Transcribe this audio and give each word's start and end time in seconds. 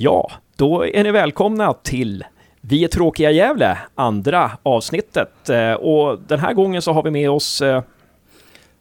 Ja, 0.00 0.30
då 0.56 0.86
är 0.86 1.04
ni 1.04 1.10
välkomna 1.10 1.72
till 1.72 2.24
Vi 2.60 2.84
är 2.84 2.88
tråkiga 2.88 3.30
Gävle, 3.30 3.78
andra 3.94 4.50
avsnittet. 4.62 5.50
Eh, 5.50 5.72
Och 5.72 6.18
den 6.26 6.38
här 6.40 6.52
gången 6.52 6.82
så 6.82 6.92
har 6.92 7.02
vi 7.02 7.10
med 7.10 7.30
oss 7.30 7.60
eh, 7.62 7.82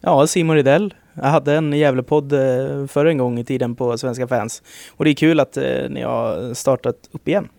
Ja, 0.02 0.28
Simon 0.28 0.56
Rydell. 0.56 0.94
Jag 1.14 1.24
hade 1.24 1.56
en 1.56 1.74
Gävlepodd 1.74 2.34
eh, 2.34 2.88
för 2.88 3.06
en 3.06 3.18
gång 3.18 3.40
i 3.40 3.44
tiden 3.44 3.76
på 3.76 3.98
Svenska 3.98 4.28
fans. 4.28 4.64
Och 4.96 5.06
det 5.06 5.12
är 5.12 5.16
kul 5.16 5.40
att 5.40 5.58
ni 5.90 6.02
har 6.02 6.54
startat 6.54 6.96
upp 7.12 7.28
igen. 7.28 7.50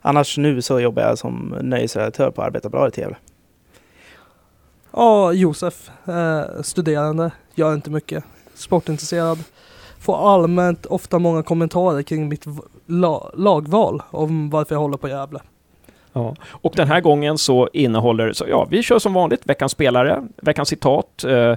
Annars 0.00 0.38
nu 0.38 0.62
så 0.62 0.80
jobbar 0.80 1.02
jag 1.02 1.18
som 1.18 1.58
nöjesredaktör 1.62 2.30
på 2.30 2.42
Arbetarbladet 2.42 2.98
i 2.98 3.00
Gävle. 3.00 3.16
Ja, 4.92 5.32
Josef. 5.32 5.90
Eh, 6.08 6.62
studerande. 6.62 7.30
Gör 7.54 7.74
inte 7.74 7.90
mycket. 7.90 8.24
Sportintresserad. 8.54 9.38
Får 10.04 10.16
allmänt 10.34 10.86
ofta 10.86 11.18
många 11.18 11.42
kommentarer 11.42 12.02
kring 12.02 12.28
mitt 12.28 12.44
la- 12.86 13.30
lagval 13.34 14.02
om 14.10 14.50
varför 14.50 14.74
jag 14.74 14.80
håller 14.80 14.96
på 14.96 15.08
Gävle. 15.08 15.40
Ja, 16.12 16.36
och 16.50 16.72
den 16.76 16.88
här 16.88 17.00
gången 17.00 17.38
så 17.38 17.68
innehåller, 17.72 18.32
så 18.32 18.44
ja, 18.48 18.66
vi 18.70 18.82
kör 18.82 18.98
som 18.98 19.12
vanligt 19.14 19.40
veckans 19.48 19.72
spelare, 19.72 20.28
veckans 20.36 20.68
citat. 20.68 21.24
Eh, 21.24 21.56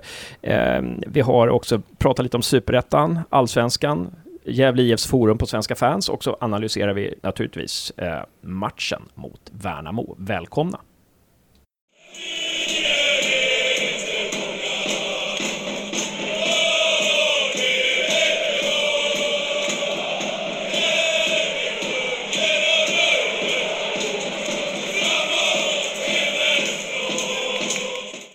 eh, 0.52 0.82
vi 1.08 1.22
har 1.22 1.48
också 1.48 1.82
pratat 1.98 2.24
lite 2.24 2.38
om 2.38 2.44
superettan, 2.44 3.20
allsvenskan, 3.30 4.12
Gävle 4.46 4.82
IFs 4.84 5.08
forum 5.08 5.38
på 5.38 5.46
Svenska 5.46 5.76
fans 5.76 6.10
och 6.10 6.24
så 6.24 6.38
analyserar 6.42 6.94
vi 6.94 7.14
naturligtvis 7.24 7.92
eh, 7.98 8.22
matchen 8.42 9.02
mot 9.16 9.42
Värnamo. 9.52 10.16
Välkomna! 10.18 10.80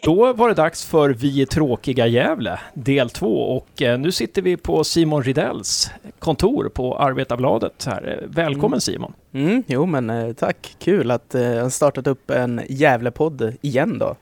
Då 0.04 0.32
var 0.32 0.48
det 0.48 0.54
dags 0.54 0.84
för 0.84 1.10
Vi 1.10 1.42
är 1.42 1.46
tråkiga 1.46 2.06
Gävle, 2.06 2.60
del 2.74 3.10
två. 3.10 3.56
Och 3.56 3.82
eh, 3.82 3.98
nu 3.98 4.12
sitter 4.12 4.42
vi 4.42 4.56
på 4.56 4.84
Simon 4.84 5.22
Ridells 5.22 5.90
kontor 6.18 6.68
på 6.68 6.98
Arbetarbladet 6.98 7.84
här. 7.84 8.18
Eh, 8.22 8.28
Välkommen 8.28 8.72
Mm. 8.72 8.80
Simon! 8.80 9.12
Mm, 9.32 9.62
jo 9.66 9.86
men 9.86 10.10
eh, 10.10 10.32
tack, 10.32 10.76
kul 10.78 11.10
att 11.10 11.34
eh, 11.34 11.42
jag 11.42 11.72
startat 11.72 12.06
upp 12.06 12.30
en 12.30 12.60
Gävlepodd 12.68 13.54
igen 13.60 13.98
då. 13.98 14.16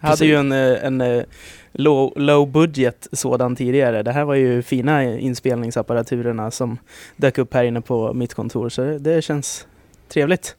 Jag 0.00 0.08
hade 0.08 0.26
ju 0.26 0.34
en, 0.34 0.52
en 0.52 1.24
low, 1.72 2.12
low 2.16 2.50
budget 2.50 3.08
sådan 3.12 3.56
tidigare. 3.56 4.02
Det 4.02 4.12
här 4.12 4.24
var 4.24 4.34
ju 4.34 4.62
fina 4.62 5.04
inspelningsapparaturerna 5.04 6.50
som 6.50 6.78
dök 7.16 7.38
upp 7.38 7.54
här 7.54 7.64
inne 7.64 7.80
på 7.80 8.14
mitt 8.14 8.34
kontor 8.34 8.68
så 8.68 8.82
det, 8.82 8.98
det 8.98 9.22
känns 9.22 9.66
trevligt. 10.08 10.56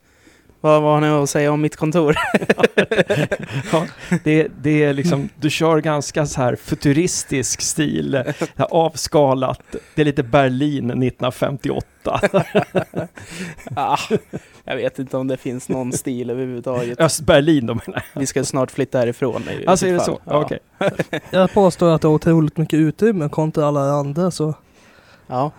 Vad, 0.61 0.81
vad 0.81 0.93
har 0.93 1.01
ni 1.01 1.07
att 1.07 1.29
säga 1.29 1.51
om 1.51 1.61
mitt 1.61 1.75
kontor? 1.75 2.15
Ja, 3.71 3.85
det, 4.23 4.47
det 4.61 4.83
är 4.83 4.93
liksom, 4.93 5.29
du 5.39 5.49
kör 5.49 5.77
ganska 5.81 6.25
så 6.25 6.41
här 6.41 6.55
futuristisk 6.55 7.61
stil, 7.61 8.23
avskalat. 8.57 9.61
Det 9.95 10.01
är 10.01 10.05
lite 10.05 10.23
Berlin 10.23 10.85
1958. 10.85 12.21
ah, 13.75 13.97
jag 14.63 14.75
vet 14.75 14.99
inte 14.99 15.17
om 15.17 15.27
det 15.27 15.37
finns 15.37 15.69
någon 15.69 15.91
stil 15.91 16.29
överhuvudtaget. 16.29 16.99
Östberlin 17.01 17.65
då 17.65 17.73
menar 17.73 18.03
jag. 18.13 18.19
Vi 18.19 18.25
ska 18.25 18.43
snart 18.43 18.71
flytta 18.71 18.99
härifrån. 18.99 19.43
i 19.61 19.65
Alltså 19.67 19.87
är 19.87 19.93
det 19.93 19.99
så? 19.99 20.19
fall. 20.25 20.43
Okej. 20.43 20.59
Jag 21.31 21.53
påstår 21.53 21.89
att 21.89 22.01
det 22.01 22.07
har 22.07 22.15
otroligt 22.15 22.57
mycket 22.57 22.77
utrymme 22.77 23.29
kontra 23.29 23.65
alla 23.65 23.91
andra 23.91 24.31
så 24.31 24.53
Ja. 25.27 25.51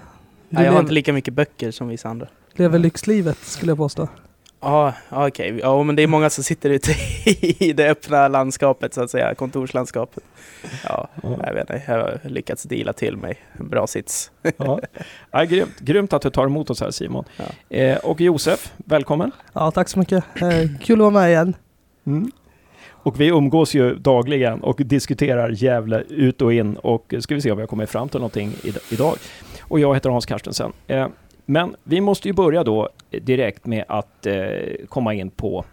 du 0.48 0.56
Nej, 0.56 0.64
jag 0.64 0.72
har 0.72 0.80
inte 0.80 0.92
lika 0.92 1.12
mycket 1.12 1.34
böcker 1.34 1.70
som 1.70 1.88
vissa 1.88 2.08
andra. 2.08 2.26
lever 2.54 2.78
lyxlivet 2.78 3.38
skulle 3.38 3.70
jag 3.70 3.78
påstå. 3.78 4.08
Ja, 4.62 4.94
ja, 5.08 5.28
okej. 5.28 5.58
Ja, 5.62 5.82
men 5.82 5.96
det 5.96 6.02
är 6.02 6.06
många 6.06 6.30
som 6.30 6.44
sitter 6.44 6.70
ute 6.70 6.92
i 7.64 7.72
det 7.72 7.90
öppna 7.90 8.28
landskapet, 8.28 8.94
så 8.94 9.02
att 9.02 9.10
säga, 9.10 9.34
kontorslandskapet. 9.34 10.24
Ja, 10.84 11.08
Ja. 11.22 11.36
jag 11.46 11.54
vet 11.54 11.60
inte, 11.70 11.82
jag 11.86 11.94
har 11.98 12.20
lyckats 12.24 12.62
deala 12.62 12.92
till 12.92 13.16
mig 13.16 13.36
en 13.52 13.68
bra 13.68 13.86
sits. 13.86 14.30
Ja. 14.56 14.80
Ja, 15.30 15.44
grymt. 15.44 15.80
grymt 15.80 16.12
att 16.12 16.22
du 16.22 16.30
tar 16.30 16.46
emot 16.46 16.70
oss 16.70 16.80
här 16.80 16.90
Simon. 16.90 17.24
Ja. 17.36 17.76
Eh, 17.76 17.98
och 17.98 18.20
Josef, 18.20 18.72
välkommen! 18.76 19.30
Ja, 19.52 19.70
tack 19.70 19.88
så 19.88 19.98
mycket. 19.98 20.24
Eh, 20.42 20.50
kul 20.80 20.94
att 20.96 20.98
vara 21.00 21.10
med 21.10 21.30
igen. 21.30 21.54
Mm. 22.06 22.30
Och 23.04 23.20
vi 23.20 23.26
umgås 23.28 23.74
ju 23.74 23.94
dagligen 23.94 24.60
och 24.60 24.76
diskuterar 24.84 25.50
Gävle 25.50 26.00
ut 26.08 26.42
och 26.42 26.52
in 26.52 26.76
och 26.76 27.14
ska 27.20 27.34
vi 27.34 27.40
se 27.40 27.50
om 27.50 27.56
vi 27.56 27.62
har 27.62 27.66
kommit 27.68 27.90
fram 27.90 28.08
till 28.08 28.20
någonting 28.20 28.52
id- 28.62 28.78
idag. 28.92 29.14
Och 29.62 29.80
jag 29.80 29.94
heter 29.94 30.10
Hans 30.10 30.26
Carstensen. 30.26 30.72
Eh, 30.86 31.06
men 31.46 31.76
vi 31.84 32.00
måste 32.00 32.28
ju 32.28 32.34
börja 32.34 32.64
då 32.64 32.88
direkt 33.10 33.66
med 33.66 33.84
att 33.88 34.26
eh, 34.26 34.36
komma 34.88 35.14
in 35.14 35.30
på 35.30 35.64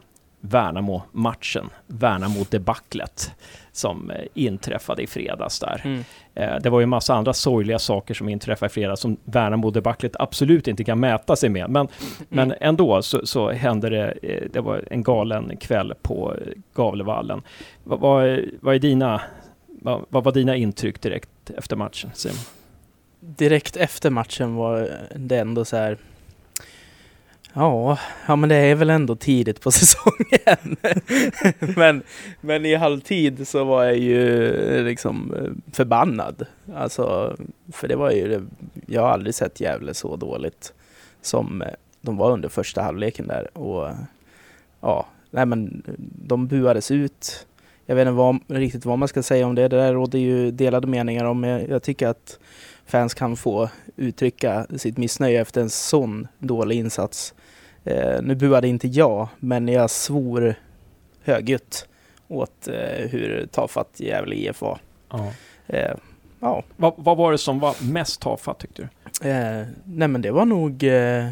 Värnamo-matchen, 0.41 1.69
Värnamo-debaclet 1.87 3.31
som 3.71 4.11
eh, 4.11 4.17
inträffade 4.33 5.01
i 5.03 5.07
fredags 5.07 5.59
där. 5.59 5.81
Mm. 5.85 6.03
Eh, 6.35 6.55
Det 6.63 6.69
var 6.69 6.79
ju 6.79 6.83
en 6.83 6.89
massa 6.89 7.13
andra 7.13 7.33
sorgliga 7.33 7.79
saker 7.79 8.13
som 8.13 8.29
inträffade 8.29 8.67
i 8.69 8.73
fredags 8.73 9.01
som 9.01 9.17
Värnamo-debaclet 9.25 10.15
absolut 10.19 10.67
inte 10.67 10.83
kan 10.83 10.99
mäta 10.99 11.35
sig 11.35 11.49
med. 11.49 11.69
Men, 11.69 11.87
men 12.29 12.53
ändå 12.61 13.01
så, 13.01 13.25
så 13.25 13.51
hände 13.51 13.89
det, 13.89 14.11
eh, 14.21 14.43
det 14.53 14.61
var 14.61 14.83
en 14.89 15.03
galen 15.03 15.57
kväll 15.57 15.93
på 16.01 16.35
Gavlevallen. 16.73 17.41
Vad, 17.83 17.99
vad, 17.99 18.25
är- 18.25 18.49
vad, 18.61 18.75
är 18.75 18.79
dina, 18.79 19.21
vad, 19.67 20.05
vad 20.09 20.23
var 20.23 20.31
dina 20.31 20.55
intryck 20.55 21.01
direkt 21.01 21.49
efter 21.57 21.75
matchen, 21.75 22.09
Simon? 22.13 22.37
Direkt 23.19 23.77
efter 23.77 24.09
matchen 24.09 24.55
var 24.55 24.89
det 25.15 25.37
ändå 25.37 25.65
så 25.65 25.77
här... 25.77 25.97
Ja, 27.53 27.97
ja 28.27 28.35
men 28.35 28.49
det 28.49 28.55
är 28.55 28.75
väl 28.75 28.89
ändå 28.89 29.15
tidigt 29.15 29.61
på 29.61 29.71
säsongen. 29.81 30.77
men, 31.75 32.03
men 32.41 32.65
i 32.65 32.75
halvtid 32.75 33.47
så 33.47 33.63
var 33.63 33.83
jag 33.83 33.97
ju 33.97 34.83
liksom 34.83 35.33
eh, 35.35 35.73
förbannad. 35.75 36.45
Alltså, 36.75 37.35
för 37.73 37.87
det 37.87 37.95
var 37.95 38.11
ju, 38.11 38.27
det- 38.27 38.45
jag 38.87 39.01
har 39.01 39.09
aldrig 39.09 39.35
sett 39.35 39.59
Gävle 39.59 39.93
så 39.93 40.15
dåligt 40.15 40.73
som 41.21 41.61
eh, 41.61 41.67
de 42.01 42.17
var 42.17 42.31
under 42.31 42.49
första 42.49 42.81
halvleken 42.81 43.27
där. 43.27 43.57
Och 43.57 43.89
ja, 44.81 45.05
nej 45.31 45.45
men 45.45 45.83
de 46.27 46.47
buades 46.47 46.91
ut. 46.91 47.45
Jag 47.85 47.95
vet 47.95 48.01
inte 48.07 48.11
vad, 48.11 48.39
riktigt 48.47 48.85
vad 48.85 48.99
man 48.99 49.07
ska 49.07 49.23
säga 49.23 49.47
om 49.47 49.55
det. 49.55 49.67
Det 49.67 49.77
där 49.77 49.93
råder 49.93 50.19
ju 50.19 50.51
delade 50.51 50.87
meningar 50.87 51.25
om. 51.25 51.43
Jag, 51.43 51.69
jag 51.69 51.83
tycker 51.83 52.07
att 52.07 52.39
fans 52.89 53.13
kan 53.13 53.35
få 53.35 53.69
uttrycka 53.95 54.67
sitt 54.77 54.97
missnöje 54.97 55.41
efter 55.41 55.61
en 55.61 55.69
sån 55.69 56.27
dålig 56.39 56.75
insats. 56.75 57.33
Eh, 57.83 58.21
nu 58.21 58.35
buade 58.35 58.67
inte 58.67 58.87
jag, 58.87 59.27
men 59.39 59.67
jag 59.67 59.89
svor 59.89 60.55
högljutt 61.23 61.87
åt 62.27 62.67
eh, 62.67 63.07
hur 63.09 63.45
tafatt 63.51 63.99
Gävle 63.99 64.35
IF 64.35 64.61
var. 64.61 64.79
Ja. 65.09 65.31
Eh, 65.67 65.95
ja, 66.39 66.63
Vad, 66.77 66.93
vad 66.97 67.17
var 67.17 67.31
det 67.31 67.37
som 67.37 67.59
var 67.59 67.91
mest 67.91 68.21
tafatt 68.21 68.59
tyckte 68.59 68.81
du? 69.21 69.29
eh, 69.29 69.67
nej 69.83 70.07
men 70.07 70.21
det 70.21 70.31
var 70.31 70.45
nog 70.45 70.83
eh, 70.83 71.25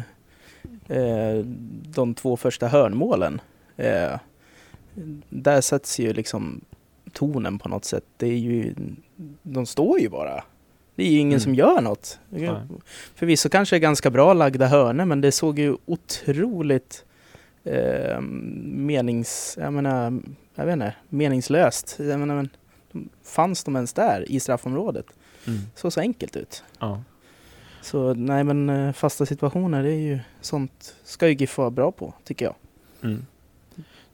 eh, 0.88 1.44
de 1.84 2.14
två 2.14 2.36
första 2.36 2.68
hörnmålen. 2.68 3.40
Eh, 3.76 4.18
där 5.28 5.60
sätts 5.60 5.98
ju 5.98 6.12
liksom 6.12 6.60
tonen 7.12 7.58
på 7.58 7.68
något 7.68 7.84
sätt. 7.84 8.04
Det 8.16 8.26
är 8.26 8.36
ju, 8.38 8.74
de 9.42 9.66
står 9.66 10.00
ju 10.00 10.08
bara. 10.08 10.44
Det 10.98 11.04
är 11.06 11.10
ju 11.10 11.18
ingen 11.18 11.32
Mm. 11.32 11.40
som 11.40 11.54
gör 11.54 11.80
något. 11.80 12.18
Nej. 12.28 12.50
Förvisso 13.14 13.48
kanske 13.48 13.76
är 13.76 13.80
ganska 13.80 14.10
bra 14.10 14.32
lagda 14.32 14.66
hörnor 14.66 15.04
men 15.04 15.20
det 15.20 15.32
såg 15.32 15.58
ju 15.58 15.76
otroligt 15.86 17.04
eh, 17.64 18.20
menings... 18.20 19.58
Jag 19.60 19.72
menar, 19.72 20.20
jag 20.54 20.66
vet 20.66 20.72
inte, 20.72 20.94
meningslöst. 21.08 21.96
Jag 21.98 22.20
menar, 22.20 22.34
men, 22.34 22.48
fanns 23.24 23.64
de 23.64 23.76
ens 23.76 23.92
där 23.92 24.30
i 24.32 24.40
straffområdet? 24.40 25.06
Så 25.74 25.90
så 25.90 26.00
enkelt 26.00 26.36
ut. 26.36 26.64
Ja. 26.78 27.02
Så 27.82 28.14
nej 28.14 28.44
men 28.44 28.70
eh, 28.70 28.92
fasta 28.92 29.26
situationer, 29.26 29.82
det 29.82 29.92
är 29.92 30.00
ju 30.00 30.18
sånt 30.40 30.94
ska 31.04 31.28
ju 31.28 31.34
GIF 31.34 31.58
vara 31.58 31.70
bra 31.70 31.92
på, 31.92 32.14
tycker 32.24 32.44
jag. 32.44 32.54
Mm. 33.02 33.26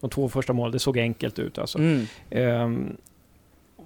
De 0.00 0.10
två 0.10 0.28
första 0.28 0.52
målen, 0.52 0.72
det 0.72 0.78
såg 0.78 0.98
enkelt 0.98 1.38
ut 1.38 1.58
alltså. 1.58 1.78
Mm. 1.78 2.06
Ehm, 2.30 2.96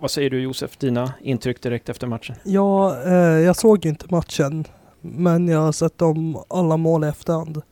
vad 0.01 0.11
säger 0.11 0.31
du 0.31 0.41
Josef, 0.41 0.77
dina 0.77 1.15
intryck 1.23 1.63
direkt 1.63 1.89
efter 1.89 2.07
matchen? 2.07 2.37
Ja, 2.43 3.03
eh, 3.05 3.13
jag 3.15 3.57
såg 3.57 3.87
inte 3.87 4.07
matchen, 4.11 4.65
men 5.01 5.49
jag 5.49 5.61
har 5.61 5.73
sett 5.73 6.03
om 6.03 6.43
alla 6.49 6.77
mål 6.77 7.05
i 7.05 7.07
efterhand. 7.07 7.63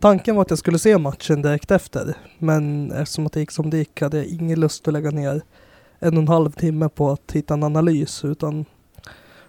Tanken 0.00 0.34
var 0.34 0.42
att 0.42 0.50
jag 0.50 0.58
skulle 0.58 0.78
se 0.78 0.98
matchen 0.98 1.42
direkt 1.42 1.70
efter, 1.70 2.14
men 2.38 2.92
eftersom 2.92 3.26
att 3.26 3.32
det 3.32 3.40
gick 3.40 3.50
som 3.50 3.70
det 3.70 3.78
gick 3.78 4.00
hade 4.00 4.16
jag 4.16 4.26
ingen 4.26 4.60
lust 4.60 4.88
att 4.88 4.94
lägga 4.94 5.10
ner 5.10 5.42
en 5.98 6.16
och 6.16 6.22
en 6.22 6.28
halv 6.28 6.50
timme 6.50 6.88
på 6.88 7.10
att 7.10 7.32
hitta 7.32 7.54
en 7.54 7.62
analys, 7.62 8.24
utan 8.24 8.64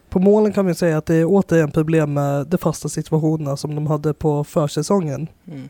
på 0.09 0.19
målen 0.19 0.53
kan 0.53 0.65
man 0.65 0.75
säga 0.75 0.97
att 0.97 1.05
det 1.05 1.15
är 1.15 1.25
återigen 1.25 1.71
problem 1.71 2.13
med 2.13 2.47
de 2.47 2.57
fasta 2.57 2.89
situationerna 2.89 3.57
som 3.57 3.75
de 3.75 3.87
hade 3.87 4.13
på 4.13 4.43
försäsongen. 4.43 5.27
Mm. 5.47 5.69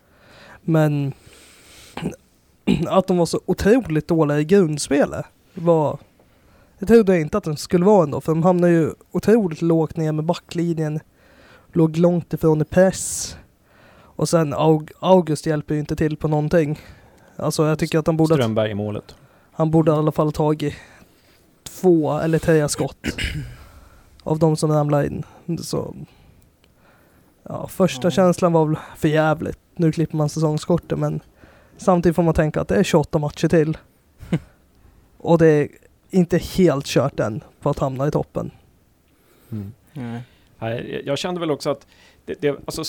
Men 0.61 1.13
att 2.87 3.07
de 3.07 3.17
var 3.17 3.25
så 3.25 3.41
otroligt 3.45 4.07
dåliga 4.07 4.39
i 4.39 4.45
grundspelet 4.45 5.25
var... 5.53 5.99
Jag 6.79 6.87
trodde 6.87 7.19
inte 7.19 7.37
att 7.37 7.43
de 7.43 7.57
skulle 7.57 7.85
vara 7.85 8.03
ändå, 8.03 8.21
för 8.21 8.31
de 8.31 8.43
hamnade 8.43 8.73
ju 8.73 8.91
otroligt 9.11 9.61
lågt 9.61 9.97
ner 9.97 10.11
med 10.11 10.25
backlinjen. 10.25 10.99
låg 11.73 11.97
långt 11.97 12.33
ifrån 12.33 12.61
i 12.61 12.65
press. 12.65 13.37
Och 13.99 14.29
sen 14.29 14.53
Aug 14.53 14.91
August 14.99 15.45
hjälper 15.45 15.73
ju 15.73 15.79
inte 15.79 15.95
till 15.95 16.17
på 16.17 16.27
någonting. 16.27 16.79
Alltså 17.35 17.67
jag 17.67 17.79
tycker 17.79 17.99
att 17.99 18.07
han 18.07 18.17
borde, 18.17 18.33
Strömberg 18.33 18.71
i 18.71 18.73
målet. 18.75 19.15
han 19.51 19.71
borde 19.71 19.91
i 19.91 19.95
alla 19.95 20.11
fall 20.11 20.31
tagit 20.31 20.73
två 21.63 22.19
eller 22.19 22.39
tre 22.39 22.69
skott 22.69 22.97
av 24.23 24.39
de 24.39 24.57
som 24.57 24.71
ramlade 24.71 25.07
in. 25.07 25.23
Så, 25.63 25.95
ja, 27.43 27.67
första 27.67 28.07
Ja. 28.07 28.11
känslan 28.11 28.53
var 28.53 28.65
väl 28.65 28.77
för 28.97 29.07
jävligt. 29.07 29.59
Nu 29.75 29.91
klipper 29.91 30.17
man 30.17 30.29
säsongskortet 30.29 30.99
men 30.99 31.19
samtidigt 31.77 32.15
får 32.15 32.23
man 32.23 32.33
tänka 32.33 32.61
att 32.61 32.67
det 32.67 32.75
är 32.75 32.83
28 32.83 33.19
matcher 33.19 33.47
till. 33.47 33.77
Och 35.17 35.37
det 35.37 35.47
är 35.47 35.67
inte 36.09 36.37
helt 36.37 36.85
kört 36.85 37.19
än 37.19 37.43
på 37.61 37.69
att 37.69 37.79
hamna 37.79 38.07
i 38.07 38.11
toppen. 38.11 38.51
Mm. 39.51 39.73
Nej. 39.93 40.21
Nej, 40.59 41.01
jag 41.05 41.17
kände 41.17 41.39
väl 41.39 41.51
också 41.51 41.69
att 41.69 41.87
det, 42.25 42.41
det, 42.41 42.49
alltså, 42.49 42.83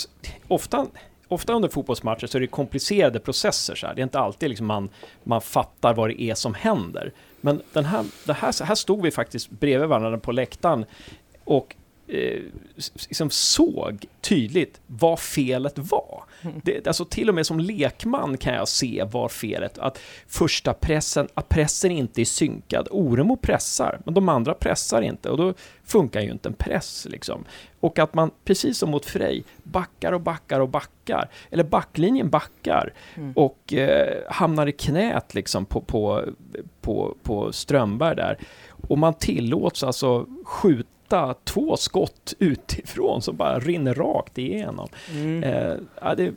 ofta, 0.47 0.87
ofta 1.27 1.53
under 1.53 1.69
fotbollsmatcher 1.69 2.27
så 2.27 2.37
är 2.37 2.41
det 2.41 2.47
komplicerade 2.47 3.19
processer. 3.19 3.75
Så 3.75 3.87
här. 3.87 3.95
Det 3.95 4.01
är 4.01 4.03
inte 4.03 4.19
alltid 4.19 4.49
liksom 4.49 4.67
man, 4.67 4.89
man 5.23 5.41
fattar 5.41 5.93
vad 5.93 6.09
det 6.09 6.21
är 6.21 6.35
som 6.35 6.53
händer. 6.53 7.11
Men 7.41 7.61
den 7.73 7.85
här, 7.85 8.05
det 8.25 8.33
här, 8.33 8.65
här 8.65 8.75
stod 8.75 9.01
vi 9.01 9.11
faktiskt 9.11 9.49
bredvid 9.49 9.89
varandra 9.89 10.19
på 10.19 10.31
läktaren 10.31 10.85
och 11.43 11.75
eh, 12.09 12.41
liksom 12.75 13.29
såg 13.29 14.05
tydligt 14.21 14.81
vad 14.87 15.19
felet 15.19 15.77
var. 15.77 16.23
Det, 16.63 16.87
alltså 16.87 17.05
till 17.05 17.29
och 17.29 17.35
med 17.35 17.45
som 17.45 17.59
lekman 17.59 18.37
kan 18.37 18.53
jag 18.53 18.67
se 18.67 19.03
var 19.11 19.29
felet. 19.29 19.77
Att 19.77 19.99
första 20.27 20.73
pressen, 20.73 21.27
att 21.33 21.49
pressen 21.49 21.91
inte 21.91 22.21
är 22.21 22.25
synkad. 22.25 22.87
Oremo 22.91 23.35
pressar, 23.37 23.99
men 24.05 24.13
de 24.13 24.29
andra 24.29 24.53
pressar 24.53 25.01
inte 25.01 25.29
och 25.29 25.37
då 25.37 25.53
funkar 25.83 26.21
ju 26.21 26.31
inte 26.31 26.49
en 26.49 26.53
press 26.55 27.07
liksom. 27.09 27.45
Och 27.79 27.99
att 27.99 28.13
man, 28.13 28.31
precis 28.45 28.77
som 28.77 28.89
mot 28.89 29.05
Frej, 29.05 29.43
backar 29.63 30.11
och 30.11 30.21
backar 30.21 30.59
och 30.59 30.69
backar. 30.69 31.29
Eller 31.51 31.63
backlinjen 31.63 32.29
backar 32.29 32.93
Mm. 33.15 33.33
och 33.35 33.73
eh, 33.73 34.17
hamnar 34.29 34.67
i 34.67 34.71
knät 34.71 35.33
liksom 35.33 35.65
på, 35.65 35.81
på, 35.81 36.25
på, 36.81 37.17
på 37.23 37.51
Strömberg 37.51 38.15
där. 38.15 38.37
Och 38.87 38.97
man 38.97 39.13
tillåts 39.13 39.83
alltså 39.83 40.25
skjuta 40.45 40.89
två 41.43 41.77
skott 41.77 42.33
utifrån 42.39 43.21
som 43.21 43.35
bara 43.35 43.59
rinner 43.59 43.93
rakt 43.93 44.37
igenom. 44.37 44.89
Mm. 45.11 45.43
Eh, 45.43 45.77
ja, 46.01 46.15
det 46.15 46.23
är 46.23 46.33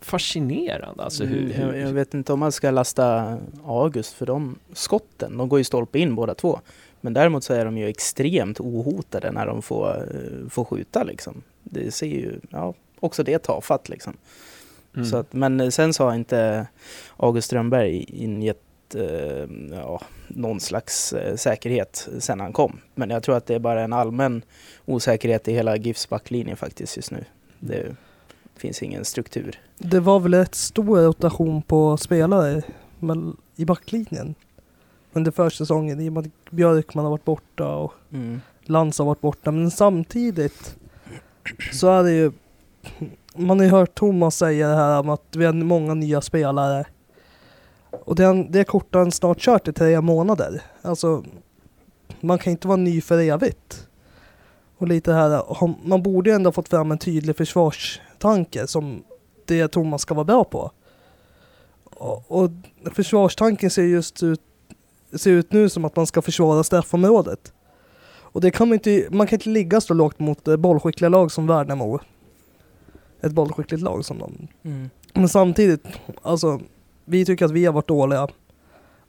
fascinerande 0.00 1.02
alltså 1.02 1.24
hur... 1.24 1.54
Mm, 1.54 1.60
jag, 1.60 1.78
jag 1.78 1.86
hur 1.86 1.92
vet 1.92 2.14
inte 2.14 2.32
om 2.32 2.40
man 2.40 2.52
ska 2.52 2.70
lasta 2.70 3.38
August 3.64 4.12
för 4.12 4.26
de 4.26 4.58
skotten. 4.72 5.36
De 5.36 5.48
går 5.48 5.58
ju 5.58 5.64
stolpe 5.64 5.98
in 5.98 6.14
båda 6.14 6.34
två. 6.34 6.60
Men 7.00 7.12
däremot 7.12 7.44
så 7.44 7.54
är 7.54 7.64
de 7.64 7.78
ju 7.78 7.88
extremt 7.88 8.60
ohotade 8.60 9.32
när 9.32 9.46
de 9.46 9.62
får, 9.62 9.88
eh, 9.88 10.48
får 10.48 10.64
skjuta 10.64 11.02
liksom. 11.02 11.42
Det 11.62 11.90
ser 11.90 12.06
ju, 12.06 12.40
ja, 12.50 12.74
också 13.00 13.22
det 13.22 13.38
tafatt 13.38 13.88
liksom. 13.88 14.16
mm. 14.94 15.06
Så 15.06 15.16
att, 15.16 15.32
men 15.32 15.72
sen 15.72 15.94
så 15.94 16.04
har 16.04 16.14
inte 16.14 16.66
August 17.16 17.46
Strömberg 17.46 18.04
ingett 18.08 18.62
eh, 18.94 19.46
ja, 19.70 20.00
någon 20.28 20.60
slags 20.60 21.12
eh, 21.12 21.36
säkerhet 21.36 22.08
sen 22.18 22.40
han 22.40 22.52
kom. 22.52 22.80
Men 22.94 23.10
jag 23.10 23.22
tror 23.22 23.36
att 23.36 23.46
det 23.46 23.54
är 23.54 23.58
bara 23.58 23.82
en 23.82 23.92
allmän 23.92 24.42
osäkerhet 24.84 25.48
i 25.48 25.52
hela 25.52 25.76
GIFs 25.76 26.08
backlinje 26.08 26.56
faktiskt 26.56 26.96
just 26.96 27.10
nu. 27.10 27.24
Det 27.60 27.96
finns 28.56 28.82
ingen 28.82 29.04
struktur. 29.04 29.60
Det 29.78 30.00
var 30.00 30.20
väl 30.20 30.34
ett 30.34 30.54
stor 30.54 30.98
rotation 30.98 31.62
på 31.62 31.96
spelare 31.96 32.62
i 33.56 33.64
backlinjen 33.64 34.34
under 35.12 35.30
försäsongen 35.30 36.00
i 36.00 36.08
och 36.08 36.12
med 36.12 36.26
att 36.26 36.50
Björkman 36.50 37.04
har 37.04 37.10
varit 37.10 37.24
borta 37.24 37.74
och 37.74 37.92
Mm. 38.12 38.40
Lantz 38.62 38.98
har 38.98 39.06
varit 39.06 39.20
borta. 39.20 39.50
Men 39.50 39.70
samtidigt 39.70 40.76
så 41.72 41.88
är 41.88 42.02
det 42.02 42.12
ju 42.12 42.32
man 43.34 43.58
har 43.58 43.64
ju 43.64 43.70
hört 43.70 43.94
Thomas 43.94 44.36
säga 44.36 44.68
det 44.68 44.76
här 44.76 45.00
om 45.00 45.08
att 45.08 45.36
vi 45.36 45.44
har 45.44 45.52
många 45.52 45.94
nya 45.94 46.20
spelare. 46.20 46.84
Och 47.90 48.14
det 48.14 48.24
är, 48.24 48.48
det 48.50 48.60
är 48.60 48.64
kortare 48.64 49.02
än 49.02 49.12
snart 49.12 49.38
kört 49.38 49.68
i 49.68 49.72
tre 49.72 50.00
månader. 50.00 50.62
Alltså 50.82 51.24
man 52.20 52.38
kan 52.38 52.50
inte 52.50 52.68
vara 52.68 52.76
ny 52.76 53.00
för 53.00 53.18
evigt. 53.18 53.88
Och 54.78 54.88
lite 54.88 55.12
här, 55.12 55.42
man 55.88 56.02
borde 56.02 56.30
ju 56.30 56.36
ändå 56.36 56.52
fått 56.52 56.68
fram 56.68 56.90
en 56.90 56.98
tydlig 56.98 57.36
försvarstanke 57.36 58.66
som 58.66 59.02
det 59.44 59.68
Thomas 59.68 60.02
ska 60.02 60.14
vara 60.14 60.24
bra 60.24 60.44
på. 60.44 60.70
Och, 62.28 62.50
försvarstanken 62.92 63.70
ser 63.70 63.82
just 63.82 64.22
ut, 64.22 64.40
ser 65.12 65.30
ut 65.30 65.52
nu 65.52 65.68
som 65.68 65.84
att 65.84 65.96
man 65.96 66.06
ska 66.06 66.22
försvara 66.22 66.64
straffområdet. 66.64 67.52
Och 68.20 68.40
det 68.40 68.50
kan 68.50 68.68
man 68.68 68.74
inte, 68.74 69.08
man 69.10 69.26
kan 69.26 69.36
inte 69.36 69.48
ligga 69.48 69.80
så 69.80 69.94
lågt 69.94 70.18
mot 70.18 70.44
bollskickliga 70.44 71.08
lag 71.08 71.32
som 71.32 71.46
Värnamo. 71.46 72.00
Ett 73.20 73.32
bollskickligt 73.32 73.82
lag 73.82 74.04
som 74.04 74.18
de. 74.18 74.48
Mm. 74.62 74.90
Men 75.14 75.28
samtidigt, 75.28 75.86
alltså, 76.22 76.60
vi 77.08 77.24
tycker 77.24 77.44
att 77.44 77.50
vi 77.50 77.64
har 77.66 77.72
varit 77.72 77.88
dåliga. 77.88 78.28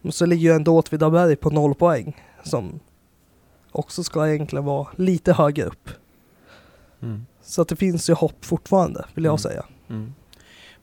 Men 0.02 0.12
så 0.12 0.26
ligger 0.26 0.50
ju 0.50 0.56
ändå 0.56 0.78
Åtvidaberg 0.78 1.36
på 1.36 1.50
noll 1.50 1.76
poäng. 1.76 2.24
Som 2.44 2.80
också 3.72 4.04
ska 4.04 4.30
egentligen 4.30 4.66
vara 4.66 4.88
lite 4.96 5.34
högre 5.34 5.64
upp. 5.66 5.90
Mm. 7.02 7.26
Så 7.42 7.62
att 7.62 7.68
det 7.68 7.76
finns 7.76 8.10
ju 8.10 8.14
hopp 8.14 8.46
fortfarande, 8.46 9.06
vill 9.14 9.24
jag 9.24 9.32
Mm. 9.32 9.38
säga. 9.38 9.66
Mm. 9.90 10.14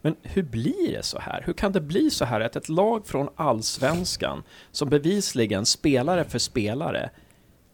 Men 0.03 0.17
hur 0.23 0.43
blir 0.43 0.93
det 0.93 1.03
så 1.03 1.19
här? 1.19 1.43
Hur 1.47 1.53
kan 1.53 1.73
det 1.73 1.81
bli 1.81 2.11
så 2.11 2.25
här 2.25 2.41
att 2.41 2.57
ett 2.57 2.69
lag 2.69 3.07
från 3.07 3.29
allsvenskan 3.37 4.43
som 4.71 4.89
bevisligen 4.89 5.67
spelare 5.67 6.25
för 6.25 6.39
spelare 6.39 7.11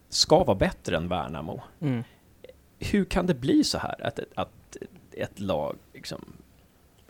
ska 0.09 0.43
vara 0.43 0.57
bättre 0.57 0.97
än 0.97 1.07
Värnamo? 1.07 1.61
Mm. 1.79 2.03
Hur 2.79 3.05
kan 3.05 3.25
det 3.25 3.33
bli 3.33 3.63
så 3.63 3.77
här 3.77 3.95
att, 4.05 4.19
att 4.35 4.77
ett 5.11 5.39
lag 5.39 5.75
liksom 5.93 6.21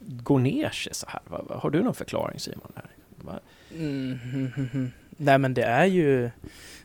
går 0.08 0.40
ner 0.40 0.70
sig 0.70 0.94
så 0.94 1.06
här? 1.10 1.22
Va- 1.28 1.60
Har 1.62 1.70
du 1.70 1.84
någon 1.84 1.94
förklaring 1.96 2.40
Simon? 2.40 2.72
Här? 2.76 3.40
Mm, 3.78 4.18
Mm. 4.74 4.92
Nej 5.18 5.38
men 5.38 5.54
det 5.54 5.64
är 5.64 5.86
ju, 5.86 6.30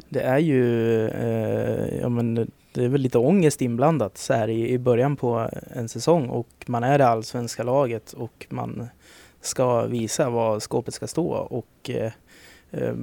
det 0.08 0.20
är 0.20 0.38
ju, 0.38 1.04
eh, 1.08 1.98
ja 2.00 2.08
men 2.08 2.34
det 2.72 2.84
är 2.84 2.88
väl 2.88 3.00
lite 3.00 3.18
ångest 3.18 3.62
inblandat 3.62 4.18
så 4.18 4.34
här 4.34 4.48
i, 4.48 4.70
i 4.70 4.78
början 4.78 5.16
på 5.16 5.50
en 5.70 5.88
säsong 5.88 6.28
och 6.28 6.48
man 6.66 6.84
är 6.84 6.98
det 6.98 7.06
allsvenska 7.06 7.62
laget 7.62 8.12
och 8.12 8.46
man 8.48 8.88
ska 9.40 9.82
visa 9.86 10.30
vad 10.30 10.62
skåpet 10.62 10.94
ska 10.94 11.06
stå 11.06 11.28
och 11.32 11.90
eh, 11.90 12.12
eh, 12.70 12.94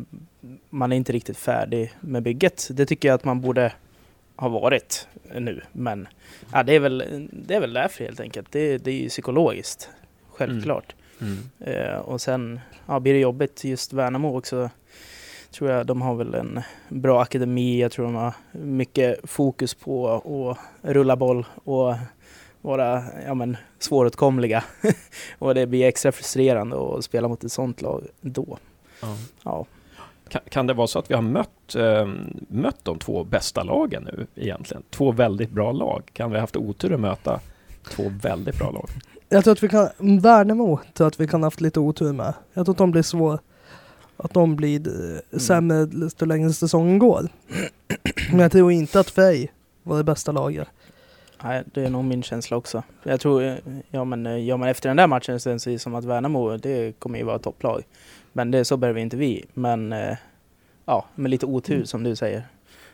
man 0.70 0.92
är 0.92 0.96
inte 0.96 1.12
riktigt 1.14 1.38
färdig 1.38 1.94
med 2.00 2.24
bygget. 2.24 2.68
Det 2.72 2.86
tycker 2.86 3.08
jag 3.08 3.16
att 3.16 3.24
man 3.24 3.42
borde 3.42 3.74
ha 4.36 4.50
varit 4.50 5.08
nu 5.36 5.62
men 5.72 6.08
ja, 6.54 6.64
det, 6.64 6.74
är 6.76 6.80
väl, 6.80 7.28
det 7.32 7.56
är 7.56 7.60
väl 7.60 7.74
därför 7.74 8.04
helt 8.04 8.20
enkelt. 8.20 8.52
Det, 8.52 8.78
det 8.78 8.92
är 8.92 9.02
ju 9.02 9.10
psykologiskt, 9.10 9.90
självklart. 10.38 10.96
Mm. 11.22 11.38
Eh, 11.60 11.98
och 11.98 12.22
sen 12.22 12.60
ja, 12.86 13.00
blir 13.00 13.14
det 13.14 13.20
jobbigt 13.20 13.64
just 13.64 13.94
Värnamo 13.94 14.38
också. 14.38 14.70
Tror 15.52 15.72
jag 15.72 15.86
de 15.86 16.02
har 16.02 16.16
väl 16.16 16.34
en 16.34 16.62
bra 16.90 17.22
akademi. 17.22 17.82
Jag 17.82 17.92
tror 17.92 18.06
de 18.06 18.16
har 18.16 18.34
mycket 18.52 19.20
fokus 19.24 19.74
på 19.74 20.10
att 20.10 20.58
rulla 20.82 21.16
boll 21.16 21.46
och 21.64 21.96
vara 22.62 23.04
ja, 23.26 23.34
men, 23.34 23.58
svåråtkomliga. 23.80 24.64
och 25.40 25.56
det 25.56 25.68
blir 25.68 25.86
extra 25.86 26.12
frustrerande 26.12 26.98
att 26.98 27.04
spela 27.04 27.28
mot 27.28 27.44
ett 27.44 27.52
sånt 27.52 27.82
lag 27.82 28.08
då. 28.22 28.58
Ja. 29.02 29.18
Ja. 29.44 29.66
Kan, 30.30 30.42
kan 30.50 30.68
det 30.68 30.74
vara 30.74 30.88
så 30.88 31.00
att 31.00 31.12
vi 31.12 31.16
har 31.16 31.22
mött, 31.22 31.76
eh, 31.76 32.08
mött 32.48 32.86
de 32.86 33.00
två 33.00 33.24
bästa 33.24 33.64
lagen 33.64 34.04
nu 34.04 34.28
egentligen? 34.36 34.84
Två 34.90 35.12
väldigt 35.12 35.50
bra 35.50 35.72
lag. 35.72 36.04
Kan 36.14 36.30
vi 36.32 36.36
ha 36.36 36.42
haft 36.42 36.56
otur 36.56 36.94
att 36.94 37.00
möta 37.00 37.40
två 37.90 38.04
väldigt 38.22 38.60
bra 38.60 38.72
lag? 38.72 38.90
Jag 39.36 39.44
tror 39.44 39.52
att 39.52 39.64
vi 39.64 39.70
kan, 39.70 39.90
Värnamo 40.20 40.78
tror 40.78 41.06
jag 41.06 41.08
att 41.08 41.20
vi 41.20 41.28
kan 41.28 41.42
ha 41.42 41.46
haft 41.46 41.62
lite 41.62 41.80
otur 41.80 42.14
med. 42.14 42.34
Jag 42.54 42.66
tror 42.66 42.74
att 42.74 42.78
de 42.78 42.92
blir 42.92 43.02
svår, 43.02 43.40
att 44.18 44.34
de 44.34 44.56
blir 44.56 44.88
eh, 45.34 45.40
sämre 45.40 45.86
desto 45.86 46.26
längre 46.26 46.54
säsongen 46.54 47.00
går. 47.00 47.28
Men 48.32 48.40
jag 48.40 48.52
tror 48.52 48.72
inte 48.72 49.00
att 49.00 49.10
Frej 49.10 49.52
var 49.84 49.98
det 49.98 50.04
bästa 50.04 50.32
laget. 50.32 50.68
Nej, 51.44 51.64
det 51.74 51.86
är 51.86 51.90
nog 51.90 52.04
min 52.06 52.24
känsla 52.24 52.58
också. 52.58 52.84
Jag 53.04 53.20
tror, 53.20 53.44
eh, 53.44 53.56
ja 53.92 54.04
men, 54.04 54.26
eh, 54.26 54.38
ja, 54.38 54.58
men 54.58 54.70
efter 54.70 54.90
den 54.90 54.98
där 54.98 55.08
matchen 55.08 55.40
så 55.40 55.50
känns 55.50 55.64
det 55.64 55.80
som 55.80 55.96
att 55.96 56.06
Värnamo, 56.06 56.58
det 56.58 57.00
kommer 57.00 57.20
ju 57.20 57.26
vara 57.26 57.40
topplag. 57.40 57.84
Men 58.34 58.52
det, 58.52 58.66
så 58.66 58.78
behöver 58.78 59.00
inte 59.00 59.18
vi. 59.18 59.46
Men 59.54 59.94
eh, 59.94 60.18
ja, 60.86 61.06
med 61.16 61.32
lite 61.32 61.46
otur 61.46 61.84
som 61.86 62.04
du 62.04 62.16
säger. 62.16 62.48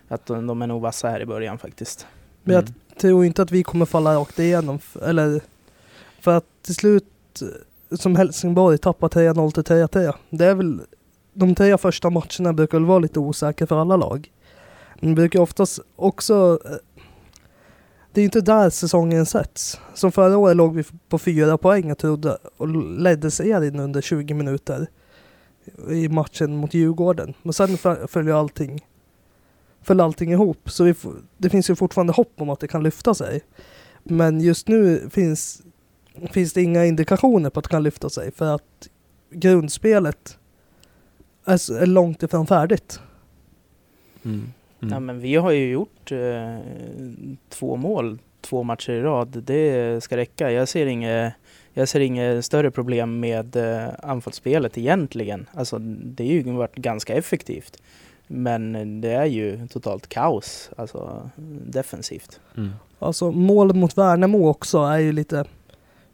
Att 0.07 0.25
de, 0.25 0.47
de 0.47 0.61
är 0.61 0.67
nog 0.67 0.81
vassa 0.81 1.09
här 1.09 1.19
i 1.19 1.25
början 1.25 1.57
faktiskt. 1.57 2.07
Men 2.43 2.55
jag 2.55 2.63
Mm. 2.63 2.73
tror 3.09 3.25
inte 3.25 3.41
att 3.41 3.51
vi 3.51 3.63
kommer 3.63 3.85
falla 3.85 4.15
rakt 4.15 4.39
igenom. 4.39 4.79
Eller, 5.05 5.41
för 6.21 6.37
att 6.37 6.45
till 6.61 6.75
slut, 6.75 7.05
som 7.91 8.15
Helsingborg, 8.15 8.77
tappa 8.77 9.07
3-0 9.07 9.51
till 9.51 9.63
3-3. 9.63 10.13
Det 10.29 10.45
är 10.45 10.55
väl, 10.55 10.81
de 11.33 11.55
tre 11.55 11.77
första 11.77 12.09
matcherna 12.09 12.53
brukar 12.53 12.77
väl 12.77 12.85
vara 12.85 12.99
lite 12.99 13.19
osäkra 13.19 13.67
för 13.67 13.81
alla 13.81 13.95
lag. 13.95 14.31
Men 14.99 15.09
det 15.09 15.15
brukar 15.15 15.39
oftast 15.39 15.79
också, 15.95 16.59
eh, 16.65 16.71
det 18.13 18.21
är 18.21 18.25
inte 18.25 18.41
där 18.41 18.69
säsongen 18.69 19.25
sätts. 19.25 19.79
Som 19.93 20.11
förra 20.11 20.37
året 20.37 20.57
låg 20.57 20.75
vi 20.75 20.83
på 21.09 21.19
fyra 21.19 21.57
poäng 21.57 21.91
och, 21.91 21.97
trodde, 21.97 22.37
och 22.57 22.67
ledde 22.99 23.31
serien 23.31 23.79
under 23.79 24.01
20 24.01 24.33
minuter 24.33 24.87
i 25.89 26.09
matchen 26.09 26.55
mot 26.55 26.73
Djurgården. 26.73 27.33
Men 27.43 27.53
sen 27.53 27.77
följer 28.07 28.33
allting 28.33 28.81
föll 29.81 29.99
allting 29.99 30.31
ihop. 30.31 30.69
Så 30.71 30.83
vi 30.83 30.95
det 31.37 31.49
finns 31.49 31.69
ju 31.69 31.75
fortfarande 31.75 32.13
hopp 32.13 32.33
om 32.37 32.49
att 32.49 32.59
det 32.59 32.67
kan 32.67 32.83
lyfta 32.83 33.13
sig. 33.13 33.41
Men 34.03 34.41
just 34.41 34.67
nu 34.67 35.09
finns, 35.09 35.61
finns 36.31 36.53
det 36.53 36.61
inga 36.61 36.85
indikationer 36.85 37.49
på 37.49 37.59
att 37.59 37.65
han 37.65 37.77
kan 37.77 37.83
lyfta 37.83 38.09
sig 38.09 38.31
för 38.31 38.55
att 38.55 38.89
grundspelet 39.29 40.37
är, 41.45 41.81
är 41.81 41.85
långt 41.85 42.23
ifrån 42.23 42.47
färdigt. 42.47 42.99
Mm. 44.23 44.51
Mm. 44.81 44.93
Ja, 44.93 44.99
men 44.99 45.19
vi 45.19 45.35
har 45.35 45.51
ju 45.51 45.71
gjort 45.71 46.11
eh, 46.11 46.57
två 47.49 47.75
mål 47.75 48.19
två 48.41 48.63
matcher 48.63 48.91
i 48.91 49.01
rad. 49.01 49.43
Det 49.43 50.03
ska 50.03 50.17
räcka. 50.17 50.51
Jag 50.51 50.67
ser 50.67 50.85
inget, 50.85 51.33
jag 51.73 51.87
ser 51.87 51.99
inget 51.99 52.45
större 52.45 52.71
problem 52.71 53.19
med 53.19 53.55
eh, 53.55 53.89
anfallsspelet 54.03 54.77
egentligen. 54.77 55.49
Alltså, 55.53 55.79
det 55.79 56.23
har 56.23 56.31
ju 56.31 56.51
varit 56.51 56.75
ganska 56.75 57.13
effektivt. 57.13 57.81
Men 58.27 59.01
det 59.01 59.11
är 59.11 59.25
ju 59.25 59.67
totalt 59.67 60.09
kaos, 60.09 60.69
alltså 60.77 61.29
defensivt. 61.65 62.39
Mm. 62.57 62.69
Alltså 62.99 63.31
målet 63.31 63.75
mot 63.75 63.97
Värnamo 63.97 64.49
också 64.49 64.77
är 64.77 64.99
ju 64.99 65.11
lite, 65.11 65.45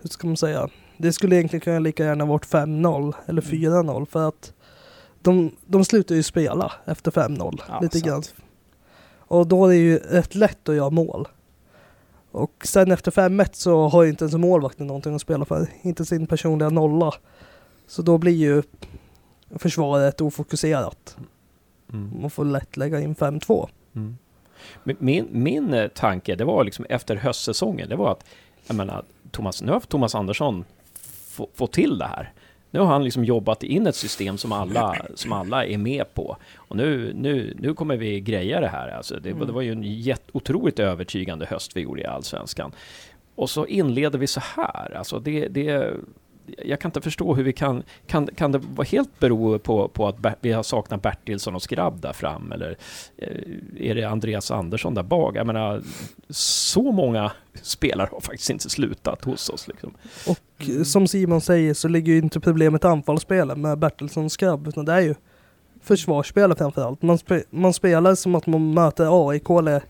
hur 0.01 0.10
ska 0.10 0.27
man 0.27 0.38
säga, 0.38 0.70
det 0.98 1.13
skulle 1.13 1.36
egentligen 1.36 1.62
kunna 1.62 1.80
lika 1.80 2.04
gärna 2.06 2.25
varit 2.25 2.46
5-0 2.46 3.13
eller 3.25 3.54
Mm. 3.54 3.86
4-0 3.86 4.06
för 4.06 4.27
att 4.27 4.54
de, 5.22 5.51
de 5.66 5.86
slutar 5.86 6.16
ju 6.16 6.24
spela 6.24 6.72
efter 6.86 7.12
5-0 7.12 7.62
Ja, 7.68 7.80
lite 7.80 8.00
sant. 8.00 8.06
grann. 8.06 8.24
Och 9.20 9.48
då 9.48 9.66
är 9.66 9.70
det 9.70 9.75
ju 9.75 9.98
rätt 9.98 10.36
lätt 10.36 10.70
att 10.70 10.75
göra 10.75 10.89
mål. 10.89 11.27
Och 12.32 12.51
sen 12.66 12.92
efter 12.92 13.12
5-1 13.12 13.50
så 13.54 13.88
har 13.88 14.04
ju 14.04 14.10
inte 14.10 14.24
ens 14.24 14.36
målvakten 14.36 14.88
någonting 14.88 15.16
att 15.16 15.22
spela 15.22 15.46
för, 15.46 15.68
inte 15.82 16.06
sin 16.06 16.27
personliga 16.27 16.70
nolla. 16.70 17.13
Så 17.88 18.01
då 18.01 18.18
blir 18.18 18.34
ju 18.36 18.63
försvaret 19.56 20.22
ofokuserat. 20.22 21.18
Mm. 21.94 22.22
Man 22.22 22.30
får 22.30 22.46
lätt 22.46 22.77
lägga 22.77 23.00
in 23.00 23.16
5-2. 23.16 23.70
Mm. 23.96 24.18
Min, 24.84 25.27
min 25.32 25.74
eh, 25.74 25.88
tanke, 25.88 26.36
det 26.36 26.46
var 26.46 26.63
liksom 26.63 26.86
efter 26.89 27.16
höstsäsongen, 27.16 27.89
det 27.89 27.96
var 27.96 28.12
att, 28.12 28.25
jag 28.68 28.75
menar, 28.75 29.04
Thomas, 29.38 29.62
nu 29.62 29.72
har 29.72 29.79
Thomas 29.79 30.15
Andersson 30.15 30.65
fått 31.56 31.74
till 31.74 31.98
det 31.98 32.06
här. 32.06 32.32
Nu 32.72 32.79
har 32.79 32.88
han 32.88 33.03
liksom 33.03 33.24
jobbat 33.25 33.63
in 33.63 33.88
ett 33.88 33.96
system 33.96 34.38
som 34.38 34.51
alla, 34.51 34.96
som 35.15 35.32
alla 35.34 35.65
är 35.65 35.77
med 35.77 36.13
på. 36.13 36.38
Och 36.56 36.75
nu, 36.75 37.13
nu, 37.15 37.53
nu 37.60 37.74
kommer 37.74 37.98
vi 37.98 38.20
greja 38.22 38.60
det 38.60 38.67
här. 38.67 38.88
Alltså 38.89 39.20
det, 39.20 39.29
Mm. 39.29 39.48
det 39.48 39.53
var 39.53 39.62
ju 39.62 39.72
en 39.72 39.84
jätt, 39.84 40.24
otroligt 40.32 40.79
övertygande 40.79 41.46
höst 41.46 41.77
vi 41.77 41.82
gjorde 41.82 42.01
i 42.01 42.06
Allsvenskan. 42.06 42.72
Och 43.36 43.50
så 43.50 43.65
inleder 43.65 44.20
vi 44.20 44.27
så 44.27 44.39
här. 44.56 44.98
Alltså 44.98 45.20
det, 45.20 45.48
det, 45.48 45.94
jag 46.66 46.80
kan 46.80 46.89
inte 46.89 47.01
förstå 47.01 47.36
hur 47.36 47.44
vi 47.44 47.54
kan... 47.54 47.84
Kan, 48.08 48.27
kan 48.27 48.51
det 48.51 48.58
vara 48.58 48.86
helt 48.86 49.20
bero 49.20 49.60
på, 49.60 49.88
på 49.88 50.08
att 50.08 50.18
Ber- 50.18 50.36
vi 50.42 50.51
har 50.51 50.63
saknat 50.63 51.01
Bertilsson 51.01 51.56
och 51.56 51.62
Skrabb 51.62 52.01
där 52.01 52.13
fram? 52.13 52.51
Eller 52.51 52.77
eh, 53.18 53.89
är 53.89 53.96
det 53.96 54.04
Andreas 54.04 54.51
Andersson 54.51 54.94
där 54.94 55.04
bak? 55.04 55.36
Jag 55.36 55.48
menar, 55.48 55.82
så 56.30 56.92
många 56.92 57.32
spelare 57.62 58.10
har 58.12 58.20
faktiskt 58.20 58.50
inte 58.50 58.70
slutat 58.70 59.25
hos 59.25 59.50
oss. 59.50 59.68
Liksom. 59.68 59.94
Och 60.27 60.70
eh, 60.70 60.84
som 60.84 61.08
Simon 61.08 61.42
säger 61.42 61.74
så 61.74 61.88
ligger 61.88 62.13
ju 62.13 62.20
inte 62.20 62.39
problemet 62.39 62.86
anfallsspelet 62.86 63.58
med 63.58 63.77
Bertilsson 63.77 64.25
och 64.25 64.32
Skrabb 64.32 64.68
utan 64.68 64.86
det 64.86 64.94
är 64.94 65.01
ju 65.01 65.16
försvarsspelet 65.82 66.58
framförallt. 66.58 67.01
Man, 67.01 67.18
spe, 67.18 67.44
man 67.50 67.74
spelar 67.74 68.16
som 68.16 68.36
att 68.36 68.48
man 68.48 68.74
möter 68.74 69.30
AIK 69.30 69.50
eller 69.50 69.84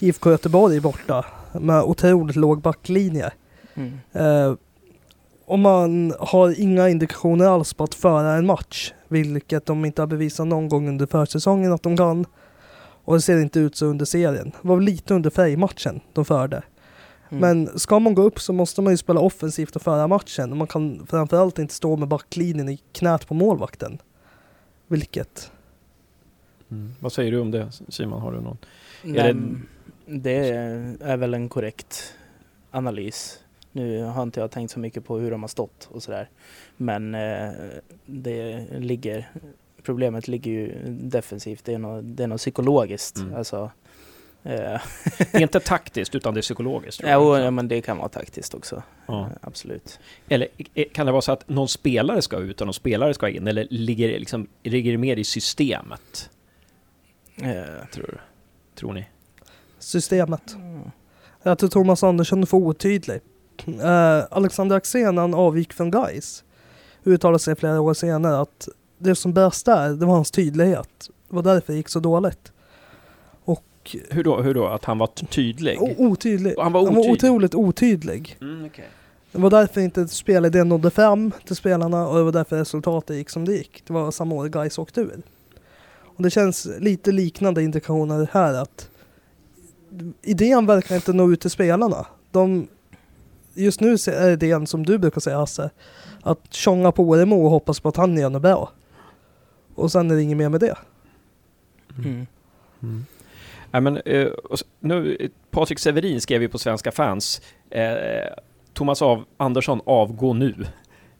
IFK 0.00 0.30
Göteborg 0.30 0.80
borta 0.80 1.24
med 1.60 1.82
otroligt 1.82 2.36
låg 2.36 2.60
backlinje. 2.60 3.30
Mm. 3.74 3.98
Eh, 4.12 4.54
och 5.48 5.58
man 5.58 6.14
har 6.20 6.60
inga 6.60 6.88
indikationer 6.88 7.44
alls 7.44 7.74
på 7.74 7.84
att 7.84 7.94
föra 7.94 8.32
en 8.32 8.46
match, 8.46 8.92
vilket 9.08 9.66
de 9.66 9.84
inte 9.84 10.02
har 10.02 10.06
bevisat 10.06 10.46
någon 10.46 10.68
gång 10.68 10.88
under 10.88 11.06
försäsongen 11.06 11.72
att 11.72 11.82
de 11.82 11.96
kan. 11.96 12.26
Och 13.04 13.14
det 13.14 13.20
ser 13.20 13.38
inte 13.40 13.60
ut 13.60 13.76
så 13.76 13.86
under 13.86 14.04
serien. 14.04 14.52
Det 14.62 14.68
var 14.68 14.80
lite 14.80 15.14
under 15.14 15.30
Frej-matchen 15.30 16.00
de 16.12 16.24
förde. 16.24 16.62
Mm. 17.30 17.40
Men 17.40 17.78
ska 17.78 17.98
man 17.98 18.14
gå 18.14 18.22
upp 18.22 18.40
så 18.40 18.52
måste 18.52 18.82
man 18.82 18.92
ju 18.92 18.96
spela 18.96 19.20
offensivt 19.20 19.76
och 19.76 19.82
föra 19.82 20.06
matchen. 20.08 20.50
Och 20.50 20.56
man 20.56 20.66
kan 20.66 21.06
framförallt 21.06 21.58
inte 21.58 21.74
stå 21.74 21.96
med 21.96 22.08
backlinjen 22.08 22.68
i 22.68 22.76
knät 22.92 23.28
på 23.28 23.34
målvakten. 23.34 23.98
Vilket? 24.86 25.50
Vad 27.00 27.12
säger 27.12 27.32
du 27.32 27.40
om 27.40 27.50
det 27.50 27.68
Simon? 27.88 28.20
Har 28.22 28.32
du 28.32 28.40
någon? 28.40 28.58
Nej, 29.02 29.34
det- 30.06 30.18
det 30.18 30.48
är 31.00 31.16
väl 31.16 31.34
en 31.34 31.48
korrekt 31.48 32.14
analys. 32.70 33.38
Nu 33.72 34.02
har 34.02 34.22
inte 34.22 34.40
jag 34.40 34.50
tänkt 34.50 34.70
så 34.70 34.78
mycket 34.78 35.04
på 35.04 35.18
hur 35.18 35.30
de 35.30 35.42
har 35.42 35.48
stått 35.48 35.88
och 35.92 36.02
sådär. 36.02 36.28
Men 36.76 37.14
eh, 37.14 37.50
det 38.06 38.66
ligger, 38.78 39.28
problemet 39.82 40.28
ligger 40.28 40.50
ju 40.52 40.74
defensivt. 40.88 41.64
Det 41.64 41.74
är 41.74 41.78
något, 41.78 42.04
det 42.16 42.22
är 42.22 42.26
något 42.26 42.38
psykologiskt. 42.40 43.16
Mm. 43.16 43.34
Alltså, 43.34 43.70
eh, 44.42 44.80
Det 45.18 45.34
är 45.34 45.40
inte 45.42 45.60
taktiskt 45.60 46.14
utan 46.14 46.34
det 46.34 46.40
är 46.40 46.42
psykologiskt. 46.42 47.00
tror 47.00 47.38
ja, 47.38 47.50
men 47.50 47.68
det 47.68 47.80
kan 47.80 47.98
vara 47.98 48.08
taktiskt 48.08 48.54
också. 48.54 48.82
Ja. 49.06 49.20
Eh, 49.26 49.32
Absolut. 49.40 49.98
Eller 50.28 50.48
kan 50.92 51.06
det 51.06 51.12
vara 51.12 51.22
så 51.22 51.32
att 51.32 51.48
någon 51.48 51.68
spelare 51.68 52.22
ska 52.22 52.36
ut 52.38 52.60
och 52.60 52.66
någon 52.66 52.74
spelare 52.74 53.14
ska 53.14 53.28
in? 53.28 53.46
Eller 53.48 53.66
ligger 53.70 54.08
det, 54.08 54.18
liksom, 54.18 54.46
ligger 54.62 54.92
det 54.92 54.98
mer 54.98 55.16
i 55.16 55.24
systemet? 55.24 56.30
Eh, 57.42 57.86
Tror, 57.92 58.06
du? 58.06 58.18
tror 58.74 58.92
ni? 58.92 59.04
Systemet. 59.78 60.54
mm. 60.54 60.90
Jag 61.42 61.58
tror 61.58 61.68
Thomas 61.70 62.02
Andersson 62.02 62.42
är 62.42 62.46
för 62.46 62.56
otydlig. 62.56 63.20
Eh, 63.66 64.24
Alexander 64.30 64.76
Axén, 64.76 65.18
han 65.18 65.34
avgick 65.34 65.72
från 65.72 65.90
Gais 65.90 66.44
uttalade 67.04 67.38
sig 67.38 67.56
flera 67.56 67.80
år 67.80 67.94
senare 67.94 68.40
att 68.40 68.68
det 68.98 69.14
som 69.14 69.32
brast 69.32 69.66
där, 69.66 69.90
det 69.90 70.06
var 70.06 70.14
hans 70.14 70.30
tydlighet. 70.30 71.10
Det 71.28 71.36
var 71.36 71.42
därför 71.42 71.72
det 71.72 71.76
gick 71.76 71.88
så 71.88 72.00
dåligt. 72.00 72.52
Och 73.44 73.96
Hur 74.10 74.24
då? 74.24 74.40
Hur 74.42 74.54
då? 74.54 74.66
Att 74.66 74.84
han 74.84 74.98
var 74.98 75.06
tydlig? 75.06 75.78
otydlig. 75.98 76.54
Han 76.58 76.72
var 76.72 76.84
Han 76.84 76.94
var 76.94 77.00
otydlig? 77.00 77.12
otroligt 77.30 77.54
otydlig. 77.54 78.36
Mm, 78.40 78.64
okej. 78.66 78.88
Det 79.32 79.38
var 79.38 79.50
därför 79.50 79.80
inte 79.80 80.08
spelidén 80.08 80.68
nådde 80.68 80.90
fram 80.90 81.32
till 81.46 81.56
spelarna 81.56 82.08
och 82.08 82.16
det 82.16 82.22
var 82.22 82.32
därför 82.32 82.56
resultatet 82.56 83.16
gick 83.16 83.30
som 83.30 83.44
det 83.44 83.52
gick. 83.52 83.82
Det 83.86 83.92
var 83.92 84.10
samma 84.10 84.34
år 84.34 84.46
Gais 84.48 84.78
åkte 84.78 85.00
ur. 85.00 85.22
Och 86.16 86.22
det 86.22 86.30
känns 86.30 86.68
lite 86.78 87.12
liknande 87.12 87.62
indikationer 87.62 88.28
här 88.32 88.54
att 88.54 88.90
idén 90.22 90.66
verkar 90.66 90.94
inte 90.94 91.12
nå 91.12 91.32
ut 91.32 91.40
till 91.40 91.50
spelarna. 91.50 92.06
De, 92.30 92.68
just 93.58 93.80
nu 93.80 93.92
är 93.92 94.30
idén 94.30 94.66
som 94.66 94.86
du 94.86 94.98
brukar 94.98 95.20
säga 95.20 95.36
Hasse, 95.38 95.70
att 96.22 96.52
tjonga 96.54 96.92
på 96.92 97.02
Oremo 97.02 97.44
och 97.44 97.50
hoppas 97.50 97.80
på 97.80 97.88
att 97.88 97.96
han 97.96 98.16
gör 98.18 98.30
något 98.30 98.42
bra. 98.42 98.70
Och 99.74 99.92
sen 99.92 100.10
är 100.10 100.14
det 100.14 100.22
inget 100.22 100.36
mer 100.38 100.48
med 100.48 100.60
det. 100.60 100.76
Mm. 101.98 102.26
Mm. 102.82 103.06
Ja, 103.70 103.80
men, 103.80 103.96
eh, 103.96 104.28
nu, 104.80 105.28
Patrik 105.50 105.78
Severin 105.78 106.20
skrev 106.20 106.42
ju 106.42 106.48
på 106.48 106.58
Svenska 106.58 106.92
fans 106.92 107.42
eh, 107.70 107.84
Thomas 108.74 109.02
av, 109.02 109.24
Andersson 109.36 109.80
avgå 109.86 110.32
nu. 110.34 110.54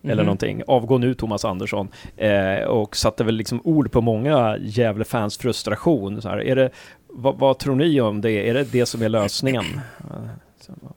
Eller 0.02 0.14
Mhm. 0.14 0.24
någonting. 0.24 0.62
Avgå 0.66 0.98
nu 0.98 1.14
Thomas 1.14 1.44
Andersson. 1.44 1.88
Eh, 2.16 2.64
och 2.64 2.96
satte 2.96 3.24
väl 3.24 3.34
liksom 3.34 3.60
ord 3.64 3.92
på 3.92 4.00
många 4.00 4.56
Gävle-fans 4.60 5.38
frustration. 5.38 6.22
Så 6.22 6.28
här, 6.28 6.42
är 6.42 6.56
det, 6.56 6.70
vad, 7.06 7.38
vad 7.38 7.58
tror 7.58 7.74
ni 7.76 8.00
om 8.00 8.20
det? 8.20 8.48
Är 8.48 8.54
det 8.54 8.72
det 8.72 8.86
som 8.86 9.02
är 9.02 9.08
lösningen? 9.08 9.64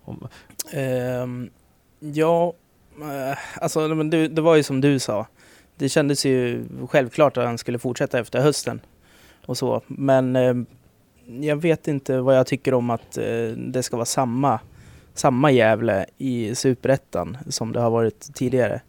Om, 0.04 0.28
Ehm, 0.72 1.50
ja, 2.00 2.54
eh, 3.01 3.38
alltså 3.62 3.88
men 3.88 4.10
det, 4.10 4.28
det 4.28 4.42
var 4.42 4.56
ju 4.56 4.63
som 4.63 4.82
du 4.82 5.00
sa. 5.00 5.28
Det 5.75 5.90
kändes 5.90 6.25
ju 6.25 6.66
självklart 6.90 7.38
att 7.38 7.46
han 7.46 7.58
skulle 7.58 7.80
fortsätta 7.80 8.20
efter 8.20 8.42
hösten 8.42 8.82
och 9.46 9.58
så. 9.58 9.82
Men 9.88 10.36
ehm, 10.36 10.66
jag 11.25 11.56
vet 11.56 11.88
inte 11.88 12.20
vad 12.20 12.38
jag 12.38 12.48
tycker 12.48 12.74
om 12.74 12.90
att 12.90 13.18
eh, 13.18 13.48
det 13.58 13.84
ska 13.84 13.96
vara 13.96 14.06
samma, 14.06 14.60
samma 15.13 15.51
Gävle 15.51 16.06
i 16.18 16.56
Superettan 16.56 17.38
som 17.50 17.72
det 17.72 17.80
har 17.80 17.90
varit 17.90 18.34
tidigare. 18.34 18.82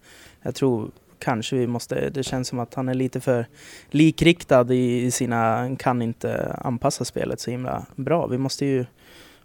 Jag 0.42 0.54
tror 0.54 0.90
kanske 1.18 1.56
vi 1.56 1.66
måste, 1.66 2.10
det 2.10 2.22
känns 2.22 2.48
som 2.48 2.58
att 2.58 2.74
han 2.74 2.88
är 2.88 2.94
lite 2.94 3.20
för 3.20 3.46
likriktad 3.90 4.74
i 4.74 5.10
sina, 5.10 5.70
kan 5.78 6.02
inte 6.02 6.56
anpassa 6.64 7.04
spelet 7.04 7.40
så 7.40 7.50
himla 7.50 7.86
bra. 7.96 8.26
Vi 8.26 8.38
måste 8.38 8.66
ju 8.66 8.86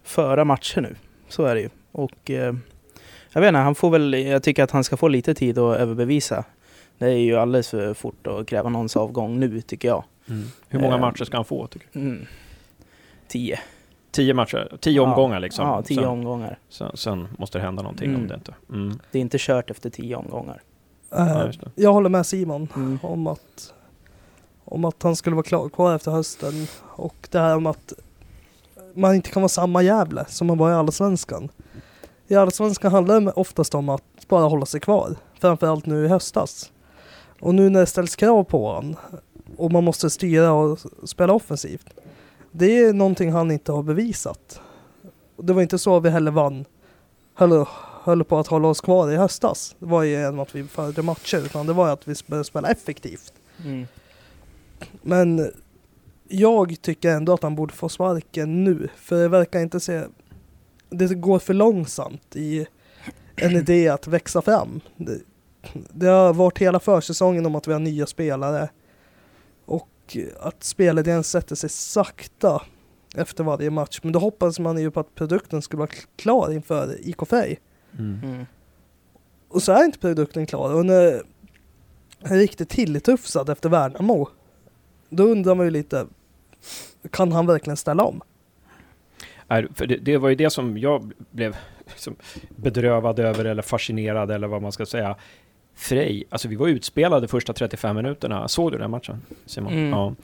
föra 0.02 0.44
matcher 0.44 0.80
nu, 0.80 0.96
så 1.28 1.44
är 1.44 1.54
det 1.54 1.60
ju. 1.60 1.68
Och 1.98 2.30
eh, 2.30 2.54
jag 3.32 3.40
vet 3.40 3.48
inte, 3.48 3.58
han 3.58 3.74
får 3.74 3.90
väl, 3.90 4.14
jag 4.14 4.42
tycker 4.42 4.62
att 4.64 4.70
han 4.70 4.84
ska 4.84 4.96
få 4.96 5.08
lite 5.08 5.34
tid 5.34 5.58
att 5.58 5.76
överbevisa. 5.78 6.44
Det 6.98 7.06
är 7.06 7.16
ju 7.16 7.36
alldeles 7.36 7.68
för 7.70 7.94
fort 7.94 8.26
att 8.26 8.46
kräva 8.46 8.68
någons 8.68 8.96
avgång 8.96 9.38
nu 9.40 9.60
tycker 9.60 9.88
jag. 9.88 10.04
hur 10.68 10.80
många 10.80 10.94
Eh, 10.94 11.00
matcher 11.00 11.24
ska 11.24 11.36
han 11.36 11.44
få? 11.44 11.66
Tycker 11.66 11.88
du? 11.92 12.00
Mm. 12.00 12.26
Tio. 13.28 13.58
Tio 14.10 14.34
matcher? 14.34 14.76
Tio 14.80 14.96
Ja. 14.96 15.02
omgångar 15.02 15.40
liksom? 15.40 15.66
Ja, 15.66 15.82
tio 15.82 15.94
sen, 15.96 16.04
omgångar. 16.04 16.58
sen, 16.68 16.90
sen 16.96 17.28
måste 17.38 17.58
det 17.58 17.64
hända 17.64 17.82
någonting 17.82 18.08
Mm. 18.08 18.20
om 18.20 18.28
det 18.28 18.34
inte... 18.34 18.54
Mm. 18.72 18.98
Det 19.10 19.18
är 19.18 19.22
inte 19.22 19.36
kört 19.40 19.70
efter 19.70 19.90
tio 19.90 20.16
omgångar. 20.16 20.62
Eh, 21.12 21.26
Ja, 21.28 21.50
jag 21.74 21.92
håller 21.92 22.08
med 22.08 22.26
Simon 22.26 22.68
Mm. 22.76 22.98
om 23.02 23.26
att, 23.26 23.74
om 24.64 24.84
att 24.84 25.02
han 25.02 25.16
skulle 25.16 25.36
vara 25.36 25.44
klar, 25.46 25.68
kvar 25.68 25.94
efter 25.94 26.10
hösten. 26.10 26.66
Och 26.82 27.28
det 27.30 27.38
här 27.38 27.56
om 27.56 27.66
att 27.66 27.92
man 28.94 29.14
inte 29.14 29.30
kan 29.30 29.42
vara 29.42 29.48
samma 29.48 29.82
Gävle 29.82 30.24
som 30.28 30.46
man 30.46 30.58
var 30.58 30.70
i 30.70 30.74
Allsvenskan. 30.74 31.48
I 32.28 32.34
Allsvenskan 32.34 32.92
handlar 32.92 33.20
det 33.20 33.32
oftast 33.32 33.74
om 33.74 33.88
att 33.88 34.28
bara 34.28 34.44
hålla 34.44 34.66
sig 34.66 34.80
kvar. 34.80 35.16
Framförallt 35.40 35.86
nu 35.86 36.04
i 36.04 36.08
höstas. 36.08 36.72
Och 37.40 37.54
nu 37.54 37.68
när 37.68 37.80
det 37.80 37.86
ställs 37.86 38.16
krav 38.16 38.44
på 38.44 38.66
honom 38.66 38.96
och 39.56 39.72
man 39.72 39.84
måste 39.84 40.10
styra 40.10 40.52
och 40.52 40.78
spela 41.04 41.32
offensivt. 41.32 41.86
Det 42.50 42.78
är 42.78 42.92
någonting 42.92 43.32
han 43.32 43.50
inte 43.50 43.72
har 43.72 43.82
bevisat. 43.82 44.60
Det 45.36 45.52
var 45.52 45.62
inte 45.62 45.78
så 45.78 46.00
vi 46.00 46.10
heller 46.10 46.30
vann 46.30 46.64
höll, 47.34 47.64
höll 48.02 48.24
på 48.24 48.38
att 48.38 48.46
hålla 48.46 48.68
oss 48.68 48.80
kvar 48.80 49.10
i 49.10 49.16
höstas. 49.16 49.76
Det 49.78 49.86
var 49.86 50.02
ju 50.02 50.10
genom 50.10 50.40
att 50.40 50.54
vi 50.54 50.64
förde 50.64 51.02
matcher, 51.02 51.38
utan 51.38 51.66
det 51.66 51.72
var 51.72 51.88
att 51.88 52.08
vi 52.08 52.14
började 52.26 52.44
spela 52.44 52.68
effektivt. 52.68 53.32
Mm. 53.64 53.86
Men 55.02 55.50
jag 56.28 56.82
tycker 56.82 57.10
ändå 57.10 57.34
att 57.34 57.42
han 57.42 57.54
borde 57.54 57.74
få 57.74 57.88
sparken 57.88 58.64
nu, 58.64 58.88
för 58.96 59.16
det 59.22 59.28
verkar 59.28 59.60
inte 59.60 59.80
se... 59.80 60.04
Det 60.90 61.14
går 61.14 61.38
för 61.38 61.54
långsamt 61.54 62.36
i 62.36 62.66
en 63.36 63.56
idé 63.56 63.88
att 63.88 64.06
växa 64.06 64.42
fram. 64.42 64.80
Det, 64.96 65.20
det 65.72 66.06
har 66.06 66.34
varit 66.34 66.58
hela 66.58 66.80
försäsongen 66.80 67.46
om 67.46 67.54
att 67.54 67.68
vi 67.68 67.72
har 67.72 67.80
nya 67.80 68.06
spelare 68.06 68.68
och 69.64 70.16
att 70.40 70.64
spelidén 70.64 71.24
sätter 71.24 71.54
sig 71.56 71.70
sakta 71.70 72.62
efter 73.14 73.44
varje 73.44 73.70
match. 73.70 74.00
Men 74.02 74.12
då 74.12 74.18
hoppades 74.18 74.58
man 74.58 74.78
ju 74.78 74.90
på 74.90 75.00
att 75.00 75.14
produkten 75.14 75.62
skulle 75.62 75.78
vara 75.78 75.90
klar 76.16 76.52
inför 76.52 77.08
IK 77.08 77.28
Frej. 77.28 77.60
Mm. 77.98 78.20
Mm. 78.24 78.46
Och 79.48 79.62
så 79.62 79.72
är 79.72 79.84
inte 79.84 79.98
produkten 79.98 80.46
klar. 80.46 80.74
Och 80.74 80.86
när 80.86 81.22
är 82.20 82.36
riktigt 82.36 82.68
tilltufsad 82.68 83.48
efter 83.48 83.68
Värnamo, 83.68 84.28
då 85.08 85.24
undrar 85.24 85.54
man 85.54 85.66
ju 85.66 85.70
lite, 85.70 86.06
kan 87.10 87.32
han 87.32 87.46
verkligen 87.46 87.76
ställa 87.76 88.04
om? 88.04 88.20
Nej, 89.48 89.66
för 89.74 89.86
det, 89.86 89.96
det 89.96 90.16
var 90.16 90.28
ju 90.28 90.34
det 90.34 90.50
som 90.50 90.78
jag 90.78 91.12
blev 91.30 91.56
liksom 91.86 92.16
bedrövad 92.48 93.18
över 93.18 93.44
eller 93.44 93.62
fascinerad 93.62 94.30
eller 94.30 94.46
vad 94.46 94.62
man 94.62 94.72
ska 94.72 94.86
säga. 94.86 95.16
Frej, 95.74 96.24
alltså 96.30 96.48
vi 96.48 96.56
var 96.56 96.68
utspelade 96.68 97.28
första 97.28 97.52
35 97.52 97.96
minuterna. 97.96 98.48
Såg 98.48 98.72
du 98.72 98.78
den 98.78 98.90
matchen 98.90 99.22
Simon? 99.46 99.72
Mm. 99.72 99.90
Ja. 99.90 100.14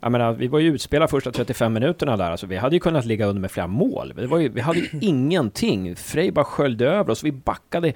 Jag 0.00 0.12
menar, 0.12 0.32
vi 0.32 0.48
var 0.48 0.58
ju 0.58 0.74
utspelade 0.74 1.10
första 1.10 1.32
35 1.32 1.72
minuterna 1.72 2.16
där. 2.16 2.30
Alltså, 2.30 2.46
vi 2.46 2.56
hade 2.56 2.76
ju 2.76 2.80
kunnat 2.80 3.04
ligga 3.04 3.26
under 3.26 3.40
med 3.40 3.50
flera 3.50 3.66
mål. 3.66 4.12
Det 4.16 4.26
var 4.26 4.38
ju, 4.38 4.48
vi 4.48 4.60
hade 4.60 4.78
ju 4.78 4.88
ingenting. 5.00 5.96
Frej 5.96 6.30
bara 6.30 6.44
sköljde 6.44 6.88
över 6.88 7.10
oss. 7.10 7.24
Vi 7.24 7.32
backade. 7.32 7.92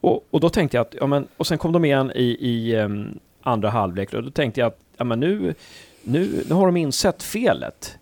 Och, 0.00 0.26
och 0.30 0.40
då 0.40 0.48
tänkte 0.48 0.76
jag 0.76 0.86
att, 0.86 0.94
ja 1.00 1.06
men, 1.06 1.26
och 1.36 1.46
sen 1.46 1.58
kom 1.58 1.72
de 1.72 1.84
igen 1.84 2.12
i, 2.14 2.36
i 2.40 2.76
um, 2.76 3.18
andra 3.42 3.70
halvlek. 3.70 4.14
Och 4.14 4.22
då 4.22 4.30
tänkte 4.30 4.60
jag 4.60 4.66
att, 4.68 4.78
ja 4.96 5.04
men 5.04 5.20
nu, 5.20 5.54
nu, 6.02 6.44
nu 6.48 6.54
har 6.54 6.66
de 6.66 6.76
insett 6.76 7.22
felet. 7.22 7.98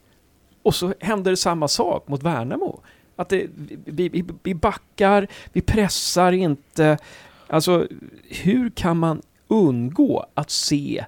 Och 0.62 0.74
så 0.74 0.94
händer 1.00 1.34
samma 1.34 1.68
sak 1.68 2.08
mot 2.08 2.22
Värnamo. 2.22 2.80
Att 3.16 3.28
det, 3.28 3.46
vi, 3.84 4.08
vi, 4.08 4.24
vi 4.42 4.54
backar, 4.54 5.26
vi 5.52 5.60
pressar 5.60 6.32
inte. 6.32 6.98
Alltså, 7.46 7.86
hur 8.28 8.70
kan 8.70 8.96
man 8.98 9.22
undgå 9.48 10.26
att 10.34 10.50
se 10.50 11.04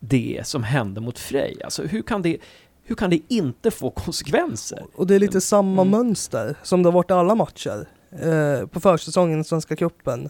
det 0.00 0.40
som 0.44 0.62
hände 0.62 1.00
mot 1.00 1.18
Frej? 1.18 1.60
Alltså, 1.64 1.82
hur 1.82 2.02
kan 2.02 2.22
det, 2.22 2.36
hur 2.84 2.94
kan 2.94 3.10
det 3.10 3.20
inte 3.28 3.70
få 3.70 3.90
konsekvenser? 3.90 4.86
Och 4.94 5.06
det 5.06 5.14
är 5.14 5.18
lite 5.18 5.40
samma 5.40 5.82
Mm. 5.82 5.90
mönster 5.90 6.56
som 6.62 6.82
det 6.82 6.86
har 6.86 6.92
varit 6.92 7.10
i 7.10 7.14
alla 7.14 7.34
matcher 7.34 7.88
eh, 8.10 8.66
på 8.66 8.80
försäsongen 8.80 9.40
i 9.40 9.44
Svenska 9.44 9.76
cupen. 9.76 10.28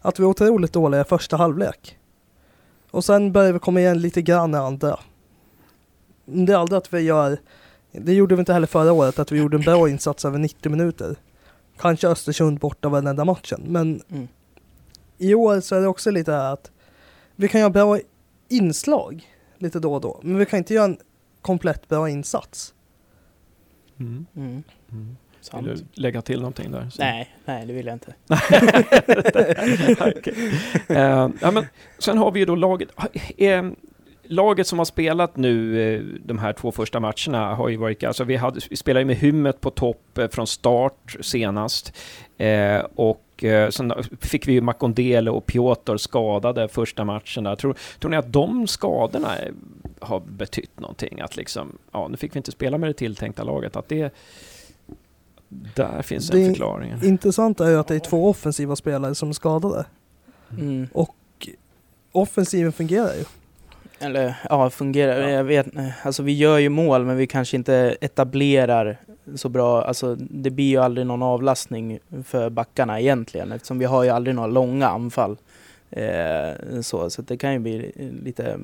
Att 0.00 0.18
vi 0.18 0.22
är 0.22 0.28
otroligt 0.28 0.72
dåliga 0.72 1.00
i 1.00 1.04
första 1.04 1.36
halvlek. 1.36 1.98
Och 2.90 3.04
sen 3.04 3.32
börjar 3.32 3.52
vi 3.52 3.58
komma 3.58 3.80
igen 3.80 4.00
lite 4.00 4.22
grann 4.22 4.54
i 4.54 4.58
andra. 4.58 4.98
Det 6.24 6.52
är 6.52 6.56
aldrig 6.56 6.78
att 6.78 6.92
vi 6.92 7.00
gör, 7.00 7.38
det 7.92 8.12
gjorde 8.14 8.34
vi 8.34 8.40
inte 8.40 8.52
heller 8.52 8.66
förra 8.66 8.92
året, 8.92 9.18
att 9.18 9.32
vi 9.32 9.38
gjorde 9.38 9.56
en 9.56 9.62
bra 9.62 9.88
insats 9.88 10.24
över 10.24 10.38
90 10.38 10.70
minuter. 10.70 11.16
Kanske 11.78 12.08
Östersund 12.08 12.58
borta 12.58 12.88
varenda 12.88 13.24
matchen, 13.24 13.62
men 13.66 14.02
Mm. 14.10 14.28
i 15.18 15.34
år 15.34 15.60
så 15.60 15.74
är 15.76 15.80
det 15.80 15.86
också 15.88 16.10
lite 16.10 16.32
här 16.32 16.52
att 16.52 16.70
vi 17.36 17.48
kan 17.48 17.60
göra 17.60 17.70
bra 17.70 17.98
inslag 18.48 19.24
lite 19.58 19.78
då 19.80 19.94
och 19.94 20.00
då, 20.00 20.20
men 20.22 20.38
vi 20.38 20.46
kan 20.46 20.58
inte 20.58 20.74
göra 20.74 20.84
en 20.84 20.96
komplett 21.42 21.88
bra 21.88 22.08
insats. 22.10 22.74
Mm. 24.00 24.26
Mm. 24.36 24.62
Mm. 24.92 25.16
Vill 25.64 25.64
du 25.76 25.84
lägga 26.02 26.22
till 26.22 26.38
någonting 26.38 26.70
där? 26.70 26.88
Så- 26.90 27.02
Nej, 27.02 27.34
nej 27.44 27.66
det 27.66 27.72
vill 27.72 27.86
jag 27.86 27.94
inte. 27.94 28.14
Okej. 30.18 30.34
Eh, 30.88 31.28
ja, 31.40 31.50
men, 31.50 31.66
sen 31.98 32.18
har 32.18 32.30
vi 32.32 32.40
ju 32.40 32.46
då 32.46 32.54
laget. 32.56 32.88
Eh, 33.36 33.62
laget 34.32 34.66
som 34.66 34.78
har 34.78 34.84
spelat 34.84 35.36
nu 35.36 35.80
eh, 35.80 36.00
de 36.24 36.38
här 36.38 36.52
två 36.52 36.72
första 36.72 37.00
matcherna 37.00 37.54
har 37.54 37.68
ju 37.68 37.76
varit, 37.76 38.04
alltså 38.04 38.24
vi, 38.24 38.36
hade, 38.36 38.60
vi 38.70 38.76
spelade 38.76 39.00
ju 39.00 39.06
med 39.06 39.16
Hymmet 39.16 39.60
på 39.60 39.70
topp 39.70 40.18
eh, 40.18 40.28
från 40.28 40.46
start 40.46 41.16
senast. 41.20 41.92
Eh, 42.38 42.80
och 42.94 43.44
eh, 43.44 43.70
sen 43.70 43.92
fick 44.20 44.48
vi 44.48 44.52
ju 44.52 44.60
Makondele 44.60 45.30
och 45.30 45.46
Piotr 45.46 45.96
skadade 45.96 46.68
första 46.68 47.04
matchen 47.04 47.44
där. 47.44 47.56
Tror, 47.56 47.76
tror 48.00 48.10
ni 48.10 48.16
att 48.16 48.32
de 48.32 48.66
skadorna 48.66 49.30
har 50.00 50.20
betytt 50.20 50.80
någonting? 50.80 51.20
Att 51.20 51.36
liksom, 51.36 51.78
ja, 51.92 52.08
nu 52.08 52.16
fick 52.16 52.34
vi 52.34 52.38
inte 52.38 52.52
spela 52.52 52.78
med 52.78 52.90
det 52.90 52.94
tilltänkta 52.94 53.42
laget. 53.42 53.76
Att 53.76 53.88
det, 53.88 54.14
där 55.48 56.02
finns 56.02 56.30
en 56.30 56.36
Det 56.36 56.44
är 56.44 56.48
förklaring. 56.48 56.94
Intressant 57.02 57.60
är 57.60 57.68
ju 57.68 57.76
att 57.76 57.88
det 57.88 57.94
är 57.94 58.00
två 58.00 58.28
offensiva 58.28 58.76
spelare 58.76 59.14
som 59.14 59.28
är 59.28 59.32
skadade. 59.32 59.84
Mm. 60.50 60.88
Offensiven 62.12 62.72
fungerar 62.72 63.14
ju. 63.14 63.24
Eller 64.02 64.34
ja, 64.50 64.70
fungerar. 64.70 65.20
Ja. 65.20 65.28
Jag 65.30 65.44
vet 65.44 65.66
Alltså 66.02 66.22
vi 66.22 66.32
gör 66.32 66.58
ju 66.58 66.68
mål 66.68 67.04
men 67.04 67.16
vi 67.16 67.26
kanske 67.26 67.56
inte 67.56 67.96
etablerar 68.00 68.96
så 69.34 69.48
bra. 69.48 69.82
Alltså 69.84 70.14
det 70.14 70.50
blir 70.50 70.68
ju 70.68 70.76
aldrig 70.76 71.06
någon 71.06 71.22
avlastning 71.22 71.98
för 72.24 72.50
backarna 72.50 73.00
egentligen 73.00 73.52
eftersom 73.52 73.78
vi 73.78 73.84
har 73.84 74.04
ju 74.04 74.10
aldrig 74.10 74.36
några 74.36 74.48
långa 74.48 74.88
anfall. 74.88 75.36
Eh, 75.90 76.80
så, 76.82 77.10
så 77.10 77.22
det 77.22 77.36
kan 77.36 77.52
ju 77.52 77.58
bli 77.58 77.92
lite 78.24 78.58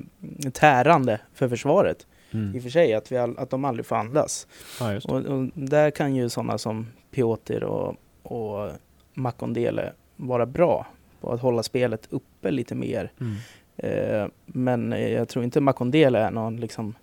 tärande 0.53 1.19
för 1.33 1.49
försvaret 1.49 1.97
i 2.01 2.31
och 2.31 2.35
Mm. 2.35 2.61
för 2.61 2.69
sig 2.69 2.93
att, 2.93 3.11
vi 3.11 3.17
all, 3.17 3.37
att 3.37 3.49
de 3.49 3.65
aldrig 3.65 3.85
får 3.85 3.95
andas. 3.95 4.47
Ja. 4.79 4.97
Och, 5.05 5.25
och 5.25 5.47
där 5.53 5.91
kan 5.91 6.15
ju 6.15 6.29
sådana 6.29 6.57
som 6.57 6.87
Piotr 7.11 7.63
och, 7.63 7.95
och 8.23 8.69
Makondele 9.13 9.91
vara 10.15 10.45
bra 10.45 10.87
på 11.21 11.31
att 11.33 11.41
hålla 11.41 11.63
spelet 11.63 12.07
uppe 12.09 12.51
lite 12.51 12.75
mer. 12.75 13.11
Mm. 13.21 13.35
Eh, 13.83 14.27
men 14.45 14.91
jag 14.91 15.27
tror 15.29 15.45
inte 15.45 15.61
Makondele 15.61 16.19
är 16.19 16.31
någon 16.31 16.57
liksom 16.57 16.93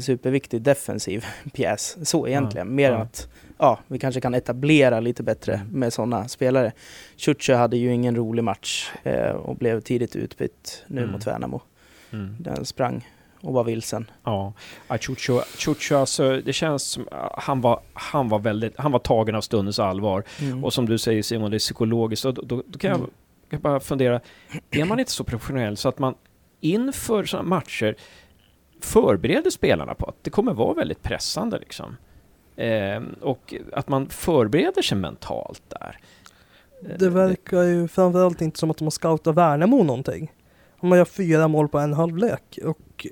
superviktig 0.00 0.62
defensiv 0.62 1.24
pjäs 1.52 2.08
så 2.08 2.28
egentligen. 2.28 2.74
Mer 2.74 2.90
ja. 2.90 2.94
än 2.96 3.02
att 3.02 3.28
ja, 3.58 3.78
vi 3.86 3.98
kanske 3.98 4.20
kan 4.20 4.34
etablera 4.34 5.00
lite 5.00 5.22
bättre 5.22 5.54
Mm. 5.54 5.66
med 5.68 5.92
sådana 5.92 6.28
spelare. 6.28 6.72
Ciuccio 7.16 7.54
hade 7.56 7.76
ju 7.76 7.92
ingen 7.92 8.16
rolig 8.16 8.44
match 8.44 8.90
eh, 9.02 9.30
och 9.30 9.56
blev 9.56 9.80
tidigt 9.80 10.16
utbytt 10.16 10.84
nu 10.86 11.00
Mm. 11.00 11.12
mot 11.12 11.26
Värnamo. 11.26 11.60
Mm. 12.12 12.36
Den 12.40 12.64
sprang 12.64 13.08
och 13.40 13.52
var 13.54 13.64
vilsen. 13.64 14.10
Ja, 14.24 14.52
Chucho, 15.00 15.40
Chucho 15.58 15.94
alltså, 15.96 16.40
det 16.44 16.52
känns 16.52 16.82
som 16.82 17.08
han 17.32 17.60
var, 17.60 17.80
han 17.92 18.28
var 18.28 18.38
väldigt, 18.38 18.72
han 18.78 18.92
var 18.92 18.98
tagen 18.98 19.34
av 19.34 19.40
stundens 19.40 19.78
allvar. 19.78 20.24
Mm. 20.40 20.64
Och 20.64 20.72
som 20.72 20.86
du 20.86 20.98
säger 20.98 21.22
Simon, 21.22 21.50
det 21.50 21.56
är 21.56 21.58
psykologiskt. 21.58 22.24
Och 22.24 22.34
då, 22.34 22.42
då, 22.42 22.62
då 22.66 22.78
kan 22.78 22.90
jag, 22.90 22.98
Mm. 22.98 23.10
Jag 23.50 23.60
bara 23.60 23.80
fundera, 23.80 24.20
är 24.70 24.84
man 24.84 24.98
inte 25.00 25.12
så 25.12 25.24
professionell 25.24 25.76
så 25.76 25.88
att 25.88 25.98
man 25.98 26.14
inför 26.60 27.24
sådana 27.24 27.48
matcher 27.48 27.96
förbereder 28.80 29.50
spelarna 29.50 29.94
på 29.94 30.06
att 30.06 30.16
det 30.22 30.30
kommer 30.30 30.54
vara 30.54 30.74
väldigt 30.74 31.02
pressande 31.02 31.58
liksom? 31.58 31.96
Ehm, 32.56 33.14
och 33.20 33.54
att 33.72 33.88
man 33.88 34.08
förbereder 34.08 34.82
sig 34.82 34.98
mentalt 34.98 35.62
där. 35.68 35.98
Eh, 36.90 36.98
Det 36.98 37.10
verkar 37.10 37.62
ju 37.62 37.88
framförallt 37.88 38.40
inte 38.40 38.58
som 38.58 38.70
att 38.70 38.76
de 38.78 38.84
har 38.84 38.90
scoutat 38.90 39.34
Värnamo 39.34 39.82
någonting. 39.82 40.32
Man 40.80 40.98
gör 40.98 41.04
fyra 41.04 41.48
mål 41.48 41.68
på 41.68 41.78
en 41.78 41.92
halvlek 41.92 42.58
och 42.64 43.06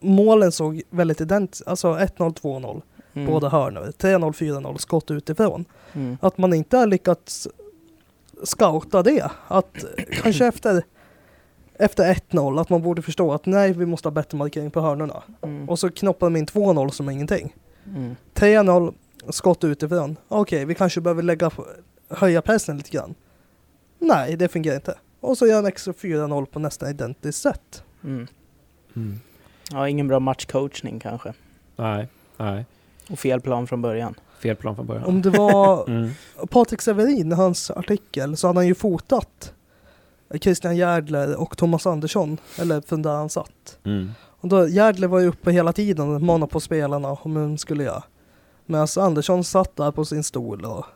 målen 0.00 0.52
såg 0.52 0.82
väldigt 0.90 1.20
identiska, 1.20 1.70
alltså 1.70 1.88
1-0, 1.98 2.32
2-0, 2.34 2.82
Mm. 3.14 3.26
båda 3.32 3.48
hörnor, 3.48 3.92
3-0, 3.98 4.32
4-0, 4.32 4.76
skott 4.78 5.10
utifrån. 5.10 5.64
Mm. 5.92 6.16
Att 6.20 6.38
man 6.38 6.54
inte 6.54 6.76
har 6.76 6.86
lyckats 6.86 7.48
scouta 8.44 9.02
det, 9.02 9.30
att 9.48 9.84
kanske 10.22 10.46
efter 10.48 10.82
efter 11.78 12.14
1-0 12.14 12.60
att 12.60 12.70
man 12.70 12.82
borde 12.82 13.02
förstå 13.02 13.32
att 13.32 13.46
nej, 13.46 13.72
vi 13.72 13.86
måste 13.86 14.08
ha 14.08 14.10
bättre 14.10 14.38
markering 14.38 14.70
på 14.70 14.80
hörnorna. 14.80 15.22
Mm. 15.42 15.68
Och 15.68 15.78
så 15.78 15.90
knoppar 15.90 16.26
de 16.26 16.36
in 16.36 16.46
2-0 16.46 16.90
som 16.90 17.10
ingenting. 17.10 17.54
Mm. 17.86 18.16
3-0, 18.34 18.94
skott 19.28 19.64
utifrån. 19.64 20.16
Okej, 20.28 20.64
vi 20.64 20.74
kanske 20.74 21.00
behöver 21.00 21.22
lägga, 21.22 21.50
höja 22.08 22.42
pressen 22.42 22.76
lite 22.76 22.90
grann. 22.90 23.14
Nej, 23.98 24.36
det 24.36 24.48
fungerar 24.48 24.76
inte. 24.76 24.94
Och 25.20 25.38
så 25.38 25.46
gör 25.46 25.58
en 25.58 25.66
extra 25.66 25.92
4-0 25.92 26.46
på 26.46 26.58
nästan 26.58 26.90
identiskt 26.90 27.42
sätt. 27.42 27.82
Mm. 28.04 28.26
Mm. 28.96 29.20
Ja, 29.70 29.88
ingen 29.88 30.08
bra 30.08 30.20
matchcoachning 30.20 31.00
kanske. 31.00 31.32
Nej, 31.76 32.08
nej. 32.36 32.64
Och 33.10 33.18
fel 33.18 33.40
plan 33.40 33.66
från 33.66 33.82
början. 33.82 34.14
Fel 34.38 34.56
plan 34.56 34.76
från 34.76 34.86
början. 34.86 35.04
Om 35.04 35.22
det 35.22 35.30
var 35.30 35.88
Mm. 35.88 36.10
Patrik 36.50 36.80
Severin, 36.82 37.32
hans 37.32 37.70
artikel, 37.70 38.36
så 38.36 38.46
hade 38.46 38.58
han 38.58 38.66
ju 38.66 38.74
fotat 38.74 39.54
Christian 40.40 40.76
Järdler 40.76 41.40
och 41.40 41.56
Thomas 41.56 41.86
Andersson, 41.86 42.38
eller 42.58 42.80
från 42.80 43.02
där 43.02 43.14
han 43.14 43.28
satt. 43.28 43.78
Mm. 43.84 44.10
Och 44.40 44.48
då, 44.48 44.68
Järdler 44.68 45.08
var 45.08 45.20
ju 45.20 45.26
uppe 45.26 45.52
hela 45.52 45.72
tiden 45.72 46.14
och 46.14 46.22
manade 46.22 46.52
på 46.52 46.60
spelarna 46.60 47.08
om 47.08 47.36
hur 47.36 47.42
de 47.42 47.58
skulle 47.58 47.84
göra. 47.84 48.02
Medan 48.66 48.88
Andersson 48.98 49.44
satt 49.44 49.76
där 49.76 49.90
på 49.90 50.04
sin 50.04 50.24
stol 50.24 50.64
och 50.64 50.86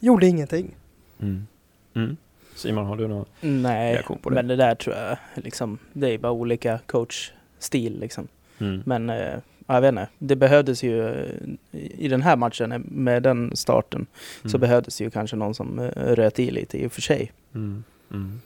gjorde 0.00 0.26
ingenting. 0.26 0.76
Mm. 1.20 1.46
Mm. 1.94 2.16
Simon, 2.54 2.86
har 2.86 2.96
du 2.96 3.08
någon 3.08 3.24
Nej, 3.40 3.92
reaktion 3.94 4.18
på 4.18 4.30
det? 4.30 4.34
men 4.34 4.46
det 4.46 4.56
där 4.56 4.74
tror 4.74 4.96
jag 4.96 5.16
liksom, 5.34 5.78
det 5.92 6.08
är 6.14 6.18
bara 6.18 6.32
olika 6.32 6.78
coachstil 6.86 8.00
liksom. 8.00 8.28
Mm. 8.58 8.82
Men 8.86 9.10
eh, 9.10 9.38
jag 9.66 9.80
vet 9.80 9.88
inte, 9.88 10.08
det 10.18 10.36
behövdes 10.36 10.82
ju 10.82 11.08
eh, 11.08 11.30
i 11.72 12.08
den 12.08 12.22
här 12.22 12.36
matchen 12.36 12.72
eh, 12.72 12.78
med 12.84 13.22
den 13.22 13.56
starten 13.56 14.06
så 14.42 14.48
Mm. 14.48 14.60
behövdes 14.60 15.00
ju 15.00 15.10
kanske 15.10 15.36
någon 15.36 15.54
som 15.54 15.78
eh, 15.78 15.84
röt 15.96 16.38
i 16.38 16.50
lite 16.50 16.78
i 16.78 16.86
och 16.86 16.92
för 16.92 17.02
sig. 17.02 17.32
Mm. 17.54 17.84
Mm. 18.10 18.40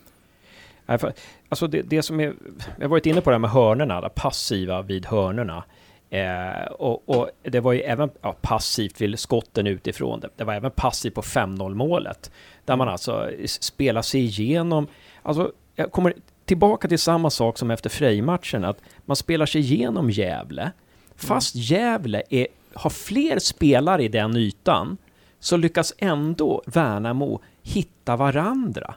Alltså 1.49 1.67
det, 1.67 1.83
det 1.83 2.03
som 2.03 2.21
är, 2.21 2.35
jag 2.77 2.85
har 2.85 2.89
varit 2.89 3.07
inne 3.07 3.21
på 3.21 3.31
det 3.31 3.35
här 3.35 3.39
med 3.39 3.51
hörnorna, 3.51 4.01
det 4.01 4.09
passiva 4.09 4.83
vid 4.83 5.07
hörnorna. 5.07 5.65
Eh, 6.11 6.65
och, 6.73 7.09
och 7.09 7.31
det 7.43 7.61
var 7.61 7.73
ju 7.73 7.81
även 7.81 8.11
ja, 8.21 8.37
passivt 8.41 9.01
vid 9.01 9.19
skotten 9.19 9.67
utifrån. 9.67 10.21
Det, 10.21 10.29
det 10.37 10.45
var 10.45 10.55
även 10.55 10.71
passivt 10.71 11.15
på 11.15 11.23
5-0 11.23 11.75
målet. 11.75 12.31
Där 12.65 12.77
man 12.77 12.89
alltså 12.89 13.31
spelar 13.47 14.03
sig 14.03 14.21
igenom. 14.21 14.87
Alltså, 15.23 15.53
jag 15.75 15.93
kommer 15.93 16.15
tillbaka 16.45 16.89
till 16.89 16.99
samma 16.99 17.31
sak 17.31 17.59
som 17.59 17.71
efter 17.71 17.91
Frej-matchen. 17.91 18.65
Att 18.65 18.79
man 19.05 19.17
spelar 19.17 19.47
sig 19.47 19.61
igenom 19.61 20.11
Gävle. 20.11 20.73
Fast 21.17 21.55
Gävle 21.55 22.23
är, 22.31 22.47
har 22.75 22.91
fler 22.91 23.39
spelare 23.39 24.05
i 24.05 24.09
den 24.09 24.37
ytan 24.37 24.97
så 25.41 25.57
lyckas 25.57 25.93
ändå 25.99 26.63
Värnamo 26.67 27.41
hitta 27.63 28.17
varandra. 28.17 28.95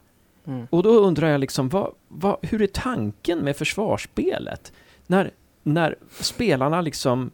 Mm. 0.48 0.68
Och 0.70 0.84
då 0.84 0.90
undrar 0.90 1.30
jag 1.30 1.40
liksom, 1.40 1.70
vad, 1.70 1.94
vad, 2.08 2.38
hur 2.42 2.62
är 2.62 2.68
tanken 2.68 3.40
med 3.40 3.58
försvarsspelet? 3.58 4.74
När, 5.08 5.32
när 5.64 5.96
spelarna 6.20 6.82
liksom... 6.82 7.32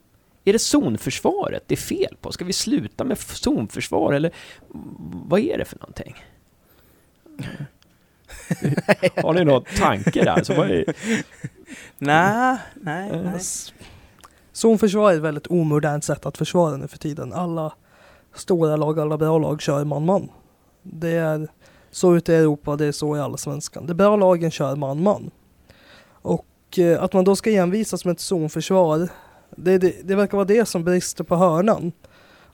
Är 0.47 0.53
det 0.53 0.59
zonförsvaret 0.59 1.63
det 1.67 1.75
är 1.75 1.77
fel 1.77 2.15
på? 2.21 2.31
Ska 2.31 2.45
vi 2.45 2.53
sluta 2.53 3.03
med 3.03 3.17
zonförsvar 3.19 4.13
eller 4.13 4.31
vad 5.27 5.39
är 5.39 5.57
det 5.57 5.65
för 5.65 5.77
någonting? 5.79 6.15
Har 9.23 9.33
ni 9.33 9.43
någon 9.45 9.63
tanke 9.63 10.23
där? 10.23 10.43
Så 10.43 10.53
vad 10.53 10.71
är, 10.71 10.95
Nej, 11.97 12.57
nej, 12.75 13.09
Eh, 13.11 13.21
nej. 13.21 13.39
Zonförsvar 14.55 15.11
är 15.11 15.15
ett 15.15 15.21
väldigt 15.21 15.47
omodernt 15.47 16.03
sätt 16.03 16.25
att 16.25 16.37
försvara 16.37 16.77
nu 16.77 16.87
för 16.87 16.97
tiden. 16.97 17.33
Alla 17.33 17.73
stora 18.35 18.75
lag, 18.75 18.99
alla 18.99 19.17
bra 19.17 19.37
lag 19.37 19.61
kör 19.61 19.83
man-man. 19.83 20.29
Det 20.81 21.11
är 21.11 21.47
så 21.91 22.15
ute 22.15 22.33
i 22.33 22.35
Europa, 22.35 22.75
det 22.75 22.85
är 22.85 22.91
så 22.91 23.17
i 23.17 23.19
allsvenskan. 23.19 23.85
De 23.85 23.93
bra 23.93 24.15
lagen 24.15 24.51
kör 24.51 24.75
man-man. 24.75 25.31
Och 26.07 26.79
eh, 26.79 27.03
att 27.03 27.13
man 27.13 27.23
då 27.23 27.35
ska 27.35 27.51
envisas 27.51 28.05
med 28.05 28.11
ett 28.11 28.19
zonförsvar, 28.19 29.09
det, 29.55 29.77
det, 29.77 29.95
det 30.03 30.15
verkar 30.15 30.37
vara 30.37 30.47
det 30.47 30.65
som 30.65 30.83
brister 30.83 31.23
på 31.23 31.35
hörnan. 31.35 31.91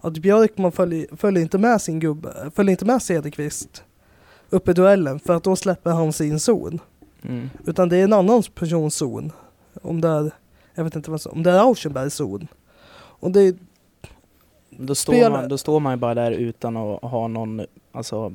Att 0.02 0.18
Björkman 0.18 0.72
följer, 0.72 1.16
följer 1.16 1.44
inte 1.44 1.58
med 1.58 1.82
sin 1.82 2.00
gubbe, 2.00 2.52
följer 2.56 2.72
inte 2.72 2.86
med 2.86 3.02
Cederqvist 3.02 3.84
upp 4.50 4.70
i 4.70 4.74
duellen 4.74 5.20
för 5.20 5.36
att 5.36 5.44
då 5.44 5.56
släpper 5.56 5.92
han 5.92 6.14
sin 6.14 6.40
zon. 6.40 6.80
Mm. 7.22 7.50
Utan 7.66 7.90
det 7.90 7.98
är 7.98 8.04
en 8.04 8.14
annan 8.14 8.44
persons 8.56 8.96
zon. 8.96 9.32
Om 9.82 10.02
det 10.02 10.08
är, 10.08 10.32
jag 10.76 10.84
vet 10.84 10.96
inte 10.96 11.12
vad 11.12 11.22
som, 11.22 11.32
om 11.32 11.44
det 11.44 11.52
är 11.52 11.60
Auschenbergs 11.60 12.16
zon. 12.16 12.48
Och 12.94 13.32
det, 13.32 13.56
Då, 14.70 14.96
står 14.96 15.30
man, 15.30 15.50
då 15.50 15.58
står 15.58 15.80
man 15.80 15.94
ju 15.94 15.98
bara 15.98 16.14
där 16.14 16.32
utan 16.32 16.78
att 16.78 17.02
ha 17.02 17.28
någon, 17.28 17.62
alltså 17.92 18.34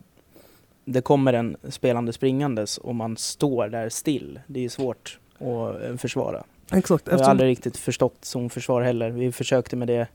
det 0.85 1.01
kommer 1.01 1.33
en 1.33 1.57
spelande 1.68 2.12
springandes 2.12 2.79
och 2.79 2.94
man 2.94 3.16
står 3.16 3.68
där 3.68 3.88
still. 3.88 4.40
Det 4.46 4.64
är 4.64 4.68
svårt 4.68 5.18
att 5.38 5.83
eh, 5.83 5.96
försvara. 5.96 6.44
Exakt, 6.72 7.02
Jag 7.07 7.12
har 7.12 7.16
eftersom, 7.16 7.31
aldrig 7.31 7.50
riktigt 7.50 7.76
förstått 7.76 8.18
zonförsvar 8.22 8.83
heller. 8.83 9.11
Vi 9.11 9.33
försökte 9.33 9.76
med 9.76 9.88
det 9.88 10.09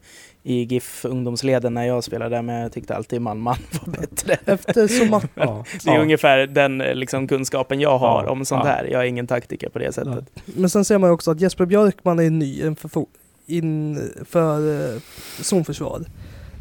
i 0.44 0.64
GIF 0.64 1.06
ungdomsleden 1.06 1.74
när 1.74 1.84
jag 1.84 2.04
spelade 2.04 2.36
där, 2.36 2.42
men 2.42 2.56
jag 2.56 2.72
tyckte 2.72 2.96
alltid 2.96 3.22
man-man 3.22 3.58
var 3.72 3.92
bättre. 3.92 4.38
eftersom 4.46 5.14
att, 5.14 5.26
ja, 5.36 5.66
Det 5.84 5.90
är 5.90 5.96
ja. 5.96 6.02
ungefär 6.02 6.48
den 6.48 6.82
eh, 6.82 6.96
liksom, 6.96 7.28
kunskapen 7.28 7.80
jag 7.80 7.98
har 7.98 8.24
Ja, 8.24 8.32
om 8.32 8.46
sånt 8.46 8.66
här. 8.66 8.86
Jag 8.92 9.02
är 9.02 9.06
ingen 9.06 9.28
taktiker 9.28 9.70
på 9.70 9.80
det 9.80 9.94
sättet. 9.94 10.26
men 10.46 10.70
sen 10.70 10.86
ser 10.86 10.98
man 10.98 11.10
ju 11.10 11.14
också 11.14 11.32
att 11.32 11.42
Jesper 11.42 11.66
Björkman 11.66 12.20
är 12.20 12.30
ny 12.30 12.66
inför, 12.66 13.06
inför 13.46 14.94
eh, 14.96 15.02
zonförsvar. 15.42 16.06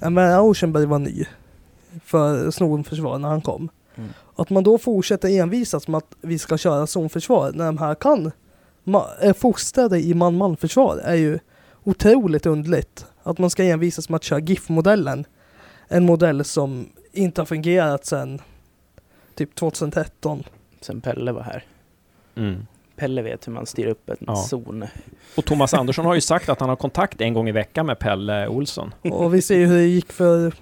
Men 0.01 0.19
Auschenberg 0.19 0.87
var 0.87 0.99
ny 0.99 1.25
för 2.05 2.51
zonförsvar 2.51 3.19
när 3.19 3.29
han 3.29 3.41
kom. 3.41 3.69
Mm. 3.97 4.11
Att 4.37 4.51
man 4.51 4.63
då 4.65 4.79
fortsätter 4.79 5.29
envisas 5.29 5.89
med 5.89 5.99
att 5.99 6.17
vi 6.21 6.39
ska 6.39 6.59
köra 6.59 6.87
zonförsvar 6.87 7.53
när 7.55 7.67
de 7.67 7.79
här 7.79 7.95
kan 7.95 8.33
är 9.21 9.33
fostrade 9.33 10.01
i 10.01 10.15
man-man-försvar 10.15 10.97
är 11.05 11.15
ju 11.15 11.39
otroligt 11.85 12.47
underligt. 12.47 13.07
Att 13.23 13.39
man 13.39 13.51
ska 13.51 13.65
envisas 13.65 14.09
med 14.09 14.17
att 14.17 14.25
köra 14.25 14.41
GIF-modellen. 14.41 15.25
En 15.89 16.05
modell 16.07 16.45
som 16.45 16.89
inte 17.13 17.41
har 17.41 17.47
fungerat 17.47 18.07
sedan 18.07 18.41
typ 19.35 19.55
2013. 19.55 20.43
Sen 20.81 21.01
Pelle 21.01 21.33
var 21.33 21.43
här. 21.43 21.65
Mm. 22.37 22.67
Pelle 22.97 23.23
vet 23.23 23.47
hur 23.49 23.53
man 23.53 23.67
styr 23.67 23.87
upp 23.87 24.11
en 24.11 24.17
Ja. 24.21 24.37
zon. 24.37 24.85
Och 25.37 25.45
Thomas 25.45 25.75
Andersson 25.75 26.05
har 26.07 26.15
ju 26.15 26.21
sagt 26.21 26.49
att 26.49 26.61
han 26.61 26.69
har 26.69 26.77
kontakt 26.77 27.21
en 27.21 27.35
gång 27.35 27.49
i 27.49 27.53
veckan 27.53 27.87
med 27.87 27.99
Pelle 27.99 28.49
Olsson. 28.49 28.95
Och 29.03 29.35
vi 29.35 29.43
ser 29.43 29.57
ju 29.57 29.67
hur 29.67 29.77
det 29.77 29.87
gick 29.87 30.13
för 30.13 30.55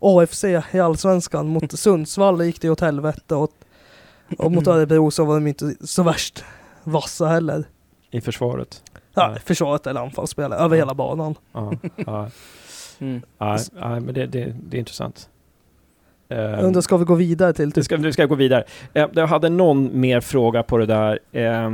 AFC 0.00 0.44
i 0.44 0.80
Allsvenskan. 0.80 1.48
Mot 1.48 1.78
Sundsvall 1.78 2.44
gick 2.44 2.60
det 2.60 2.70
åt 2.70 2.80
helvete 2.80 3.34
och, 3.34 3.50
och 4.38 4.52
mot 4.52 4.66
Örebro 4.66 5.10
så 5.10 5.24
var 5.24 5.34
de 5.34 5.46
inte 5.46 5.74
så 5.80 6.02
värst 6.02 6.44
vassa 6.84 7.26
heller. 7.26 7.64
I 8.10 8.20
försvaret. 8.20 8.82
Ja, 9.14 9.28
Nej. 9.30 9.40
försvaret 9.44 9.86
eller 9.86 10.00
anfallsspelare 10.00 10.58
över 10.60 10.76
Ja. 10.76 10.80
hela 10.82 10.94
banan. 10.94 11.34
Ja, 11.52 11.72
ja, 11.96 12.30
Mm. 13.00 13.22
ja, 13.38 13.58
ja 13.80 13.88
men 14.00 14.14
det, 14.14 14.26
det, 14.26 14.54
det 14.62 14.76
är 14.76 14.78
intressant. 14.78 15.28
Jag 16.28 16.62
undrar, 16.64 16.80
ska 16.80 16.96
vi 16.96 17.04
gå 17.04 17.14
vidare 17.14 17.52
till 17.52 17.68
Det 17.70 17.74
typ, 17.74 17.84
ska, 17.84 17.96
det 17.96 18.12
ska 18.12 18.26
gå 18.26 18.34
vidare. 18.34 18.64
Eh, 18.94 19.08
jag 19.12 19.26
hade 19.26 19.48
någon 19.48 20.00
mer 20.00 20.20
fråga 20.20 20.62
på 20.62 20.78
det 20.78 20.86
där. 20.86 21.18
Eh, 21.32 21.72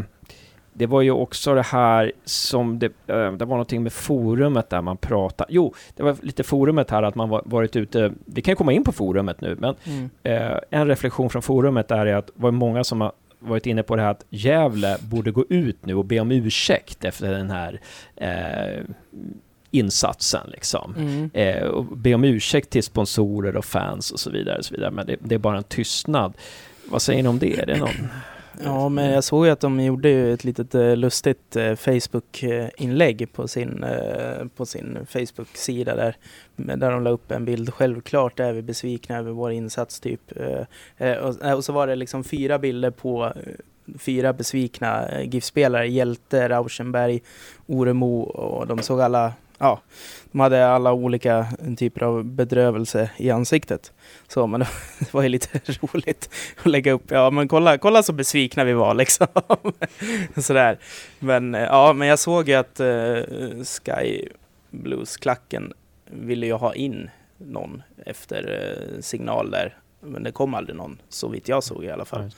det 0.73 0.87
var 0.87 1.01
ju 1.03 1.11
också 1.11 1.55
det 1.55 1.63
här 1.63 2.13
som 2.25 2.79
det, 2.79 2.93
det 3.07 3.31
var 3.31 3.47
någonting 3.47 3.83
med 3.83 3.93
forumet 3.93 4.71
där 4.71 4.83
man 4.83 4.97
pratade. 4.97 5.53
Jo, 5.53 5.75
det 5.97 6.03
var 6.03 6.17
lite 6.23 6.43
forumet 6.43 6.91
här 6.91 7.03
att 7.03 7.15
man 7.15 7.29
var, 7.29 7.43
varit 7.45 7.77
ute. 7.77 8.13
Vi 8.27 8.43
kan 8.43 8.53
ju 8.53 8.57
komma 8.57 8.73
in 8.73 8.85
på 8.85 8.93
forumet 8.93 9.41
nu, 9.41 9.57
men 9.61 9.75
Mm. 9.85 10.11
eh, 10.23 10.59
en 10.71 10.87
reflektion 10.87 11.31
från 11.31 11.43
forumet 11.43 11.91
är 11.91 12.07
att 12.07 12.27
det 12.27 12.33
var 12.37 12.51
många 12.51 12.85
som 12.85 13.01
har 13.01 13.13
varit 13.49 13.67
inne 13.67 13.83
på 13.83 13.97
det 13.97 14.03
här 14.03 14.11
att 14.11 14.25
Gävle 14.31 14.97
borde 15.01 15.31
gå 15.31 15.45
ut 15.49 15.87
nu 15.87 15.95
och 15.95 16.05
be 16.05 16.21
om 16.21 16.31
ursäkt 16.31 17.05
efter 17.05 17.33
den 17.33 17.51
här 17.51 17.81
eh, 18.17 18.85
insatsen 19.71 20.47
liksom 20.53 20.95
Mm. 20.99 21.31
eh, 21.35 21.63
och 21.63 21.85
be 21.85 22.15
om 22.15 22.25
ursäkt 22.25 22.71
till 22.71 22.83
sponsorer 22.83 23.57
och 23.57 23.65
fans 23.65 24.11
och 24.11 24.21
så 24.21 24.31
vidare. 24.31 24.59
Och 24.59 24.65
så 24.65 24.75
vidare. 24.75 24.91
Men 24.91 25.07
det, 25.07 25.17
det 25.21 25.35
är 25.35 25.39
bara 25.39 25.57
en 25.57 25.65
tystnad. 25.65 26.33
Vad 26.85 27.03
säger 27.03 27.23
ni 27.23 27.29
om 27.29 27.39
det? 27.39 27.59
Är 27.61 27.67
det 27.67 27.79
någon? 27.79 28.09
Ja, 28.63 28.89
men 28.89 29.11
jag 29.11 29.25
såg 29.25 29.47
ju 29.47 29.53
att 29.53 29.61
de 29.61 29.81
gjorde 29.81 30.09
ju 30.09 30.35
ett 30.35 30.45
litet 30.45 30.75
eh, 30.75 30.97
lustigt 30.97 31.57
eh, 31.57 31.75
Facebook-inlägg 31.75 33.33
på 33.33 33.49
sin, 33.49 33.85
eh, 33.85 34.47
på 34.57 34.67
sin 34.67 34.99
Facebook-sida 35.09 35.97
där, 35.97 36.17
där 36.57 36.91
de 36.91 37.03
la 37.03 37.11
upp 37.11 37.31
en 37.31 37.45
bild. 37.45 37.75
Självklart 37.75 38.41
är 38.41 38.53
vi 38.53 38.63
besvikna 38.63 39.19
över 39.19 39.33
vår 39.33 39.53
insats 39.53 40.01
typ. 40.01 40.21
Och, 41.57 41.65
så 41.65 41.73
var 41.73 41.87
det 41.87 41.97
liksom 41.97 42.25
fyra 42.25 42.59
bilder 42.59 42.91
på 42.91 43.33
fyra 43.99 44.33
besvikna 44.33 45.23
GIF-spelare. 45.23 45.89
Hjälte, 45.89 46.49
Rauschenberg, 46.49 47.23
Oremo 47.67 48.21
och 48.21 48.67
de 48.67 48.79
såg 48.79 49.01
alla, 49.01 49.33
ja, 49.65 49.81
de 50.33 50.41
hade 50.41 50.67
alla 50.69 50.93
olika 50.93 51.47
typer 51.79 52.03
av 52.03 52.25
bedrövelse 52.25 53.11
i 53.17 53.31
ansiktet. 53.31 53.93
Så, 54.29 54.47
men 54.47 54.61
det 54.99 55.13
var 55.15 55.23
ju 55.23 55.29
lite 55.29 55.59
roligt 55.81 56.31
att 56.59 56.67
lägga 56.67 56.93
upp. 56.93 57.11
Ja, 57.11 57.31
men 57.31 57.49
kolla, 57.49 57.79
kolla 57.79 58.03
så 58.03 58.13
besvikna 58.13 58.65
vi 58.65 58.73
var 58.73 58.95
liksom. 58.95 59.27
Sådär. 60.37 60.79
Men 61.19 61.55
eh, 61.55 61.63
ja, 61.63 61.93
men 61.93 62.09
jag 62.09 62.19
såg 62.19 62.49
ju 62.49 62.55
att 62.55 62.81
uh, 62.81 63.65
Sky 63.65 64.29
Blues-klacken 64.71 65.73
ville 66.11 66.47
ju 66.47 66.53
ha 66.53 66.75
in 66.75 67.11
någon 67.39 67.83
efter 68.07 68.51
uh, 68.95 69.01
signal 69.01 69.51
där. 69.51 69.77
Men 70.01 70.23
det 70.23 70.33
kom 70.33 70.55
aldrig 70.55 70.77
någon, 70.77 70.99
så 71.09 71.29
vitt 71.29 71.49
jag 71.49 71.65
såg 71.65 71.85
i 71.85 71.91
alla 71.91 72.05
fall. 72.05 72.23
Jag- 72.23 72.33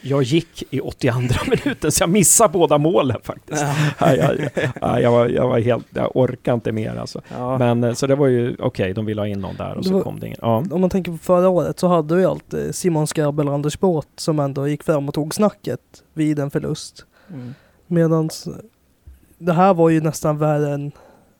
jag 0.00 0.22
gick 0.22 0.62
i 0.70 0.80
82 0.80 1.20
minuten 1.64 1.92
så 1.92 2.02
jag 2.02 2.10
missade 2.10 2.52
båda 2.52 2.78
målen 2.78 3.16
faktiskt. 3.22 3.62
Ja. 3.62 3.74
Ja, 4.06 4.14
jag, 4.16 4.50
ja, 4.80 5.00
jag, 5.00 5.10
var, 5.10 5.28
jag 5.28 5.48
var 5.48 5.58
helt, 5.60 5.86
jag 5.94 6.10
orkar 6.16 6.54
inte 6.54 6.72
mer 6.72 6.96
alltså. 6.96 7.20
Ja. 7.36 7.58
Men 7.58 7.84
eh, 7.84 7.92
så 7.92 8.06
det 8.06 8.14
var 8.14 8.26
ju 8.26 8.56
okej, 8.58 8.92
de 8.94 9.06
ville 9.06 9.20
ha 9.20 9.26
in 9.26 9.40
någon 9.40 9.56
där 9.56 9.70
och 9.74 9.82
Det 9.82 9.88
så 9.88 9.94
var- 9.94 10.02
kom 10.02 10.20
det 10.20 10.26
ingen. 10.26 10.38
Ja. 10.42 10.64
om 10.70 10.80
man 10.80 10.90
tänker 10.90 11.12
på 11.12 11.18
förra 11.18 11.48
året 11.48 11.78
så 11.78 11.88
hade 11.88 12.16
vi 12.16 12.24
alltid 12.24 12.74
Simon 12.74 13.06
Skrabbel 13.06 13.48
och 13.48 13.54
Anders 13.54 13.78
Båt 13.80 14.08
som 14.16 14.38
ändå 14.38 14.68
gick 14.68 14.82
fram 14.82 15.08
och 15.08 15.14
tog 15.14 15.34
snacket 15.34 15.80
vid 16.14 16.38
en 16.38 16.50
förlust. 16.50 17.04
Mm. 17.32 17.54
Medan 17.86 18.30
det 19.38 19.52
här 19.52 19.74
var 19.74 19.88
ju 19.90 20.00
nästan 20.00 20.38
värre 20.38 20.74
än 20.74 20.92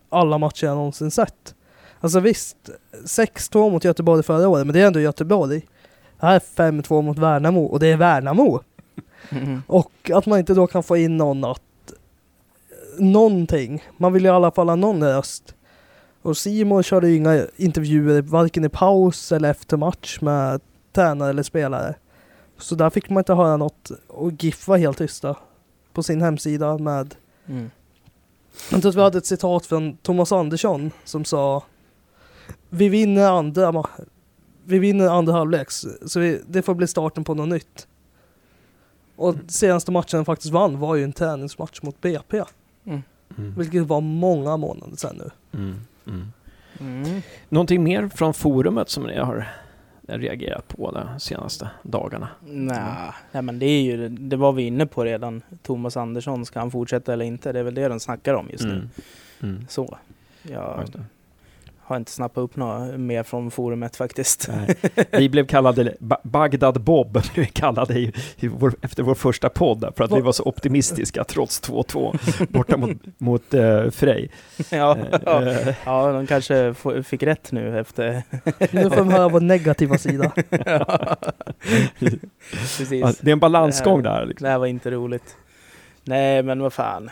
alla 0.08 0.38
matcher 0.38 0.66
jag 0.66 0.76
någonsin 0.76 1.10
sett. 1.10 1.54
Alltså 2.00 2.20
visst, 2.20 2.56
6-2 3.04 3.70
mot 3.70 3.84
Göteborg 3.84 4.22
förra 4.22 4.48
året, 4.48 4.66
men 4.66 4.74
det 4.74 4.80
är 4.82 4.86
ändå 4.86 5.00
Göteborg. 5.00 5.62
Det 6.20 6.26
här 6.26 6.34
är 6.34 6.70
5-2 6.70 7.02
mot 7.02 7.18
Värnamo 7.18 7.64
och 7.64 7.78
det 7.80 7.86
är 7.86 7.96
Värnamo. 7.96 8.60
Mm. 9.30 9.62
Och 9.66 10.10
att 10.14 10.26
man 10.26 10.38
inte 10.38 10.54
då 10.54 10.66
kan 10.66 10.82
få 10.82 10.96
in 10.96 11.16
någon 11.16 11.44
att 11.44 11.60
någonting. 12.98 13.84
Man 13.96 14.12
vill 14.12 14.22
ju 14.22 14.28
i 14.28 14.32
alla 14.32 14.50
fall 14.50 14.68
ha 14.68 14.76
någon 14.76 15.04
röst. 15.04 15.54
Och 16.22 16.36
Simon 16.36 16.82
körde 16.82 17.08
ju 17.08 17.16
inga 17.16 17.46
intervjuer 17.56 18.22
varken 18.22 18.64
i 18.64 18.68
paus 18.68 19.32
eller 19.32 19.50
efter 19.50 19.76
match 19.76 20.18
med 20.20 20.60
tränare 20.92 21.30
eller 21.30 21.42
spelare. 21.42 21.94
Så 22.58 22.74
där 22.74 22.90
fick 22.90 23.10
man 23.10 23.20
inte 23.20 23.34
höra 23.34 23.56
något 23.56 23.90
och 24.06 24.32
GIF 24.32 24.68
var 24.68 24.76
helt 24.76 24.98
tysta 24.98 25.36
på 25.92 26.02
sin 26.02 26.22
hemsida 26.22 26.78
med 26.78 27.14
Mm. 27.48 27.70
Jag 28.70 28.80
tror 28.80 28.90
att 28.90 28.96
vi 28.96 29.00
hade 29.00 29.18
ett 29.18 29.26
citat 29.26 29.66
från 29.66 29.96
Thomas 29.96 30.32
Andersson 30.32 30.90
som 31.04 31.24
sa 31.24 31.62
Vi 32.68 32.88
vinner 32.88 33.30
andra, 33.30 33.72
ma- 33.72 33.86
vi 34.66 34.78
vinner 34.78 35.08
andra 35.08 35.32
halvlek 35.32 35.70
så 36.06 36.20
vi, 36.20 36.40
det 36.48 36.62
får 36.62 36.74
bli 36.74 36.86
starten 36.86 37.24
på 37.24 37.34
något 37.34 37.48
nytt. 37.48 37.86
Och 39.16 39.34
senaste 39.46 39.92
matchen 39.92 40.18
han 40.18 40.24
faktiskt 40.24 40.52
vann 40.52 40.78
var 40.78 40.94
ju 40.94 41.04
en 41.04 41.12
träningsmatch 41.12 41.82
mot 41.82 42.00
BP. 42.00 42.42
Mm. 42.84 43.02
Mm. 43.38 43.54
Vilket 43.54 43.86
var 43.86 44.00
många 44.00 44.56
månader 44.56 44.96
sedan 44.96 45.16
nu. 45.16 45.58
Mm. 45.58 45.80
Mm. 46.06 46.32
Mm. 46.80 47.22
Någonting 47.48 47.84
mer 47.84 48.08
från 48.08 48.34
forumet 48.34 48.88
som 48.88 49.02
ni 49.02 49.18
har 49.18 49.48
reagerat 50.08 50.68
på 50.68 50.90
de 50.90 51.20
senaste 51.20 51.70
dagarna? 51.82 52.28
Nja, 52.46 53.14
nej, 53.32 53.42
men 53.42 53.58
det 53.58 53.66
är 53.66 53.82
ju, 53.82 54.08
det 54.08 54.36
var 54.36 54.52
vi 54.52 54.62
inne 54.62 54.86
på 54.86 55.04
redan. 55.04 55.42
Thomas 55.62 55.96
Andersson, 55.96 56.46
ska 56.46 56.58
han 56.58 56.70
fortsätta 56.70 57.12
eller 57.12 57.24
inte? 57.24 57.52
Det 57.52 57.58
är 57.58 57.62
väl 57.62 57.74
det 57.74 57.88
de 57.88 58.00
snackar 58.00 58.34
om 58.34 58.48
just 58.50 58.64
nu. 58.64 58.72
Mm. 58.72 58.88
Mm. 59.42 59.66
Så. 59.68 59.98
Ja, 60.42 60.50
Jag 60.52 60.80
just 60.80 60.92
det. 60.92 61.04
Har 61.86 61.96
inte 61.96 62.10
snappat 62.10 62.42
upp 62.42 62.56
något 62.56 63.00
mer 63.00 63.22
från 63.22 63.50
forumet 63.50 63.96
faktiskt. 63.96 64.48
Nej. 64.48 64.76
Vi 65.12 65.28
blev 65.28 65.46
kallade 65.46 65.94
Ba- 66.00 66.20
Bagdad 66.22 66.80
Bob, 66.80 67.12
blev 67.12 67.22
vi 67.34 67.46
kallade 67.46 67.94
i, 67.94 68.12
i 68.36 68.48
vår, 68.48 68.74
efter 68.82 69.02
vår 69.02 69.14
första 69.14 69.48
podd, 69.48 69.92
för 69.96 70.04
att 70.04 70.12
vi 70.12 70.20
var 70.20 70.32
så 70.32 70.42
optimistiska 70.42 71.24
trots 71.24 71.62
2-2 71.62 72.46
borta 72.52 72.76
mot, 72.76 72.98
mot 73.18 73.54
uh, 73.54 73.90
Frej. 73.90 74.30
ja, 74.70 74.96
ja. 75.24 75.42
Eh, 75.42 75.74
ja, 75.84 76.12
de 76.12 76.26
kanske 76.26 76.74
fick 77.04 77.22
rätt 77.22 77.52
nu 77.52 77.80
efter... 77.80 78.22
Nu 78.70 78.90
får 78.90 78.96
de 78.96 79.10
höra 79.10 79.28
vår 79.28 79.40
negativa 79.40 79.98
sida. 79.98 80.32
ja. 80.66 81.16
Precis. 82.50 83.18
det 83.20 83.30
är 83.30 83.32
en 83.32 83.38
balansgång 83.38 84.02
där. 84.02 84.26
Liksom. 84.26 84.44
Det 84.44 84.50
här 84.50 84.58
var 84.58 84.66
inte 84.66 84.90
roligt. 84.90 85.36
Nej, 86.04 86.42
men 86.42 86.62
vad 86.62 86.72
fan. 86.72 87.10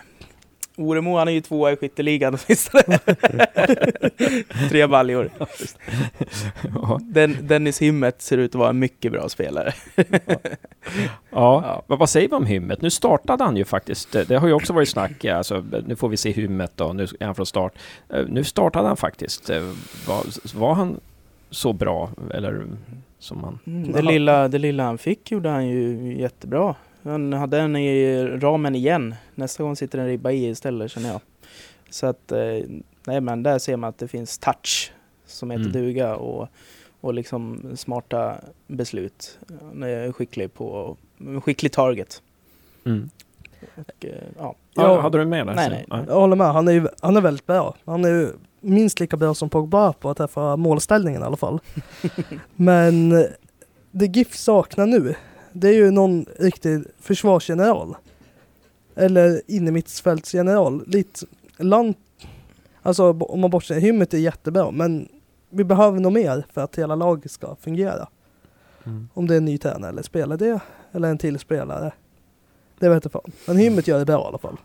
Oremo 0.77 1.17
han 1.17 1.29
är 1.29 1.33
ju 1.33 1.41
tvåa 1.41 1.73
i 1.73 1.77
skytteligan 1.77 2.39
åtminstone. 2.47 2.99
Tre 4.69 4.87
baljor. 4.87 5.31
Ja, 6.75 6.99
Den, 7.03 7.37
Dennis 7.47 7.83
Himmet 7.83 8.23
ser 8.23 8.39
ut 8.39 8.51
att 8.51 8.59
vara 8.59 8.71
en 8.71 8.79
mycket 8.79 9.13
bra 9.13 9.29
spelare. 9.29 9.73
ja. 11.31 11.83
Vad, 11.87 11.99
vad 11.99 12.11
säger 12.11 12.29
vi 12.29 12.35
om 12.35 12.47
Hymmet? 12.47 12.83
Nu 12.83 12.91
startade 12.91 13.45
han 13.45 13.57
ju 13.57 13.65
faktiskt. 13.65 14.13
Det, 14.29 14.37
har 14.37 14.47
ju 14.49 14.53
också 14.55 14.73
varit 14.73 14.89
snack. 14.89 15.13
ja, 15.25 15.35
Alltså, 15.37 15.65
nu 15.87 15.97
får 15.97 16.09
vi 16.09 16.17
se 16.17 16.31
Hymmet 16.31 16.73
då. 16.77 16.93
Nu 16.93 17.03
är 17.21 17.27
han 17.27 17.35
från 17.35 17.47
start. 17.47 17.73
Eh, 18.09 18.25
Nu 18.29 18.45
startade 18.45 18.89
han 18.89 18.97
faktiskt. 18.97 19.51
Eh, 19.51 19.63
Var, 20.07 20.25
var 20.59 20.75
han 20.75 21.01
så 21.51 21.73
bra? 21.73 22.11
Eller 22.35 22.67
som 23.19 23.41
man... 23.41 23.59
Mm, 23.67 23.93
det, 23.93 24.03
lilla, 24.03 24.49
det 24.49 24.59
lilla 24.59 24.83
han 24.85 24.99
fick 24.99 25.31
gjorde 25.31 25.49
han 25.49 25.67
ju 25.69 26.15
jättebra. 26.19 26.75
Han 27.05 27.33
hade 27.33 27.59
en 27.61 27.77
i 27.77 28.25
ramen 28.27 28.75
igen. 28.75 29.15
Nästa 29.35 29.63
gång 29.63 29.77
sitter 29.77 29.99
en 29.99 30.07
ribba 30.07 30.31
i 30.31 30.49
istället 30.49 30.91
känner 30.91 31.09
jag. 31.09 31.21
Så 31.91 32.07
att, 32.07 32.33
eh, 32.33 32.39
nej 33.07 33.21
men 33.21 33.43
där 33.43 33.59
ser 33.59 33.77
man 33.77 33.89
att 33.89 33.99
det 33.99 34.09
finns 34.09 34.39
touch 34.39 34.93
som 35.27 35.51
heter 35.51 35.61
Mm. 35.65 35.73
duga 35.73 36.17
och, 36.17 36.49
och 37.01 37.15
liksom 37.15 37.61
smarta 37.77 38.35
beslut. 38.67 39.39
Han 39.63 39.83
är 39.83 40.13
skicklig 40.13 40.55
på, 40.55 40.97
skicklig 41.45 41.73
target. 41.73 42.23
Mm. 42.85 43.11
Och, 43.75 44.05
eh, 44.05 44.13
ja. 44.39 44.55
Ja, 44.75 45.01
hade 45.01 45.19
du 45.19 45.25
med 45.25 45.47
det? 45.47 45.55
Nej, 45.55 45.85
Så, 45.89 46.05
Jag 46.09 46.15
håller 46.21 46.37
med, 46.37 46.47
han 46.53 46.69
är, 46.69 46.73
ju, 46.73 46.87
han 47.03 47.17
är 47.17 47.21
väldigt 47.21 47.47
bra. 47.47 47.75
Han 47.85 48.05
är 48.05 48.09
ju 48.09 48.29
minst 48.61 49.01
lika 49.01 49.17
bra 49.17 49.35
som 49.35 49.49
Pogba 49.51 49.93
på 49.93 50.11
att 50.11 50.17
träffa 50.17 50.57
målställningen 50.57 51.23
i 51.23 51.25
alla 51.25 51.37
fall. 51.37 51.59
Men 52.57 53.11
det 53.91 54.07
GIF 54.17 54.35
saknar 54.37 54.87
nu, 54.87 55.15
det 55.55 55.69
är 55.69 55.73
ju 55.73 55.91
någon 55.91 56.27
riktig 56.39 56.85
försvarsgeneral. 57.01 57.97
Eller 58.95 59.43
innermittfältsgeneral. 59.47 60.85
Lite 60.87 61.27
land... 61.57 61.95
Alltså 62.83 63.11
om 63.11 63.41
man 63.41 63.51
bortser, 63.51 63.81
Hymmet 63.81 64.15
är 64.15 64.19
jättebra 64.19 64.71
men 64.71 65.09
vi 65.51 65.65
behöver 65.65 66.01
nog 66.01 66.13
mer 66.13 66.47
för 66.53 66.61
att 66.61 66.77
hela 66.77 66.95
laget 66.95 67.31
ska 67.31 67.57
fungera. 67.61 68.09
Mm. 68.85 69.09
Om 69.15 69.27
det 69.27 69.35
är 69.35 69.39
en 69.39 69.45
ny 69.45 69.59
tränare 69.59 69.91
eller 69.91 70.03
spelar 70.03 70.37
det, 70.37 70.61
eller 70.93 71.09
en 71.09 71.19
till 71.19 71.39
spelare. 71.39 71.93
Det 72.79 72.89
vet 72.89 73.05
jag 73.05 73.13
fan. 73.13 73.33
Men 73.47 73.57
Hymmet 73.57 73.89
gör 73.89 73.99
det 73.99 74.05
bra 74.05 74.25
i 74.25 74.27
alla 74.27 74.39
fall. 74.39 74.57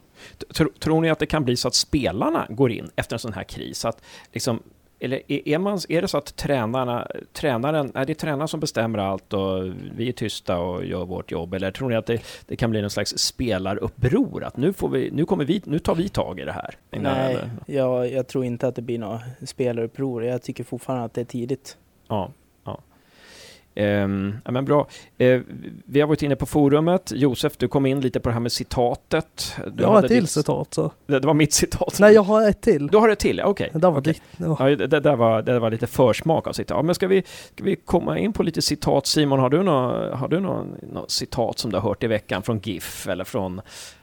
Tro, 0.54 0.70
tror 0.80 1.02
ni 1.02 1.10
att 1.10 1.20
det 1.20 1.26
kan 1.26 1.46
bli 1.46 1.56
så 1.56 1.68
att 1.68 1.76
spelarna 1.76 2.48
går 2.50 2.72
in 2.72 2.90
efter 2.96 3.16
en 3.16 3.20
sån 3.20 3.34
här 3.34 3.44
kris? 3.44 3.86
Att 3.86 4.02
liksom, 4.32 4.60
eller 5.00 5.22
är, 5.28 5.58
man, 5.58 5.80
är 5.90 6.02
det 6.02 6.08
så 6.08 6.18
att 6.18 6.36
tränarna, 6.36 7.08
tränaren, 7.34 7.92
är 7.96 8.06
det 8.06 8.16
tränaren 8.16 8.48
som 8.48 8.60
bestämmer 8.60 9.00
allt 9.00 9.34
och 9.34 9.74
vi 9.96 10.10
är 10.10 10.12
tysta 10.12 10.60
och 10.60 10.86
gör 10.86 11.06
vårt 11.06 11.32
jobb? 11.32 11.54
Eller 11.54 11.72
tror 11.72 11.90
ni 11.90 11.96
att 11.96 12.06
det, 12.06 12.22
det 12.46 12.56
kan 12.56 12.70
bli 12.70 12.82
någon 12.82 12.90
slags 12.90 13.18
spelaruppror? 13.18 14.44
Att 14.44 14.58
nu, 14.58 14.74
får 14.74 14.90
vi, 14.90 15.12
nu, 15.12 15.26
kommer 15.26 15.46
vi, 15.46 15.62
nu 15.66 15.80
tar 15.80 15.96
vi 15.96 16.10
tag 16.10 16.40
i 16.40 16.46
det 16.46 16.52
här? 16.52 16.76
Nej, 16.92 17.38
jag, 17.66 18.12
jag 18.12 18.28
tror 18.28 18.46
inte 18.46 18.68
att 18.68 18.76
det 18.76 18.82
blir 18.82 19.00
något 19.00 19.22
spelaruppror. 19.46 20.24
Jag 20.24 20.42
tycker 20.42 20.64
fortfarande 20.64 21.06
att 21.06 21.14
det 21.14 21.22
är 21.22 21.26
tidigt. 21.26 21.78
Ja, 22.08 22.32
ja. 23.80 23.86
Ehm, 23.86 24.36
ja 24.46 24.52
men 24.52 24.66
bra. 24.66 24.88
Eh, 25.18 25.42
vi 25.86 26.02
har 26.02 26.08
varit 26.08 26.22
inne 26.24 26.36
på 26.36 26.46
forumet. 26.46 27.12
Josef, 27.16 27.58
du 27.58 27.68
kom 27.68 27.86
in 27.86 28.02
lite 28.02 28.20
på 28.20 28.30
det 28.30 28.34
här 28.34 28.40
med 28.40 28.52
citatet. 28.52 29.56
Du 29.74 29.84
Jag 29.84 29.90
har 29.90 30.00
ett 30.04 30.08
till 30.08 30.22
ditt- 30.22 30.30
citat 30.30 30.74
så. 30.74 30.92
Det, 31.08 31.20
det 31.20 31.28
var 31.28 31.34
mitt 31.34 31.54
citat. 31.54 31.98
Nej, 32.00 32.14
jag 32.14 32.24
har 32.24 32.50
ett 32.50 32.62
till. 32.62 32.88
Du 32.88 32.98
har 32.98 33.10
ett 33.10 33.20
till, 33.20 33.42
okej. 33.46 33.70
Det 33.74 33.80
där 33.80 33.92
var 33.92 34.00
Okej. 34.00 34.14
ditt. 34.14 34.22
Ja. 34.60 34.66
Det, 34.70 34.88
det, 34.88 35.00
där 35.00 35.16
var, 35.16 35.42
det 35.42 35.52
där 35.52 35.60
var 35.60 35.72
lite 35.72 35.88
försmak 35.88 36.48
av 36.48 36.54
citat. 36.54 36.78
Ja, 36.78 36.82
men 36.84 36.96
ska 36.96 37.08
vi, 37.08 37.24
ska 37.56 37.64
vi 37.64 37.76
komma 37.76 38.20
in 38.20 38.34
på 38.34 38.44
lite 38.44 38.62
citat? 38.62 39.08
Simon, 39.08 39.40
har 39.40 39.50
du 39.50 39.64
något 39.64 40.14
har 40.14 40.28
du 40.28 40.40
citat 41.08 41.60
som 41.60 41.72
du 41.72 41.78
har 41.78 41.90
hört 41.90 42.04
i 42.04 42.08
veckan 42.08 42.44
från 42.44 42.60
GIF 42.60 43.08
eller 43.08 43.24
från, 43.24 43.62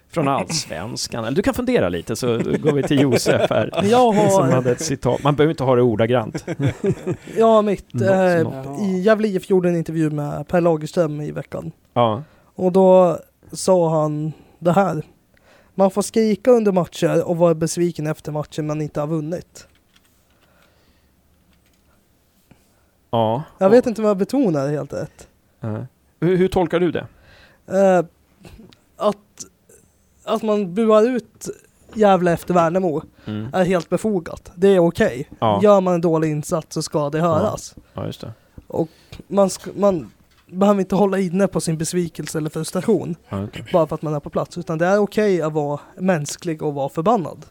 från 0.09 0.29
Allsvenskan? 0.29 1.25
Eller 1.25 1.37
du 1.37 1.43
kan 1.43 1.55
fundera 1.55 1.89
lite 1.89 2.17
så 2.17 2.27
går 2.39 2.73
vi 2.73 2.83
till 2.83 3.01
Josef 3.01 3.51
här. 3.51 3.71
Jag 3.85 4.15
Som 4.15 4.43
har, 4.43 4.51
hade 4.53 4.71
ett 4.73 4.81
citat. 4.81 5.23
Man 5.23 5.35
behöver 5.37 5.51
inte 5.51 5.65
ha 5.65 5.77
det 5.77 5.83
ordagrant. 5.83 6.45
har 7.41 7.63
mitt. 7.63 7.95
Något 7.95 8.03
Eh, 8.03 8.63
som- 8.65 8.75
I 8.85 9.01
Gävle 9.01 9.29
IF 9.29 9.51
gjorde 9.51 9.69
en 9.69 9.77
intervju 9.77 10.11
med 10.11 10.49
Per 10.49 10.61
Lagerström 10.61 11.21
i 11.21 11.31
veckan. 11.31 11.73
Ja. 11.95 12.23
Och 12.55 12.73
då 12.73 13.19
sa 13.53 14.01
han 14.03 14.33
det 14.59 14.73
här. 14.73 15.03
Man 15.75 15.91
får 15.91 16.03
skrika 16.03 16.51
under 16.51 16.73
matcher 16.73 17.29
och 17.29 17.37
vara 17.37 17.55
besviken 17.55 18.07
efter 18.07 18.33
matchen 18.33 18.67
man 18.67 18.83
inte 18.83 19.01
har 19.01 19.07
vunnit. 19.07 19.67
ja. 23.11 23.43
Jag 23.59 23.71
vet 23.71 23.87
inte 23.87 24.03
vad 24.03 24.11
jag 24.11 24.17
betonar 24.17 24.69
helt 24.69 24.93
rätt. 24.93 25.29
Ja. 25.61 25.87
Hur, 26.21 26.37
hur 26.37 26.49
tolkar 26.49 26.81
du 26.81 26.91
det? 26.93 27.07
Att, 27.99 28.11
att 30.27 30.43
man 30.43 30.75
buar 30.75 31.03
ut 31.09 31.49
Gävle 31.95 32.33
efter 32.33 32.55
Värnamo 32.55 33.03
Mm. 33.25 33.49
är 33.55 33.65
helt 33.65 33.89
befogat. 33.89 34.53
Det 34.55 34.69
är 34.69 34.79
okej. 34.79 35.29
Ja. 35.39 35.61
Gör 35.63 35.81
man 35.81 35.95
en 35.95 36.01
dålig 36.01 36.31
insats 36.31 36.75
så 36.75 36.83
ska 36.83 37.11
det 37.11 37.21
höras. 37.21 37.75
ja, 37.95 38.07
just 38.07 38.21
det. 38.21 38.33
Man, 39.29 39.51
ska, 39.51 39.71
man 39.77 40.11
behöver 40.47 40.81
inte 40.81 40.95
hålla 40.95 41.19
inne 41.19 41.47
på 41.47 41.61
sin 41.61 41.79
besvikelse 41.79 42.39
eller 42.39 42.51
frustration 42.51 43.17
Ja, 43.29 43.45
okej. 43.45 43.65
bara 43.73 43.87
för 43.87 43.95
att 43.95 44.03
man 44.03 44.15
är 44.15 44.21
på 44.21 44.31
plats. 44.31 44.59
Utan 44.59 44.79
det 44.79 44.87
är 44.87 44.99
okej 44.99 45.43
att 45.43 45.53
vara 45.53 45.81
mänsklig 45.99 46.63
och 46.63 46.75
vara 46.75 46.89
förbannad. 46.89 47.47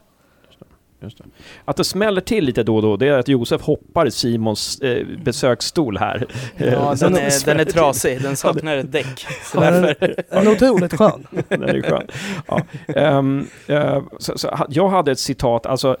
Just 1.06 1.18
det. 1.18 1.24
Att 1.64 1.76
det 1.76 1.84
smäller 1.84 2.20
till 2.20 2.44
lite 2.44 2.62
då 2.62 2.76
och 2.76 2.82
då, 2.82 2.96
det 2.96 3.08
är 3.08 3.18
att 3.18 3.28
Josef 3.28 3.62
hoppar 3.62 4.06
i 4.06 4.10
Simons 4.10 4.80
eh, 4.80 5.06
besöksstol 5.24 5.98
här. 5.98 6.26
Ja, 6.56 6.94
den, 7.00 7.16
är, 7.16 7.46
den 7.46 7.60
är 7.60 7.64
trasig. 7.64 8.22
Den 8.22 8.36
saknar 8.36 8.76
ett 8.76 8.92
däck. 8.92 9.26
Så 9.44 9.58
Ja, 9.58 9.70
därför... 9.70 10.24
den 10.30 10.46
är 10.46 10.52
otroligt 10.52 10.94
skön. 10.94 11.26
Den 11.48 11.62
är 11.62 11.82
skön. 11.82 12.06
Ja. 12.46 12.62
Ehm, 12.86 13.46
eh, 13.66 14.02
så, 14.18 14.38
så, 14.38 14.66
jag 14.68 14.88
hade 14.88 15.12
ett 15.12 15.18
citat, 15.18 15.66
alltså, 15.66 15.96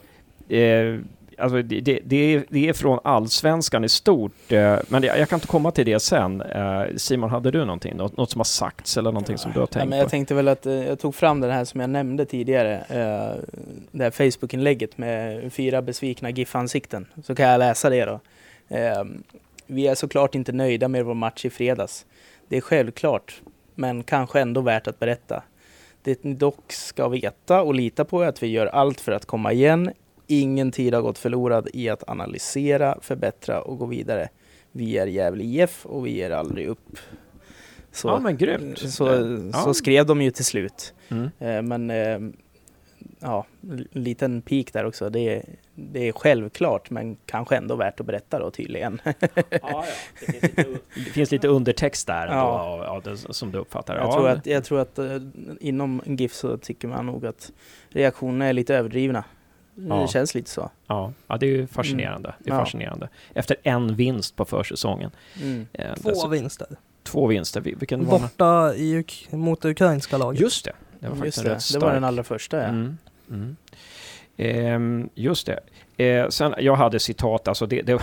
eh, 0.48 0.98
alltså 1.38 1.62
det, 1.62 1.80
det, 1.80 2.00
det, 2.04 2.16
är, 2.34 2.44
det 2.48 2.68
är 2.68 2.72
från 2.72 2.98
allsvenskan 3.04 3.84
i 3.84 3.88
stort, 3.88 4.52
eh, 4.52 4.76
men 4.88 5.02
jag, 5.02 5.18
jag 5.18 5.28
kan 5.28 5.36
inte 5.36 5.46
komma 5.46 5.70
till 5.70 5.86
det 5.86 6.00
sen. 6.00 6.40
Eh, 6.40 6.82
Simon, 6.96 7.30
hade 7.30 7.50
du 7.50 7.58
någonting? 7.64 7.96
Något, 7.96 8.16
något 8.16 8.30
som 8.30 8.38
har 8.38 8.44
sagts 8.44 8.96
eller 8.96 9.12
någonting 9.12 9.38
som 9.38 9.52
du 9.52 9.58
har 9.58 9.62
Ja, 9.62 9.66
tänkt 9.66 9.88
men 9.88 9.98
jag 9.98 10.06
på? 10.06 10.10
tänkte 10.10 10.34
väl 10.34 10.48
att 10.48 10.66
eh, 10.66 10.72
jag 10.72 10.98
tog 10.98 11.14
fram 11.14 11.40
det 11.40 11.52
här 11.52 11.64
som 11.64 11.80
jag 11.80 11.90
nämnde 11.90 12.26
tidigare. 12.26 12.84
Det 13.90 14.04
här 14.04 14.10
Facebook-inlägget 14.10 14.98
med 14.98 15.52
fyra 15.52 15.82
besvikna 15.82 16.30
GIF-ansikten. 16.30 17.06
Så 17.24 17.34
kan 17.34 17.46
jag 17.48 17.58
läsa 17.58 17.90
det 17.90 18.04
då. 18.04 18.20
Vi 19.66 19.86
är 19.86 19.94
såklart 19.94 20.34
inte 20.34 20.52
nöjda 20.52 20.88
med 20.88 21.04
vår 21.04 21.14
match 21.14 21.44
i 21.44 21.50
fredags. 21.50 22.06
Det 22.48 22.56
är 22.56 22.60
självklart, 22.60 23.40
men 23.74 24.02
kanske 24.02 24.40
ändå 24.40 24.60
värt 24.60 24.86
att 24.86 24.98
berätta. 24.98 25.42
Det 26.02 26.24
ni 26.24 26.34
dock 26.34 26.72
ska 26.72 27.08
veta 27.08 27.62
och 27.62 27.74
lita 27.74 28.04
på 28.04 28.22
är 28.22 28.26
att 28.28 28.42
vi 28.42 28.46
gör 28.46 28.66
allt 28.66 29.00
för 29.00 29.12
att 29.12 29.26
komma 29.26 29.52
igen. 29.52 29.90
Ingen 30.26 30.72
tid 30.72 30.94
har 30.94 31.02
gått 31.02 31.18
förlorad 31.18 31.68
i 31.72 31.88
att 31.88 32.08
analysera, 32.08 32.98
förbättra 33.02 33.60
och 33.62 33.78
gå 33.78 33.86
vidare. 33.86 34.28
Vi 34.72 34.98
är 34.98 35.06
Gävle 35.06 35.44
IF 35.44 35.86
och 35.86 36.06
vi 36.06 36.10
ger 36.10 36.30
aldrig 36.30 36.66
upp. 36.66 36.98
Så, 37.92 38.08
ja, 38.08 38.18
men 38.18 38.36
grymt. 38.36 38.78
så, 38.78 39.06
Ja. 39.52 39.58
så 39.58 39.74
skrev 39.74 40.06
de 40.06 40.22
ju 40.22 40.30
till 40.30 40.44
slut. 40.44 40.94
Mm. 41.08 41.30
Eh, 41.38 41.62
Men 41.62 41.90
eh, 41.90 42.18
ja, 43.20 43.46
en 43.62 43.88
liten 43.92 44.42
pik 44.42 44.72
där 44.72 44.84
också. 44.84 45.10
Det 45.10 45.20
är, 45.36 45.42
det 45.74 46.08
är 46.08 46.12
självklart 46.12 46.90
men 46.90 47.16
kanske 47.26 47.56
ändå 47.56 47.76
värt 47.76 48.00
att 48.00 48.06
berätta 48.06 48.38
då 48.38 48.50
tydligen. 48.50 49.00
Ja, 49.04 49.14
ja. 49.50 49.84
Det, 50.26 50.32
finns 50.32 50.42
lite, 50.42 50.78
det 50.94 51.10
finns 51.10 51.30
lite 51.30 51.48
undertext 51.48 52.06
där 52.06 52.26
Ja. 52.26 52.84
ja. 53.04 53.10
det, 53.10 53.16
som 53.16 53.52
du 53.52 53.58
uppfattar. 53.58 53.96
Jag 53.96 54.04
ja, 54.06 54.12
tror 54.12 54.28
att, 54.28 54.46
jag 54.46 54.64
tror 54.64 54.80
att 54.80 54.98
eh, 54.98 55.16
inom 55.60 56.02
GIF 56.06 56.32
så 56.34 56.56
tycker 56.58 56.88
man 56.88 57.06
nog 57.06 57.26
att 57.26 57.52
reaktionerna 57.88 58.46
är 58.46 58.52
lite 58.52 58.74
överdrivna. 58.76 59.24
Ja. 59.88 59.94
Det 60.02 60.08
känns 60.08 60.34
lite 60.34 60.50
så. 60.50 60.70
ja, 60.86 61.12
ja, 61.26 61.36
det 61.36 61.46
är 61.46 61.50
ju 61.50 61.66
fascinerande. 61.66 62.34
Det 62.38 62.50
är 62.50 62.54
Ja. 62.54 62.60
fascinerande. 62.64 63.08
Efter 63.34 63.56
en 63.62 63.94
vinst 63.96 64.36
på 64.36 64.44
försäsongen. 64.44 65.10
Mm. 65.42 65.66
Eh, 65.72 65.94
Två 65.94 66.08
dessutom- 66.08 66.30
vinster. 66.30 66.66
två 67.02 67.26
vinster. 67.26 67.60
Vil- 67.60 67.76
Vilken 67.78 68.06
var? 68.06 68.18
Borta 68.18 68.74
i, 68.74 69.04
mot 69.30 69.60
det 69.62 69.68
ukrainska 69.70 70.18
laget. 70.18 70.40
Just 70.40 70.64
det. 70.64 70.72
Det 71.00 71.08
var 71.08 71.16
faktiskt 71.16 71.36
Just 71.36 71.46
det, 71.48 71.54
rätt 71.54 71.80
det 71.80 71.86
var 71.86 71.94
den 71.94 72.04
allra 72.04 72.24
första 72.24 72.56
ja. 72.56 72.64
Mm. 72.64 72.98
Mm. 73.30 73.56
Ehm, 74.36 75.08
just 75.14 75.46
det. 75.46 75.60
Eh, 75.98 76.28
sen, 76.28 76.54
jag 76.58 76.74
hade 76.76 77.00
citat, 77.00 77.48
alltså 77.48 77.66
det, 77.66 77.82
det, 77.86 78.00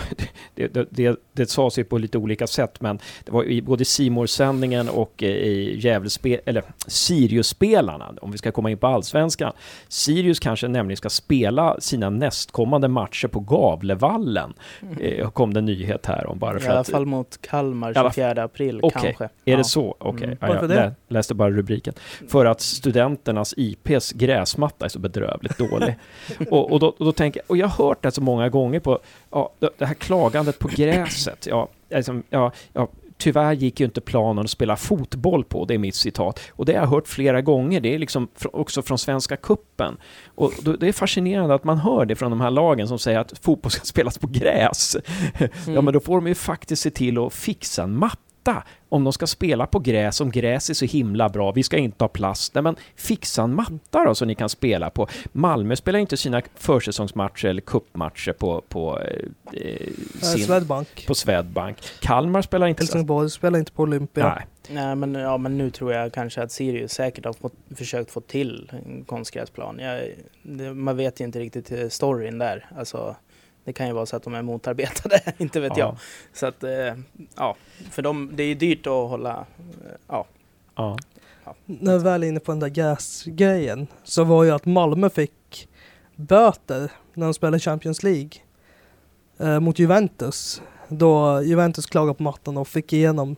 det, 0.54 0.86
det, 0.90 1.16
det, 1.32 1.46
sades 1.50 1.78
ju 1.78 1.84
på 1.84 1.98
lite 1.98 2.18
olika 2.18 2.46
sätt, 2.46 2.80
men 2.80 2.98
det 3.24 3.32
var 3.32 3.44
i 3.44 3.62
både 3.62 3.84
simor 3.84 4.26
sändningen 4.26 4.88
och 4.88 5.22
eh, 5.22 5.28
i 5.28 5.78
Gävlespe- 5.82 6.40
eller 6.46 6.62
Sirius-spelarna, 6.86 8.14
om 8.20 8.30
vi 8.30 8.38
ska 8.38 8.52
komma 8.52 8.70
in 8.70 8.78
på 8.78 8.86
allsvenskan. 8.86 9.52
Sirius 9.88 10.40
kanske 10.40 10.68
nämligen 10.68 10.96
ska 10.96 11.10
spela 11.10 11.80
sina 11.80 12.10
nästkommande 12.10 12.88
matcher 12.88 13.28
på 13.28 13.40
Gavlevallen, 13.40 14.54
eh, 15.00 15.30
kom 15.30 15.54
det 15.54 15.60
en 15.60 15.64
nyhet 15.64 16.06
här 16.06 16.26
om 16.26 16.38
bara 16.38 16.50
Mm. 16.50 16.62
I 16.62 16.64
för 16.64 16.70
alla 16.70 16.80
att... 16.80 16.88
fall 16.88 17.06
mot 17.06 17.38
Kalmar 17.42 17.92
I 17.92 17.96
alla- 17.96 18.12
24 18.12 18.42
april 18.42 18.80
Okej. 18.82 19.02
kanske. 19.02 19.24
Är 19.24 19.30
Ja. 19.44 19.56
det 19.56 19.64
så? 19.64 19.96
Okej. 19.98 20.24
Mm. 20.26 20.38
Ja, 20.40 20.54
jag 20.54 20.68
lä- 20.70 20.94
läste 21.08 21.34
bara 21.34 21.50
rubriken. 21.50 21.94
För 22.28 22.46
att 22.46 22.60
studenternas 22.60 23.54
IPs 23.56 24.12
gräsmatta 24.12 24.84
är 24.84 24.88
så 24.88 24.98
bedrövligt 24.98 25.58
dålig. 25.58 25.94
och, 26.50 26.72
och, 26.72 26.80
då, 26.80 26.86
och 26.98 27.04
då 27.04 27.12
tänker 27.12 27.40
jag, 27.40 27.50
och 27.50 27.56
jag 27.56 27.68
hört 27.88 28.02
det 28.02 28.10
så 28.10 28.20
många 28.20 28.48
gånger 28.48 28.80
på 28.80 28.98
ja, 29.30 29.52
det 29.78 29.86
här 29.86 29.94
klagandet 29.94 30.58
på 30.58 30.68
gräset. 30.76 31.46
Ja, 31.50 31.68
liksom, 31.90 32.22
ja, 32.30 32.52
ja, 32.72 32.88
tyvärr 33.16 33.52
gick 33.52 33.80
ju 33.80 33.86
inte 33.86 34.00
planen 34.00 34.44
att 34.44 34.50
spela 34.50 34.76
fotboll 34.76 35.44
på, 35.44 35.64
det 35.64 35.74
är 35.74 35.78
mitt 35.78 35.94
citat. 35.94 36.40
Och 36.50 36.64
det 36.64 36.72
har 36.72 36.80
jag 36.80 36.86
hört 36.86 37.08
flera 37.08 37.42
gånger, 37.42 37.80
det 37.80 37.94
är 37.94 37.98
liksom 37.98 38.28
också 38.52 38.82
från 38.82 38.98
Svenska 38.98 39.36
Kuppen. 39.36 39.96
Och 40.34 40.52
det 40.78 40.88
är 40.88 40.92
fascinerande 40.92 41.54
att 41.54 41.64
man 41.64 41.78
hör 41.78 42.04
det 42.04 42.16
från 42.16 42.30
de 42.30 42.40
här 42.40 42.50
lagen 42.50 42.88
som 42.88 42.98
säger 42.98 43.18
att 43.18 43.38
fotboll 43.38 43.70
ska 43.72 43.84
spelas 43.84 44.18
på 44.18 44.26
gräs. 44.26 44.96
Ja, 45.38 45.48
Mm. 45.66 45.84
men 45.84 45.94
då 45.94 46.00
får 46.00 46.14
de 46.16 46.26
ju 46.26 46.34
faktiskt 46.34 46.82
se 46.82 46.90
till 46.90 47.18
att 47.18 47.32
fixa 47.34 47.82
en 47.82 47.96
matta 48.44 48.62
om 48.88 49.04
de 49.04 49.12
ska 49.12 49.26
spela 49.26 49.66
på 49.66 49.78
gräs, 49.78 50.20
om 50.20 50.30
gräs 50.30 50.70
är 50.70 50.74
så 50.74 50.84
himla 50.84 51.28
bra, 51.28 51.52
vi 51.52 51.62
ska 51.62 51.76
inte 51.76 52.04
ha 52.04 52.08
plast. 52.08 52.54
Nej, 52.54 52.62
men 52.62 52.76
fixa 52.96 53.42
en 53.42 53.54
matta 53.54 54.04
då 54.04 54.14
så 54.14 54.24
ni 54.24 54.34
kan 54.34 54.48
spela 54.48 54.90
på. 54.90 55.08
Malmö 55.32 55.76
spelar 55.76 55.98
inte 55.98 56.16
sina 56.16 56.42
försäsongsmatcher 56.54 57.48
eller 57.48 57.62
cupmatcher 57.62 58.32
på, 58.32 58.64
på, 58.68 59.00
Eh, 59.52 59.88
sin, 60.20 60.44
Swedbank. 60.46 61.06
på 61.06 61.14
Swedbank. 61.14 61.76
Kalmar 62.00 62.42
spelar 62.42 62.66
inte... 62.66 62.82
Helsingborg 62.82 63.30
spelar 63.30 63.58
inte 63.58 63.72
på 63.72 63.82
Olympia. 63.82 64.28
Nej. 64.28 64.46
Nej 64.68 64.96
men, 64.96 65.14
ja, 65.14 65.38
men 65.38 65.58
nu 65.58 65.70
tror 65.70 65.92
jag 65.92 66.12
kanske 66.12 66.42
att 66.42 66.52
Sirius 66.52 66.92
säkert 66.92 67.24
har 67.24 67.32
fått, 67.32 67.54
försökt 67.76 68.10
få 68.10 68.20
till 68.20 68.72
en 68.86 69.04
konstgräsplan. 69.04 69.78
Jag, 69.78 70.08
det, 70.42 70.74
man 70.74 70.96
vet 70.96 71.20
ju 71.20 71.24
inte 71.24 71.38
riktigt 71.38 71.72
eh, 71.72 71.88
storyn 71.88 72.38
där. 72.38 72.66
Alltså, 72.76 73.16
det 73.64 73.72
kan 73.72 73.86
ju 73.86 73.92
vara 73.92 74.06
så 74.06 74.16
att 74.16 74.22
de 74.22 74.34
är 74.34 74.42
motarbetade, 74.42 75.20
inte 75.38 75.60
vet 75.60 75.76
jag. 75.76 75.96
Så 76.32 76.46
att, 76.46 76.64
eh, 76.64 76.94
ja, 77.36 77.56
för 77.90 78.02
dem, 78.02 78.30
det 78.34 78.42
är 78.42 78.46
ju 78.46 78.54
dyrt 78.54 78.86
att 78.86 78.92
hålla, 78.92 79.46
eh, 79.58 79.90
ja. 80.08 80.26
Ja. 80.74 80.96
När 81.64 81.98
vi 81.98 82.04
väl 82.04 82.22
är 82.22 82.28
inne 82.28 82.40
på 82.40 82.52
den 82.52 82.60
där 82.60 82.68
gasgrejen 82.68 83.86
så 84.04 84.24
var 84.24 84.44
ju 84.44 84.50
att 84.50 84.66
Malmö 84.66 85.10
fick 85.10 85.68
böter 86.16 86.92
när 87.14 87.26
de 87.26 87.34
spelade 87.34 87.58
Champions 87.58 88.02
League 88.02 88.30
eh, 89.38 89.60
mot 89.60 89.78
Juventus. 89.78 90.62
Då 90.88 91.42
Juventus 91.42 91.86
klagade 91.86 92.14
på 92.14 92.22
mattan 92.22 92.56
och 92.56 92.68
fick 92.68 92.92
igenom 92.92 93.36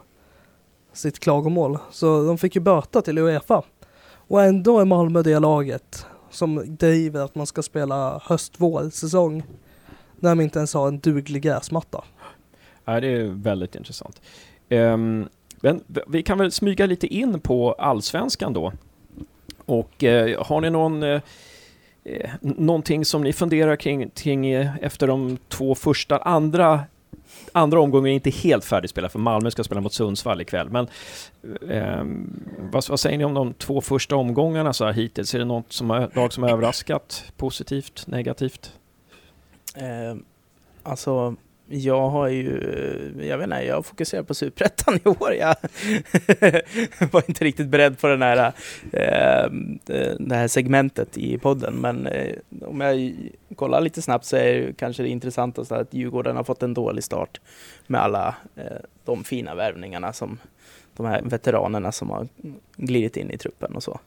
sitt 0.92 1.18
klagomål. 1.18 1.78
Så 1.90 2.24
de 2.24 2.38
fick 2.38 2.54
ju 2.54 2.60
böter 2.60 3.00
till 3.00 3.18
Uefa. 3.18 3.62
Och 4.28 4.42
ändå 4.42 4.78
är 4.78 4.84
Malmö 4.84 5.22
det 5.22 5.38
laget 5.38 6.06
som 6.30 6.76
driver 6.76 7.24
att 7.24 7.34
man 7.34 7.46
ska 7.46 7.62
spela 7.62 8.20
höst-vår 8.24 8.90
säsong 8.90 9.42
när 10.20 10.31
de 10.31 10.40
inte 10.40 10.59
ens 10.59 10.74
har 10.74 10.88
en 10.88 10.98
duglig 10.98 11.42
gräsmatta. 11.42 12.05
Ja, 12.85 13.00
det 13.00 13.09
är 13.09 13.24
väldigt 13.24 13.74
intressant. 13.74 14.20
Um, 14.70 15.29
men 15.61 15.85
vi 16.07 16.22
kan 16.22 16.38
väl 16.38 16.52
smyga 16.52 16.87
lite 16.87 17.07
in 17.07 17.40
på 17.40 17.72
allsvenskan 17.72 18.52
då. 18.52 18.72
Och 19.64 20.05
eh, 20.05 20.44
har 20.44 20.61
ni 20.61 20.70
någon, 20.70 21.02
eh, 21.02 21.20
eh 22.05 22.31
någonting 22.40 23.05
som 23.05 23.22
ni 23.22 23.33
funderar 23.33 23.76
kring, 23.76 24.11
kring 24.11 24.46
eh, 24.46 24.76
efter 24.76 25.07
de 25.07 25.38
två 25.48 25.74
första, 25.74 26.18
andra 26.18 26.85
Andra 27.52 27.81
omgången 27.81 28.11
är 28.11 28.14
inte 28.14 28.31
helt 28.31 28.64
färdigspelad 28.64 29.12
för 29.12 29.18
Malmö 29.18 29.50
ska 29.50 29.64
spela 29.64 29.81
mot 29.81 29.92
Sundsvall 29.92 30.40
ikväll. 30.40 30.70
Men 30.70 30.87
ehm, 31.70 32.42
vad, 32.72 32.88
vad 32.88 33.00
säger 33.00 33.18
ni 33.18 33.24
om 33.24 33.35
de 33.35 33.55
två 33.55 33.81
första 33.81 34.16
omgångarna 34.16 34.72
så 34.72 34.85
här 34.85 34.92
hittills? 34.92 35.35
Är 35.35 35.38
det 35.38 35.44
något 35.44 35.72
som 35.72 36.09
lag 36.14 36.33
som 36.33 36.42
har 36.42 36.50
överraskat? 36.50 37.33
Positivt, 37.37 38.07
negativt? 38.07 38.72
Eh, 39.76 40.16
alltså, 40.82 41.36
jag 41.68 42.08
har 42.08 42.28
ju, 42.28 42.58
eh, 43.18 43.26
jag 43.26 43.38
vet 43.38 43.44
inte, 43.44 43.56
jag 43.56 43.86
fokuserar 43.86 44.22
på 44.22 44.34
Superettan 44.34 44.96
i 45.04 45.08
år. 45.08 45.34
Jag 45.34 45.56
var 47.12 47.22
inte 47.28 47.44
riktigt 47.44 47.68
beredd 47.68 47.98
på 47.98 48.06
den 48.06 48.22
här, 48.22 48.52
eh, 48.92 49.44
eh, 49.96 50.14
det 50.18 50.34
här 50.34 50.48
segmentet 50.48 51.18
i 51.18 51.38
podden, 51.38 51.74
men 51.74 52.06
eh, 52.06 52.36
om 52.62 52.80
jag 52.80 53.14
kollar 53.56 53.80
lite 53.80 54.02
snabbt 54.02 54.24
så 54.24 54.36
är 54.36 54.60
det 54.60 54.72
kanske 54.72 55.02
det 55.02 55.08
intressantaste 55.08 55.76
att 55.76 55.94
Djurgården 55.94 56.36
har 56.36 56.44
fått 56.44 56.62
en 56.62 56.74
dålig 56.74 57.04
start 57.04 57.40
med 57.86 58.00
alla 58.00 58.34
eh, 58.56 58.64
de 59.04 59.24
fina 59.24 59.54
värvningarna 59.54 60.12
som 60.12 60.38
de 60.96 61.06
här 61.06 61.22
veteranerna 61.22 61.92
som 61.92 62.10
har 62.10 62.28
glidit 62.76 63.16
in 63.16 63.30
i 63.30 63.38
truppen 63.38 63.76
och 63.76 63.82
så. 63.82 64.00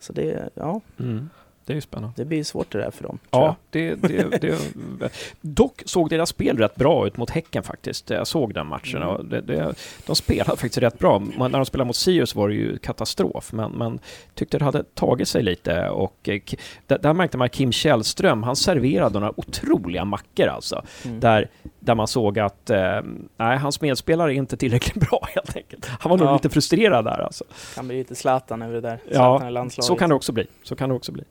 Så 0.00 0.12
det, 0.12 0.50
ja, 0.54 0.80
Mm, 0.98 1.28
det 1.66 1.72
är 1.72 1.74
ju 1.74 1.80
spännande. 1.80 2.12
det 2.16 2.24
blir 2.24 2.44
svårt 2.44 2.72
det 2.72 2.78
där 2.78 2.90
för 2.90 3.02
dem. 3.04 3.18
Ja, 3.30 3.56
det, 3.70 3.94
det, 3.94 4.40
det, 4.40 4.58
dock 5.40 5.82
såg 5.86 6.10
deras 6.10 6.28
spel 6.28 6.58
rätt 6.58 6.76
bra 6.76 7.06
ut 7.06 7.16
mot 7.16 7.30
Häcken 7.30 7.62
faktiskt. 7.62 8.10
Jag 8.10 8.26
såg 8.26 8.54
den 8.54 8.66
matchen 8.66 9.02
Mm. 9.02 9.08
och 9.08 9.24
det, 9.24 9.40
det, 9.40 9.74
de 10.06 10.16
spelade 10.16 10.50
faktiskt 10.50 10.78
rätt 10.78 10.98
bra. 10.98 11.18
När 11.38 11.48
de 11.48 11.66
spelade 11.66 11.86
mot 11.86 11.96
Sirius 11.96 12.34
var 12.34 12.48
det 12.48 12.54
ju 12.54 12.78
katastrof, 12.78 13.52
men, 13.52 13.72
men 13.72 13.98
tyckte 14.34 14.58
det 14.58 14.64
hade 14.64 14.82
tagit 14.82 15.28
sig 15.28 15.42
lite 15.42 15.88
och 15.88 16.28
eh, 16.28 16.40
där, 16.86 16.98
där 16.98 17.12
märkte 17.12 17.38
man 17.38 17.48
Kim 17.48 17.72
Källström, 17.72 18.42
han 18.42 18.56
serverade 18.56 19.18
några 19.20 19.40
otroliga 19.40 20.04
mackor 20.04 20.46
alltså. 20.46 20.84
Mm. 21.04 21.20
Där, 21.20 21.48
där 21.80 21.94
man 21.94 22.08
såg 22.08 22.38
att 22.38 22.70
eh, 22.70 23.00
nej, 23.36 23.58
hans 23.58 23.80
medspelare 23.80 24.32
är 24.34 24.36
inte 24.36 24.56
tillräckligt 24.56 24.94
bra 25.10 25.26
helt 25.34 25.56
enkelt. 25.56 25.86
Han 25.86 26.10
var 26.10 26.18
nog 26.18 26.26
Ja. 26.28 26.32
lite 26.34 26.48
frustrerad 26.50 27.04
där 27.04 27.20
alltså. 27.24 27.44
kan 27.74 27.88
bli 27.88 27.96
lite 27.98 28.14
Zlatan 28.14 28.62
över 28.62 28.74
det 28.74 28.80
där. 28.80 28.98
Ja, 29.08 29.12
Zlatan 29.12 29.54
landslaget. 29.54 29.86
Så 29.86 29.96
kan 29.96 30.08
det 30.08 30.14
också 30.14 30.32
bli. 30.32 30.46
Så 30.62 30.76
kan 30.76 30.88
det 30.88 30.94
också 30.94 31.12
bli. 31.12 31.24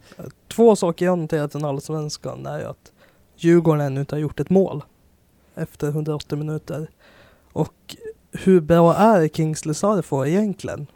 Två 0.48 0.76
saker 0.76 1.06
jag 1.06 1.20
noterat 1.20 1.56
i 1.56 1.58
den 1.58 1.68
allsvenskan 1.68 2.46
är 2.46 2.60
ju 2.60 2.66
att 2.66 2.92
Djurgården 3.38 3.82
ännu 3.82 4.00
inte 4.00 4.16
har 4.16 4.20
gjort 4.20 4.40
ett 4.40 4.50
mål 4.50 4.84
efter 5.56 5.88
180 5.88 6.38
minuter. 6.38 6.90
Och 7.52 7.96
hur 8.32 8.62
bra 8.62 8.96
är 8.96 9.28
Kingsley 9.28 9.74
Sarfo 9.74 10.26
egentligen? 10.26 10.88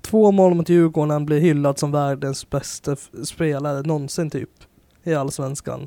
Två 0.00 0.32
mål 0.32 0.54
mot 0.54 0.68
Djurgården, 0.68 1.10
han 1.10 1.26
blir 1.26 1.40
hyllad 1.40 1.78
som 1.78 1.92
världens 1.92 2.50
bästa 2.50 2.96
spelare 3.24 3.82
någonsin 3.82 4.30
typ 4.30 4.50
i 5.02 5.14
allsvenskan. 5.14 5.86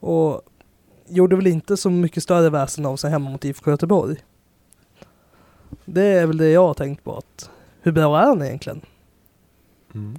Och 0.00 0.42
gjorde 1.06 1.36
väl 1.36 1.46
inte 1.46 1.76
så 1.76 1.90
mycket 1.90 2.22
större 2.22 2.50
väsen 2.50 2.86
av 2.86 2.96
sig 2.96 3.10
hemma 3.10 3.30
mot 3.30 3.44
IFK 3.44 3.70
Göteborg. 3.70 4.16
Det 5.84 6.04
är 6.04 6.26
väl 6.26 6.36
det 6.36 6.50
jag 6.50 6.66
har 6.66 6.74
tänkt 6.74 7.04
på 7.04 7.16
att 7.16 7.50
hur 7.80 7.92
bra 7.92 8.20
är 8.20 8.26
han 8.26 8.42
egentligen? 8.42 8.80
Mm. 9.94 10.18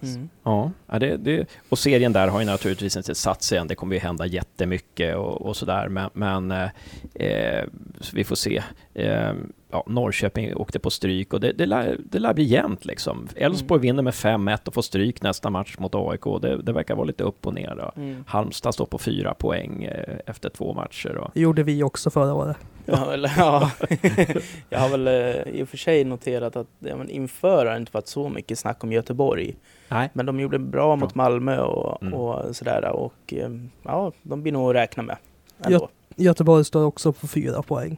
Mm. 0.00 0.28
Ja, 0.44 0.70
ja, 0.86 0.98
det, 0.98 1.16
det, 1.16 1.46
och 1.68 1.78
serien 1.78 2.12
där 2.12 2.28
har 2.28 2.40
ju 2.40 2.46
naturligtvis 2.46 2.96
inte 2.96 3.14
satt 3.14 3.42
sig 3.42 3.58
än. 3.58 3.66
Det 3.68 3.74
kommer 3.74 3.94
ju 3.94 4.00
hända 4.00 4.26
jättemycket 4.26 5.16
och, 5.16 5.42
och 5.46 5.56
sådär. 5.56 5.88
Men, 5.88 6.10
men 6.12 6.50
eh, 6.50 6.68
eh, 7.14 7.64
så 8.00 8.16
vi 8.16 8.24
får 8.24 8.36
se. 8.36 8.62
Eh, 8.94 9.32
ja, 9.70 9.84
Norrköping 9.86 10.54
åkte 10.54 10.78
på 10.78 10.90
stryk 10.90 11.32
och 11.32 11.40
det, 11.40 11.52
det, 11.52 11.66
lär, 11.66 11.96
det 12.10 12.18
lär 12.18 12.34
bli 12.34 12.44
jämnt 12.44 12.84
liksom. 12.84 13.28
Elfsborg 13.36 13.78
Mm. 13.78 13.82
vinner 13.82 14.02
med 14.02 14.14
5-1 14.14 14.68
och 14.68 14.74
får 14.74 14.82
stryk 14.82 15.22
nästa 15.22 15.50
match 15.50 15.76
mot 15.78 15.94
AIK. 15.94 16.24
Det, 16.42 16.62
det 16.62 16.72
verkar 16.72 16.94
vara 16.94 17.04
lite 17.06 17.24
upp 17.24 17.46
och 17.46 17.54
ner. 17.54 17.90
Mm. 17.96 18.24
Halmstad 18.26 18.74
står 18.74 18.86
på 18.86 18.98
fyra 18.98 19.34
poäng 19.34 19.84
eh, 19.84 20.16
efter 20.26 20.48
två 20.48 20.74
matcher. 20.74 21.16
Och, 21.16 21.30
Det 21.34 21.40
gjorde 21.40 21.62
vi 21.62 21.82
också 21.82 22.10
förra 22.10 22.34
året. 22.34 22.56
Ja, 22.86 23.12
eller, 23.12 23.32
ja. 23.36 23.70
jag 24.70 24.78
har 24.78 24.88
väl 24.88 25.06
eh, 25.08 25.52
i 25.54 25.62
och 25.62 25.68
för 25.68 25.76
sig 25.76 26.04
noterat 26.04 26.56
att 26.56 26.66
ja, 26.78 26.96
men 26.96 27.10
inför 27.10 27.66
har 27.66 27.72
det 27.72 27.76
inte 27.76 27.92
varit 27.94 28.06
så 28.08 28.28
mycket 28.28 28.58
snack 28.58 28.84
om 28.84 28.92
Göteborg. 28.92 29.56
nej, 29.88 30.10
Men 30.12 30.26
de 30.32 30.40
gjorde 30.40 30.58
bra 30.58 30.96
mot 30.96 31.14
Malmö 31.14 31.60
och, 31.60 32.02
Mm. 32.02 32.14
och 32.14 32.56
sådär. 32.56 32.88
Och 32.88 33.14
eh, 33.32 33.50
ja, 33.82 34.12
de 34.22 34.42
blir 34.42 34.52
nog 34.52 34.70
att 34.70 34.76
räkna 34.76 35.02
med. 35.02 35.16
Ändå. 35.64 35.88
Göteborg 36.16 36.64
står 36.64 36.84
också 36.84 37.12
på 37.12 37.26
fyra 37.26 37.62
poäng. 37.62 37.96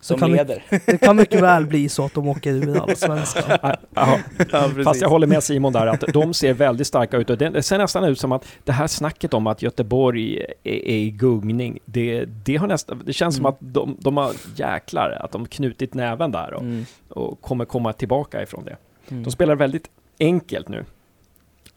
Så 0.00 0.06
Som 0.14 0.20
kan, 0.20 0.32
leder. 0.32 0.62
det 0.86 0.98
kan 0.98 1.16
mycket 1.16 1.40
väl 1.42 1.66
bli 1.66 1.88
så 1.88 2.04
att 2.04 2.14
de 2.14 2.28
åker 2.28 2.52
ur 2.52 2.82
allsvenskan. 2.82 3.58
Ja, 3.94 4.18
ja, 4.52 4.70
Fast 4.84 5.00
jag 5.00 5.08
håller 5.08 5.26
med 5.26 5.42
Simon 5.42 5.72
där, 5.72 5.86
att 5.86 6.00
de 6.12 6.34
ser 6.34 6.54
väldigt 6.54 6.86
starka 6.86 7.16
ut. 7.16 7.30
Och 7.30 7.38
det, 7.38 7.62
ser 7.62 7.78
nästan 7.78 8.04
ut 8.04 8.20
som 8.20 8.32
att 8.32 8.44
det 8.64 8.72
här 8.72 8.86
snacket 8.86 9.34
om 9.34 9.46
att 9.46 9.62
Göteborg 9.62 10.36
är, 10.64 10.72
är 10.72 10.96
i 10.96 11.10
gungning, 11.10 11.78
det, 11.84 12.24
det, 12.24 12.56
har 12.56 12.66
nästan, 12.66 13.02
det 13.06 13.12
känns 13.12 13.36
som 13.36 13.46
Mm. 13.46 13.52
att 13.52 13.58
de, 13.74 13.96
de 14.00 14.16
har 14.16 14.32
jäklar, 14.56 15.10
att 15.20 15.32
de 15.32 15.46
knutit 15.46 15.94
näven 15.94 16.32
där 16.32 16.54
och, 16.54 16.62
Mm. 16.62 16.84
och 17.08 17.40
kommer 17.40 17.64
komma 17.64 17.92
tillbaka 17.92 18.42
ifrån 18.42 18.64
det. 18.64 18.76
Mm. 19.10 19.22
De 19.24 19.30
spelar 19.30 19.54
väldigt 19.56 19.90
enkelt 20.20 20.68
nu. 20.68 20.84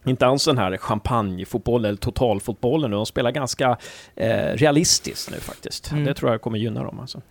Inte 0.05 0.27
alls 0.27 0.45
den 0.45 0.57
här 0.57 0.77
champagnefotbollen 0.77 1.89
eller 1.89 1.97
totalfotbollen. 1.97 2.91
De 2.91 3.05
spelar 3.05 3.31
ganska 3.31 3.77
eh, 4.15 4.29
realistiskt 4.53 5.31
nu 5.31 5.37
faktiskt. 5.37 5.91
Mm. 5.91 6.05
Det 6.05 6.13
tror 6.13 6.31
jag 6.31 6.41
kommer 6.41 6.57
gynna 6.57 6.83
dem. 6.83 6.99
Alltså. 6.99 7.21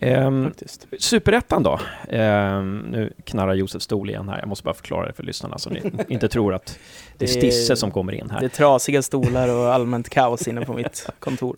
Mm. 0.00 0.44
Faktiskt. 0.44 0.86
Superettan 0.98 1.62
då? 1.62 1.80
Ehm, 2.08 2.78
nu 2.78 3.12
knarrar 3.24 3.54
Josef 3.54 3.82
stol 3.82 4.10
igen 4.10 4.28
här. 4.28 4.38
Jag 4.38 4.48
måste 4.48 4.64
bara 4.64 4.74
förklara 4.74 5.06
det 5.06 5.12
för 5.12 5.22
lyssnarna 5.22 5.58
så 5.58 5.70
ni 5.70 5.82
inte 6.08 6.28
tror 6.28 6.54
att 6.54 6.78
Det 7.18 7.24
är- 7.24 7.28
Stisse 7.28 7.76
som 7.76 7.90
kommer 7.90 8.12
in 8.14 8.30
här. 8.30 8.40
Det 8.40 8.46
är 8.46 8.48
trasiga 8.48 9.02
stolar 9.02 9.48
och 9.48 9.74
allmänt 9.74 10.08
kaos 10.08 10.48
inne 10.48 10.60
på 10.60 10.72
mitt 10.72 11.08
kontor. 11.18 11.56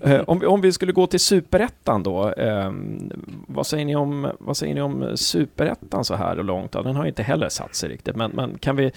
Eh, 0.00 0.20
om, 0.26 0.38
vi, 0.38 0.46
om 0.46 0.60
vi 0.60 0.72
skulle 0.72 0.92
gå 0.92 1.06
till 1.06 1.20
Superettan 1.20 2.02
då. 2.02 2.34
ehm, 2.36 3.12
vad, 3.48 3.66
säger 3.66 3.84
ni 3.84 3.96
om, 3.96 4.30
vad 4.38 4.56
säger 4.56 4.74
ni 4.74 4.80
om 4.80 5.16
Superettan 5.16 6.04
så 6.04 6.14
här 6.14 6.36
långt? 6.36 6.74
Ja, 6.74 6.82
den 6.82 6.96
har 6.96 7.06
inte 7.06 7.22
heller 7.22 7.48
satt 7.48 7.74
sig 7.74 7.88
riktigt. 7.88 8.16
Men, 8.16 8.30
men 8.30 8.58
kan 8.58 8.76
vi, 8.76 8.92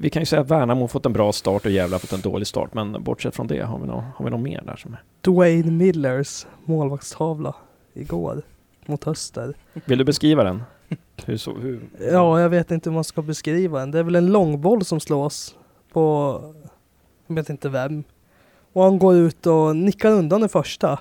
vi 0.00 0.10
kan 0.10 0.22
ju 0.22 0.26
säga 0.26 0.42
att 0.42 0.50
Värnamo 0.50 0.88
fått 0.88 1.06
en 1.06 1.12
bra 1.12 1.32
start 1.32 1.64
och 1.64 1.70
Gävle 1.70 1.98
fått 1.98 2.12
en 2.12 2.20
dålig 2.20 2.46
start. 2.46 2.74
Men 2.74 3.02
bortsett 3.04 3.36
från 3.36 3.46
det, 3.46 3.60
har 3.60 3.78
vi 3.78 3.86
något, 3.86 4.04
har 4.16 4.24
vi 4.24 4.30
något 4.30 4.40
mer 4.40 4.62
där? 4.66 4.76
Som 4.76 4.92
är? 4.92 5.02
Dwayne 5.20 5.70
Millers 5.70 6.46
målvaktstavla 6.64 7.54
igår 7.94 8.42
mot 8.86 9.06
Öster. 9.06 9.54
Vill 9.84 9.98
du 9.98 10.04
beskriva 10.04 10.44
den? 10.44 10.62
Hur 11.26 11.36
så, 11.36 11.54
hur? 11.54 11.80
Ja, 12.12 12.40
jag 12.40 12.48
vet 12.48 12.70
inte 12.70 12.90
hur 12.90 12.94
man 12.94 13.04
ska 13.04 13.22
beskriva 13.22 13.78
den. 13.80 13.90
Det 13.90 13.98
är 13.98 14.02
väl 14.02 14.16
en 14.16 14.26
långboll 14.26 14.84
som 14.84 15.00
slås 15.00 15.54
på, 15.92 16.40
jag 17.26 17.34
vet 17.34 17.50
inte 17.50 17.68
vem. 17.68 18.04
Och 18.76 18.82
han 18.84 18.98
går 18.98 19.14
ut 19.14 19.46
och 19.46 19.76
nickar 19.76 20.10
undan 20.10 20.40
den 20.40 20.48
första. 20.48 20.98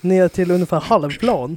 Ner 0.00 0.28
till 0.28 0.50
ungefär 0.50 0.80
halvplan. 0.80 1.56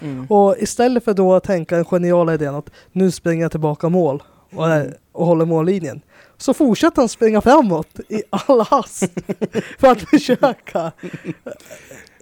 Mm. 0.00 0.26
och 0.30 0.56
istället 0.58 1.04
för 1.04 1.14
då 1.14 1.34
att 1.34 1.44
tänka 1.44 1.76
den 1.76 1.84
geniala 1.84 2.34
idén 2.34 2.54
att 2.54 2.70
nu 2.92 3.10
springer 3.10 3.44
jag 3.44 3.50
tillbaka 3.50 3.88
mål 3.88 4.22
och, 4.50 4.64
och 5.12 5.26
håller 5.26 5.44
mållinjen. 5.44 6.00
Så 6.36 6.54
fortsätter 6.54 7.02
han 7.02 7.08
springa 7.08 7.40
framåt 7.40 8.00
i 8.08 8.22
all 8.30 8.60
hast 8.60 9.04
för 9.78 9.88
att 9.88 10.00
försöka. 10.00 10.92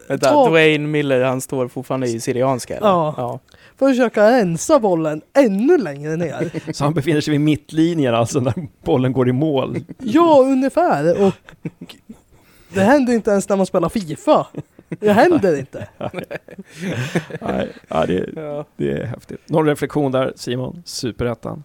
Vänta, 0.09 0.31
Ta- 0.31 0.49
Dwayne 0.49 0.87
Miller, 0.87 1.21
han 1.23 1.41
står 1.41 1.69
fortfarande 1.69 2.07
i 2.09 2.21
Syrianska 2.21 2.77
eller? 2.77 2.89
Ja. 2.89 3.15
ja. 3.17 3.41
För 3.83 3.87
att 3.91 3.97
försöka 3.97 4.31
rensa 4.31 4.79
bollen 4.79 5.23
ännu 5.33 5.79
längre 5.79 6.17
ner. 6.17 6.51
Så 6.73 6.85
han 6.85 6.95
befinner 6.95 7.21
sig 7.21 7.31
vid 7.33 7.41
mittlinjen 7.41 8.15
alltså 8.15 8.41
när 8.41 8.55
bollen 8.85 9.13
går 9.13 9.29
i 9.29 9.33
mål. 9.33 9.77
Ja, 9.99 10.43
ungefär. 10.43 11.23
Och 11.27 11.35
det 12.69 12.81
händer 12.81 13.13
inte 13.13 13.31
ens 13.31 13.49
när 13.49 13.57
man 13.57 13.67
spelar 13.67 13.89
Fifa. 13.89 14.47
Det 14.89 15.13
händer 15.13 15.59
inte. 15.59 15.89
Nej, 17.41 17.73
ja, 17.89 18.07
det, 18.07 18.31
det 18.77 18.91
är 18.91 19.05
häftigt. 19.07 19.49
Någon 19.49 19.67
reflektion 19.67 20.13
där 20.13 20.33
Simon? 20.37 20.83
Superettan? 20.85 21.65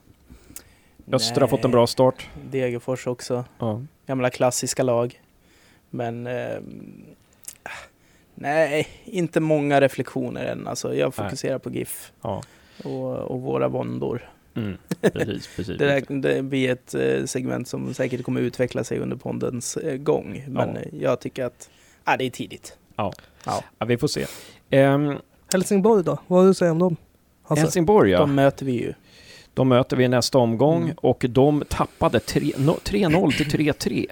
Öster 1.11 1.41
har 1.41 1.47
fått 1.47 1.65
en 1.65 1.71
bra 1.71 1.87
start. 1.87 2.29
Degerfors 2.51 3.07
också. 3.07 3.43
Ja. 3.59 3.81
Gamla 4.07 4.29
klassiska 4.29 4.83
lag. 4.83 5.21
Men... 5.89 6.27
ehm, 6.27 7.03
nej, 8.37 8.87
inte 9.05 9.39
många 9.39 9.81
reflektioner 9.81 10.45
än. 10.45 10.67
Alltså, 10.67 10.95
jag 10.95 11.13
fokuserar 11.13 11.59
på 11.59 11.69
GIF 11.69 12.11
ja. 12.21 12.43
och, 12.83 13.15
och 13.17 13.41
våra 13.41 13.67
våndor. 13.67 14.29
Mm. 14.55 14.77
Precis, 15.01 15.49
precis. 15.55 15.77
Det, 15.77 15.85
där, 15.85 16.15
det 16.21 16.41
blir 16.43 16.69
ett 16.71 16.93
eh, 16.95 17.25
segment 17.25 17.67
som 17.67 17.93
säkert 17.93 18.23
kommer 18.23 18.41
utveckla 18.41 18.83
sig 18.83 18.99
under 18.99 19.15
pondens 19.17 19.77
eh, 19.77 19.97
gång. 19.97 20.43
Men 20.47 20.69
Ja. 20.75 20.81
eh, 20.81 20.87
jag 21.01 21.19
tycker 21.19 21.45
att 21.45 21.69
ah, 22.03 22.17
det 22.17 22.25
är 22.25 22.29
tidigt. 22.29 22.77
Ja. 22.95 23.13
Ja. 23.45 23.63
Ja, 23.79 23.85
vi 23.85 23.97
får 23.97 24.07
se. 24.07 24.25
Ehm, 24.69 25.15
Helsingborg 25.53 26.03
då? 26.03 26.17
Vad 26.27 26.39
har 26.39 26.45
du 26.45 26.51
att 26.51 26.57
säga 26.57 26.71
om 26.71 26.79
dem? 26.79 26.95
Hasse? 27.43 27.61
Helsingborg 27.61 28.11
ja. 28.11 28.19
De 28.19 28.35
möter 28.35 28.65
vi 28.65 28.71
ju. 28.71 28.93
De 29.53 29.69
möter 29.69 29.97
vi 29.97 30.03
i 30.03 30.07
nästa 30.07 30.37
omgång 30.37 30.83
Mm. 30.83 30.95
och 30.97 31.25
de 31.29 31.63
tappade 31.69 32.19
tre- 32.19 32.53
no- 32.57 32.79
3-0 32.83 33.31
till 33.31 33.45
3-3 33.47 34.05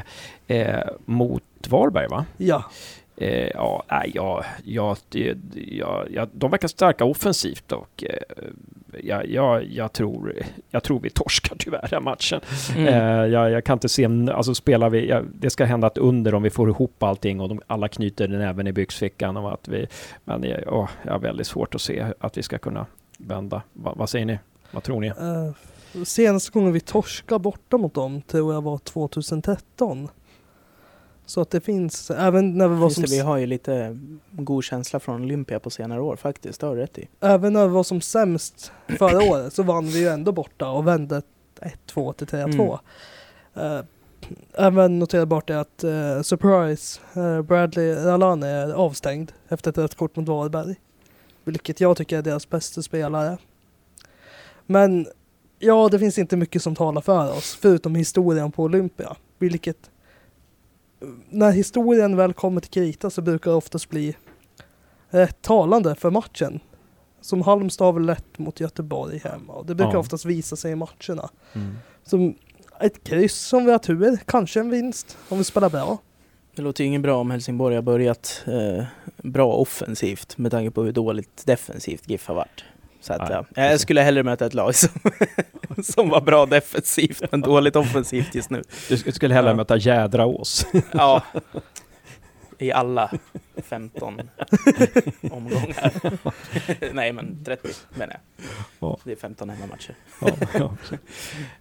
eh, 0.47 0.89
mot 1.05 1.43
Varberg 1.69 2.07
va? 2.07 2.25
Ja. 2.37 2.63
Eh, 3.17 3.49
ja, 3.53 3.83
nej, 3.91 4.11
ja, 4.13 4.45
ja, 4.63 4.95
det, 5.09 5.37
ja, 5.53 6.05
ja, 6.09 6.27
de 6.33 6.51
verkar 6.51 6.67
starka 6.67 7.05
offensivt 7.05 7.71
och 7.71 8.03
eh, 8.03 8.47
ja, 9.03 9.23
ja, 9.23 9.61
jag, 9.61 9.93
tror, 9.93 10.33
jag 10.71 10.83
tror 10.83 10.99
vi 10.99 11.09
torskar 11.09 11.55
tyvärr 11.59 11.87
den 11.89 12.03
matchen. 12.03 12.41
Mm. 12.75 12.87
Eh, 12.87 13.25
jag, 13.33 13.51
jag 13.51 13.63
kan 13.63 13.73
inte 13.73 13.89
se, 13.89 14.09
alltså 14.31 14.55
spelar 14.55 14.89
vi, 14.89 15.09
ja, 15.09 15.21
det 15.33 15.49
ska 15.49 15.65
hända 15.65 15.87
ett 15.87 15.97
under 15.97 16.33
om 16.33 16.43
vi 16.43 16.49
får 16.49 16.69
ihop 16.69 17.03
allting 17.03 17.41
och 17.41 17.49
de, 17.49 17.61
alla 17.67 17.87
knyter 17.87 18.27
den 18.27 18.41
även 18.41 18.67
i 18.67 18.71
byxfickan 18.71 19.37
och 19.37 19.53
att 19.53 19.67
vi, 19.67 19.87
men 20.23 20.43
jag, 20.43 20.63
åh, 20.67 20.89
jag 21.03 21.11
har 21.11 21.19
väldigt 21.19 21.47
svårt 21.47 21.75
att 21.75 21.81
se 21.81 22.05
att 22.19 22.37
vi 22.37 22.43
ska 22.43 22.57
kunna 22.57 22.85
vända. 23.17 23.61
Va, 23.73 23.93
vad 23.97 24.09
säger 24.09 24.25
ni? 24.25 24.39
Vad 24.71 24.83
tror 24.83 25.01
ni? 25.01 25.09
Uh, 25.09 26.03
senaste 26.03 26.51
gången 26.51 26.73
vi 26.73 26.79
torskade 26.79 27.39
borta 27.39 27.77
mot 27.77 27.93
dem 27.93 28.21
tror 28.21 28.53
jag 28.53 28.61
var 28.61 28.77
2013. 28.77 30.09
Så 31.25 31.41
att 31.41 31.49
det 31.49 31.61
finns, 31.61 32.11
även 32.11 32.57
när 32.57 32.67
vi 32.67 32.75
var 32.75 32.87
Just 32.87 32.95
som, 32.95 33.03
det, 33.03 33.09
vi 33.09 33.19
har 33.19 33.37
ju 33.37 33.45
lite 33.45 33.99
god 34.31 34.63
känsla 34.63 34.99
från 34.99 35.21
Olympia 35.21 35.59
på 35.59 35.69
senare 35.69 36.01
år 36.01 36.15
faktiskt. 36.15 36.61
Det 36.61 36.67
har 36.67 36.75
du 36.75 36.81
rätt 36.81 36.97
i. 36.97 37.07
även 37.19 37.53
när 37.53 37.67
vi 37.67 37.73
var 37.73 37.83
som 37.83 38.01
sämst 38.01 38.71
förra 38.87 39.23
året 39.31 39.53
så 39.53 39.63
vann 39.63 39.85
vi 39.85 39.99
ju 39.99 40.07
ändå 40.07 40.31
borta 40.31 40.69
och 40.69 40.87
vände 40.87 41.21
1-2 41.87 42.13
till 42.13 42.27
3-2. 42.27 42.79
Mm. 43.53 43.77
Eh, 43.77 43.85
även 44.53 44.99
noterbart 44.99 45.49
är 45.49 45.57
att 45.57 45.83
eh, 45.83 46.21
Surprise, 46.21 46.99
eh, 47.13 47.41
Bradley 47.41 47.95
Ralane 47.95 48.47
är 48.47 48.73
avstängd 48.73 49.31
efter 49.47 49.71
ett 49.71 49.77
rött 49.77 49.95
kort 49.95 50.15
mot 50.15 50.27
Varberg. 50.27 50.75
Vilket 51.43 51.79
jag 51.79 51.97
tycker 51.97 52.17
är 52.17 52.21
deras 52.21 52.49
bästa 52.49 52.81
spelare. 52.81 53.37
Men 54.65 55.07
ja, 55.59 55.89
det 55.91 55.99
finns 55.99 56.17
inte 56.17 56.37
mycket 56.37 56.61
som 56.61 56.75
talar 56.75 57.01
för 57.01 57.31
oss, 57.31 57.57
förutom 57.61 57.95
historien 57.95 58.51
på 58.51 58.63
Olympia. 58.63 59.15
Vilket, 59.37 59.89
när 61.29 61.51
historien 61.51 62.15
väl 62.17 62.33
kommer 62.33 62.61
till 62.61 62.71
krita 62.71 63.09
så 63.09 63.21
brukar 63.21 63.51
det 63.51 63.57
oftast 63.57 63.89
bli 63.89 64.15
rätt 65.09 65.41
talande 65.41 65.95
för 65.95 66.11
matchen. 66.11 66.59
Som 67.21 67.41
Halmstad 67.41 67.85
har 67.87 67.93
väl 67.93 68.05
lätt 68.05 68.39
mot 68.39 68.59
Göteborg 68.59 69.21
hemma 69.23 69.53
och 69.53 69.65
det 69.65 69.75
brukar 69.75 69.93
Ja. 69.93 69.99
oftast 69.99 70.25
visa 70.25 70.55
sig 70.55 70.71
i 70.71 70.75
matcherna. 70.75 71.29
Mm. 71.53 71.75
Som 72.03 72.35
ett 72.79 73.03
kryss 73.03 73.53
om 73.53 73.65
vi 73.65 73.71
har 73.71 73.79
tur, 73.79 74.17
kanske 74.25 74.59
en 74.59 74.69
vinst 74.69 75.17
om 75.29 75.37
vi 75.37 75.43
spelar 75.43 75.69
bra. 75.69 75.97
Det 76.55 76.61
låter 76.61 76.83
ju 76.83 76.87
inget 76.87 77.01
bra 77.01 77.17
om 77.17 77.31
Helsingborg 77.31 77.75
har 77.75 77.81
börjat 77.81 78.43
eh, 78.47 78.83
bra 79.17 79.53
offensivt 79.53 80.37
med 80.37 80.51
tanke 80.51 80.71
på 80.71 80.83
hur 80.83 80.91
dåligt 80.91 81.45
defensivt 81.45 82.09
GIF 82.09 82.27
har 82.27 82.35
varit. 82.35 82.63
Så 83.07 83.13
att, 83.13 83.29
ja. 83.29 83.43
precis. 83.43 83.71
Jag 83.71 83.79
skulle 83.79 84.01
hellre 84.01 84.23
möta 84.23 84.45
ett 84.45 84.53
lag 84.53 84.75
som, 84.75 84.89
som 85.83 86.09
var 86.09 86.21
bra 86.21 86.45
defensivt 86.45 87.23
men 87.31 87.41
dåligt 87.41 87.75
offensivt 87.75 88.35
just 88.35 88.49
nu. 88.49 88.61
Du 88.89 88.95
sk- 88.95 89.11
skulle 89.11 89.33
hellre 89.33 89.49
Ja. 89.51 89.55
möta 89.55 89.77
Jädraås. 89.77 90.65
Ja. 90.91 91.23
I 92.57 92.71
alla 92.71 93.11
15 93.63 94.21
omgångar. 95.31 95.91
Nej 96.93 97.13
men 97.13 97.43
30 97.43 97.67
menar 97.93 98.13
jag. 98.13 98.45
Ja. 98.79 98.97
Det 99.03 99.11
är 99.11 99.15
15 99.15 99.49
hemmamatcher. 99.49 99.95
ja, 100.21 100.29
ja. 100.53 100.73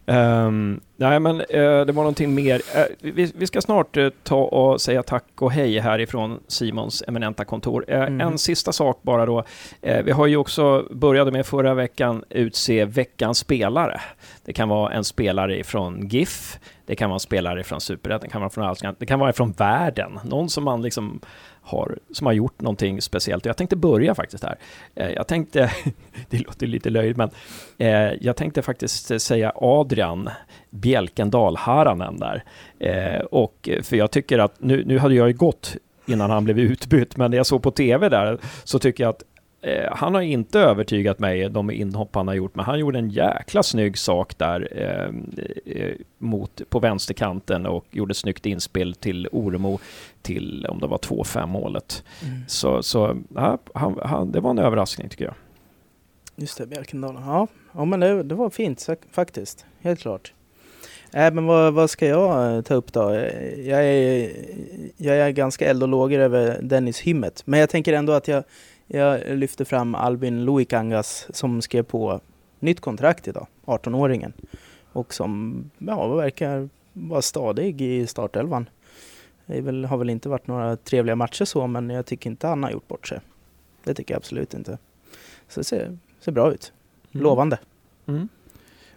Ehm, 0.07 0.81
nej, 0.97 1.21
men 1.21 1.41
eh, 1.41 1.47
det 1.87 1.93
var 1.93 2.03
någonting 2.03 2.35
mer. 2.35 2.63
Eh, 2.75 2.85
vi, 3.01 3.33
vi 3.37 3.47
ska 3.47 3.61
snart 3.61 3.97
eh, 3.97 4.09
ta 4.23 4.37
och 4.37 4.81
säga 4.81 5.03
tack 5.03 5.43
och 5.43 5.53
hej 5.53 5.79
härifrån 5.79 6.41
Simons 6.49 7.03
eminenta 7.09 7.45
kontor. 7.45 7.85
Mhm. 7.89 8.21
En 8.21 8.39
sista 8.39 8.73
sak 8.73 8.99
bara 9.03 9.27
då. 9.27 9.45
Vi 9.81 10.11
har 10.11 10.27
ju 10.27 10.37
också, 10.37 10.89
började 10.91 11.31
med 11.31 11.47
förra 11.47 11.75
veckan, 11.75 12.25
utse 12.31 12.85
veckans 12.85 13.39
spelare. 13.39 14.01
Det 14.45 14.53
kan 14.53 14.69
vara 14.69 14.93
en 14.93 15.05
spelare 15.05 15.65
från 15.65 16.09
GIF, 16.09 16.59
det 16.87 16.97
kan 16.97 17.11
vara 17.11 17.17
en 17.17 17.21
spelare 17.21 17.65
från 17.65 17.81
Superettan, 17.81 18.21
det 18.27 18.33
kan 18.33 18.41
vara 18.41 18.51
från 18.51 18.65
Allsvenskan, 18.65 18.97
det 18.99 19.07
kan 19.07 19.19
vara 19.19 19.33
från 19.33 19.53
världen. 19.53 20.19
Någon 20.25 20.51
som 20.51 20.65
man 20.65 20.83
liksom 20.83 21.21
har, 21.63 21.99
som 22.13 22.27
har 22.27 22.33
gjort 22.33 22.61
någonting 22.61 23.03
speciellt. 23.03 23.47
Jag 23.47 23.57
tänkte 23.57 23.77
börja 23.77 24.15
faktiskt 24.15 24.45
här. 24.45 24.57
Eh, 24.95 25.11
jag 25.11 25.27
tänkte, 25.27 25.71
det 26.31 26.39
låter 26.39 26.67
lite 26.67 26.91
löjligt, 26.91 27.17
men 27.17 27.31
eh, 27.79 28.13
jag 28.21 28.37
tänkte 28.37 28.63
faktiskt 28.63 29.23
säga 29.23 29.53
Adrian 29.55 30.31
Bjälkendal 30.71 31.57
Haranen 31.57 32.19
där. 32.19 32.45
Eh, 32.79 33.21
och, 33.21 33.69
för 33.83 33.97
jag 33.97 34.11
tycker 34.11 34.39
att, 34.39 34.61
nu, 34.61 34.85
nu 34.85 34.99
hade 34.99 35.15
jag 35.15 35.29
ju 35.29 35.35
gått 35.35 35.77
innan 36.07 36.31
han 36.31 36.45
blev 36.45 36.59
utbytt, 36.59 37.17
men 37.17 37.31
när 37.31 37.37
jag 37.37 37.47
såg 37.47 37.63
på 37.63 37.71
tv 37.71 38.09
där 38.09 38.39
så 38.65 38.79
tycker 38.79 39.05
jag 39.05 39.11
att 39.11 39.23
eh, 39.65 39.93
han 39.93 40.15
har 40.15 40.23
inte 40.23 40.61
övertygat 40.61 41.19
mig, 41.19 41.49
de 41.49 41.71
inhopp 41.71 42.15
han 42.15 42.29
har 42.29 42.35
gjort, 42.35 42.55
men 42.55 42.65
han 42.65 42.79
gjorde 42.79 42.99
en 42.99 43.11
jäkla 43.11 43.63
snygg 43.63 43.99
sak 43.99 44.39
där 44.39 44.69
eh, 44.73 45.09
eh, 45.77 45.95
mot, 46.19 46.63
på 46.69 46.79
vänsterkanten 46.79 47.67
och 47.67 47.87
gjorde 47.91 48.15
snyggt 48.15 48.47
inspel 48.47 48.95
till 48.95 49.29
Oremo 49.33 49.79
till, 50.23 50.67
om 50.67 50.81
det 50.81 50.87
var 50.87 50.99
2-5 50.99 51.47
målet. 51.47 52.05
Mm. 52.23 52.41
Så, 52.49 52.83
så 52.83 53.17
ja, 53.35 53.59
han, 53.75 53.99
han, 54.03 54.33
det 54.33 54.41
var 54.41 54.51
en 54.51 54.59
överraskning 54.59 55.09
tycker 55.09 55.25
jag. 55.25 55.35
Just 56.37 56.59
det, 56.59 56.67
Bjälkendal. 56.67 57.15
Ja, 57.15 57.47
ja 57.73 57.85
men 57.85 58.01
det, 58.01 58.23
det 58.23 58.35
var 58.35 58.51
fint 58.51 58.89
faktiskt. 59.11 59.67
Helt 59.81 60.01
klart. 60.01 60.33
Äh, 61.15 61.33
men 61.33 61.47
vad, 61.47 61.75
vad 61.75 61.91
ska 61.91 62.07
jag 62.07 62.57
eh, 62.57 62.63
ta 62.63 62.75
upp 62.75 62.93
då? 62.93 63.15
Jag 63.65 63.85
är, 63.85 64.33
jag 64.97 65.17
är 65.17 65.31
ganska 65.31 65.71
eld 65.71 65.83
och 65.83 65.89
lågor 65.89 66.19
över 66.19 66.59
Dennis 66.63 67.01
Hymmet. 67.01 67.43
Men 67.45 67.61
jag 67.61 67.71
tänker 67.71 67.93
ändå 67.93 68.13
att 68.13 68.29
jag, 68.29 68.45
jag 68.87 69.39
lyfter 69.39 69.65
fram 69.65 69.95
Albin 69.95 70.45
Luikangas 70.45 71.27
som 71.31 71.63
skrev 71.63 71.83
på 71.83 72.21
nytt 72.61 72.81
kontrakt 72.81 73.29
idag, 73.29 73.47
18-åringen. 73.65 74.33
Och 74.93 75.15
som 75.15 75.63
ja, 75.79 76.15
verkar 76.15 76.69
vara 76.93 77.23
stadig 77.23 77.81
i 77.81 78.07
startelvan. 78.07 78.69
Det 79.47 79.61
väl, 79.61 79.85
har 79.85 79.97
väl 79.97 80.11
inte 80.11 80.29
varit 80.29 80.47
några 80.47 80.77
trevliga 80.77 81.17
matcher 81.17 81.45
så, 81.45 81.67
men 81.67 81.91
jag 81.91 82.07
tycker 82.07 82.31
inte 82.31 82.47
han 82.47 82.63
har 82.63 82.71
gjort 82.71 82.89
bort 82.89 83.09
sig. 83.09 83.21
Det 83.85 83.95
tycker 83.95 84.15
jag 84.15 84.19
absolut 84.19 84.55
inte. 84.55 84.79
Så 85.49 85.61
det 85.61 85.65
ser, 85.65 85.99
ser 86.21 86.33
bra 86.33 86.53
ut. 86.53 86.73
Lovande. 87.11 87.59
Mm. 88.07 88.29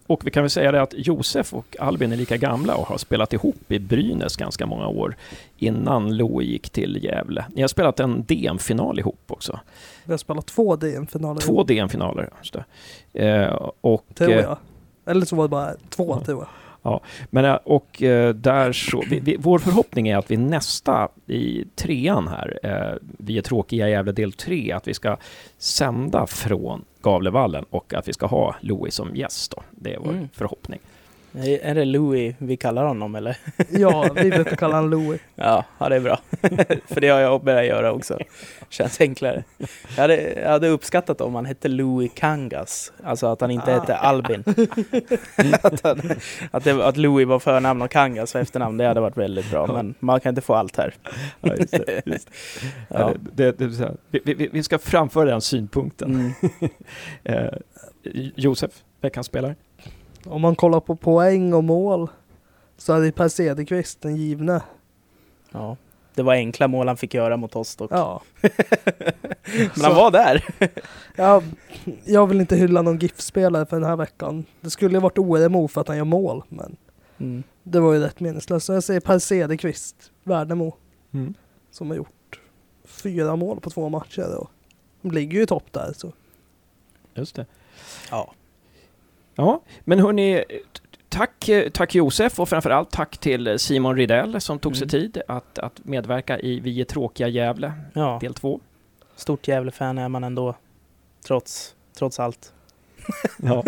Och 0.08 0.26
vi 0.28 0.32
kan 0.32 0.44
väl 0.44 0.50
säga 0.50 0.72
det 0.72 0.82
att 0.82 0.94
Josef 0.98 1.54
och 1.54 1.76
Albin 1.80 2.12
är 2.12 2.18
lika 2.18 2.38
gamla 2.38 2.76
och 2.76 2.88
har 2.88 2.98
spelat 2.98 3.34
ihop 3.34 3.72
i 3.72 3.80
Brynäs 3.80 4.36
ganska 4.36 4.66
många 4.66 4.88
år 4.88 5.16
innan 5.58 6.18
Lo 6.18 6.42
gick 6.42 6.70
till 6.70 7.04
Gävle. 7.04 7.46
Ni 7.54 7.62
har 7.62 7.68
spelat 7.68 8.00
en 8.00 8.24
DM-final 8.28 9.00
ihop 9.00 9.22
också. 9.28 9.60
Vi 10.04 10.14
har 10.14 10.18
spelat 10.18 10.46
två 10.46 10.76
DM-finaler. 10.76 11.42
Två 11.42 11.64
DM-finaler. 11.64 12.30
just 12.38 12.56
det. 13.14 13.28
Eh, 13.28 13.70
och, 13.82 14.06
tror 14.16 14.32
eh, 14.32 14.36
jag. 14.40 14.58
Eller 15.06 15.26
så 15.26 15.36
var 15.36 15.44
det 15.44 15.50
bara 15.50 15.74
två, 15.90 16.08
Ja. 16.20 16.26
tror 16.26 16.40
jag. 16.40 16.48
Men, 17.30 17.46
eh, 17.46 17.54
och 17.54 18.04
eh, 18.04 18.34
där 18.34 18.72
så, 18.72 19.04
vi, 19.10 19.20
vi, 19.20 19.36
vår 19.40 19.60
förhoppning 19.60 20.08
är 20.08 20.18
att 20.18 20.32
vi 20.32 20.38
nästa 20.38 21.08
i 21.28 21.64
trean 21.76 22.28
här, 22.28 22.60
eh, 22.64 22.98
vi 23.02 23.38
är 23.38 23.42
tråkiga 23.42 23.88
i 23.88 23.92
Gävle 23.92 24.12
del 24.12 24.34
3, 24.34 24.72
att 24.72 24.88
vi 24.88 24.94
ska 24.94 25.18
sända 25.58 26.28
från 26.28 26.86
Gavlevallen 27.02 27.66
och 27.70 27.94
att 27.94 28.08
vi 28.08 28.14
ska 28.14 28.26
ha 28.26 28.56
Louis 28.62 28.94
som 28.96 29.16
gäst 29.16 29.52
då. 29.52 29.64
Det 29.72 29.94
är 29.94 30.00
vår 30.00 30.12
Mm. 30.12 30.30
förhoppning. 30.34 30.80
Är 31.44 31.76
det 31.76 31.86
Louis 31.86 32.36
vi 32.38 32.58
kallar 32.58 32.86
honom 32.86 33.16
eller? 33.16 33.38
Ja, 33.70 34.10
vi 34.16 34.30
brukar 34.30 34.56
kalla 34.56 34.76
honom 34.76 34.92
Louis. 34.92 35.22
Ja, 35.36 35.66
ja 35.80 35.90
det 35.90 35.96
är 35.96 36.00
bra. 36.00 36.20
För 36.88 37.02
det 37.02 37.08
har 37.10 37.20
jag 37.20 37.44
börjat 37.44 37.66
göra 37.66 37.92
också. 37.92 38.20
Känns 38.70 39.02
enklare. 39.02 39.44
Jag 39.96 40.02
hade, 40.02 40.34
jag 40.34 40.50
hade 40.50 40.68
uppskattat 40.68 41.22
om 41.22 41.36
han 41.36 41.46
hette 41.46 41.68
Louis 41.68 42.12
Kangas. 42.16 42.94
Alltså 43.04 43.28
att 43.28 43.42
han 43.42 43.52
inte 43.52 43.72
Ah. 43.76 43.80
hette 43.80 43.96
Albin. 43.98 44.44
att, 45.64 45.84
han, 45.84 46.02
att, 46.52 46.64
det, 46.64 46.86
att 46.88 46.98
Louis 46.98 47.28
var 47.28 47.40
förnamn 47.40 47.82
och 47.82 47.92
Kangas 47.92 48.34
var 48.34 48.42
efternamn. 48.42 48.78
Det 48.78 48.86
hade 48.88 49.00
varit 49.02 49.18
väldigt 49.18 49.52
bra. 49.52 49.68
Men 49.68 49.96
man 50.00 50.20
kan 50.20 50.30
inte 50.30 50.42
få 50.42 50.54
allt 50.56 50.78
här. 50.78 50.94
Ja, 51.42 51.56
just 51.56 51.72
det, 51.72 52.02
just 52.06 52.30
Ja. 52.90 53.00
Ja, 53.00 53.14
det, 53.36 53.58
det, 53.60 53.68
det, 53.68 53.74
så 53.74 53.84
här, 53.84 53.96
vi, 54.12 54.22
vi, 54.26 54.50
vi 54.54 54.64
ska 54.64 54.80
framföra 54.80 55.26
den 55.30 55.42
synpunkten. 55.42 56.10
Mm. 56.12 56.34
Eh, 57.24 57.50
Josef, 58.36 58.72
veckans 59.02 59.28
spelare. 59.28 59.56
Om 60.30 60.42
man 60.42 60.56
kollar 60.56 60.80
på 60.80 60.96
poäng 60.96 61.54
och 61.54 61.64
mål 61.64 62.10
så 62.78 62.94
är 62.94 63.02
det 63.02 63.12
Per 63.12 63.28
Cederqvist 63.30 64.02
den 64.02 64.16
givne. 64.16 64.62
Ja. 65.52 65.78
Det 66.16 66.24
var 66.24 66.34
enkla 66.34 66.68
mål 66.68 66.88
han 66.88 66.98
fick 66.98 67.14
göra 67.14 67.38
mot 67.38 67.56
oss 67.56 67.76
dock. 67.76 67.92
Ja. 67.92 68.22
Men 69.76 69.86
han 69.86 69.96
var 69.96 70.12
där. 70.12 70.46
ja, 71.16 71.42
jag 72.06 72.28
vill 72.28 72.40
inte 72.42 72.56
hylla 72.56 72.82
någon 72.82 72.98
GIF-spelare 73.00 73.66
för 73.66 73.80
den 73.80 73.90
här 73.90 73.96
veckan. 73.96 74.46
Det 74.62 74.70
skulle 74.70 74.94
ju 74.96 75.00
varit 75.02 75.18
ORMO 75.18 75.68
för 75.68 75.82
att 75.82 75.88
han 75.88 75.98
gör 75.98 76.04
mål, 76.06 76.44
men 76.50 76.76
Mm. 77.20 77.44
det 77.64 77.80
var 77.80 77.94
ju 77.94 78.00
rätt 78.00 78.20
meningslöst. 78.20 78.66
Så 78.66 78.74
jag 78.74 78.84
säger 78.84 79.00
Per 79.00 79.20
Cederqvist, 79.20 80.12
Värnamo, 80.24 80.76
som 81.72 81.90
har 81.90 81.98
gjort 81.98 82.40
fyra 82.86 83.36
mål 83.36 83.60
på 83.60 83.70
två 83.70 83.90
matcher. 83.90 84.36
Och 84.38 84.50
de 85.02 85.12
ligger 85.12 85.38
ju 85.38 85.44
i 85.44 85.48
topp 85.48 85.64
där. 85.72 85.94
Så. 85.96 86.12
Just 87.14 87.36
det. 87.36 87.46
Ja. 88.12 88.34
Ja, 89.38 89.62
men 89.84 90.00
hörni, 90.00 90.44
tack, 91.10 91.50
tack 91.74 91.96
Josef 91.96 92.40
och 92.40 92.50
framförallt 92.50 92.92
tack 92.92 93.18
till 93.18 93.60
Simon 93.60 93.96
Ridell 93.96 94.42
som 94.42 94.60
tog 94.60 94.76
sig 94.78 94.84
Mm. 94.84 94.90
tid 94.90 95.22
att, 95.28 95.60
att 95.60 95.86
medverka 95.86 96.40
i 96.40 96.60
Vi 96.60 96.82
är 96.82 96.86
tråkiga 96.86 97.28
Gävle, 97.28 97.74
ja. 97.94 98.18
del 98.22 98.34
två. 98.34 98.60
Stort 99.16 99.48
Gävle-fan 99.48 99.98
är 99.98 100.10
man 100.10 100.24
ändå. 100.24 100.56
Trots, 101.28 101.76
trots 101.98 102.20
allt. 102.20 102.54
Ja. 103.44 103.64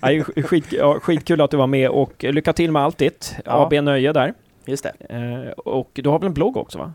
Ja, 0.00 0.24
skit, 0.24 0.72
ja, 0.72 1.00
skitkul 1.00 1.40
att 1.40 1.50
du 1.50 1.56
var 1.56 1.66
med 1.66 1.90
och 1.90 2.24
lycka 2.24 2.52
till 2.52 2.72
med 2.72 2.82
allt 2.82 2.98
ditt. 2.98 3.36
Ja. 3.44 3.52
AB 3.66 3.72
Nöje 3.84 4.12
där. 4.12 4.34
Just 4.66 4.84
det. 4.84 5.14
Eh, 5.14 5.50
och 5.52 5.90
du 5.94 6.08
har 6.08 6.18
väl 6.18 6.26
en 6.26 6.34
blogg 6.34 6.56
också 6.56 6.78
va? 6.78 6.92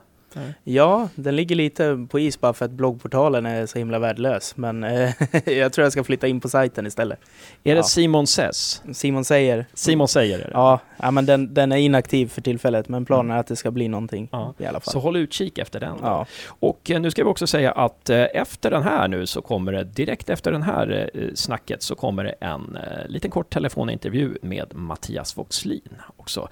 Ja, 0.64 1.10
den 1.16 1.36
ligger 1.36 1.56
lite 1.56 2.08
på 2.10 2.20
is 2.20 2.42
bara 2.42 2.54
för 2.54 2.66
att 2.66 2.72
bloggportalen 2.72 3.46
är 3.46 3.66
så 3.66 3.78
himla 3.80 4.00
värdelös. 4.00 4.58
Men 4.58 4.84
eh, 4.84 5.12
jag 5.46 5.74
tror 5.74 5.84
jag 5.86 5.92
ska 5.92 6.04
flytta 6.04 6.28
in 6.28 6.40
på 6.40 6.50
sajten 6.50 6.88
istället. 6.88 7.20
Är 7.64 7.74
det 7.76 7.80
Ja. 7.80 7.84
Simon 7.84 8.28
Says? 8.28 8.84
Simon 8.94 9.26
säger. 9.26 9.66
Simon 9.74 10.08
säger 10.08 10.38
det. 10.38 10.50
Ja, 10.54 10.80
ja 10.98 11.12
men 11.12 11.26
den, 11.26 11.54
den 11.54 11.72
är 11.72 11.78
inaktiv 11.78 12.28
för 12.28 12.42
tillfället. 12.42 12.90
Men 12.90 13.06
planen 13.06 13.32
är 13.32 13.40
att 13.40 13.48
det 13.48 13.56
ska 13.56 13.72
bli 13.72 13.88
någonting 13.88 14.30
Ja. 14.32 14.54
i 14.58 14.66
alla 14.66 14.80
fall. 14.80 14.92
Så 14.92 15.00
håll 15.00 15.16
utkik 15.16 15.58
efter 15.58 15.80
den. 15.80 15.98
ja. 16.02 16.26
Och 16.48 16.92
eh, 16.92 17.02
nu 17.02 17.12
ska 17.12 17.24
vi 17.24 17.30
också 17.30 17.48
säga 17.48 17.72
att 17.72 18.10
eh, 18.10 18.26
efter 18.34 18.72
den 18.72 18.84
här 18.84 19.08
nu 19.08 19.26
så 19.26 19.42
kommer 19.42 19.72
det, 19.72 19.84
direkt 19.84 20.30
efter 20.30 20.52
den 20.52 20.64
här 20.64 21.10
snacket 21.36 21.84
så 21.84 21.96
kommer 21.96 22.24
det 22.24 22.32
en 22.40 22.78
liten 23.08 23.32
kort 23.32 23.50
telefonintervju 23.54 24.38
med 24.42 24.76
Mattias 24.76 25.38
Voxlin 25.38 25.82
också. 26.18 26.48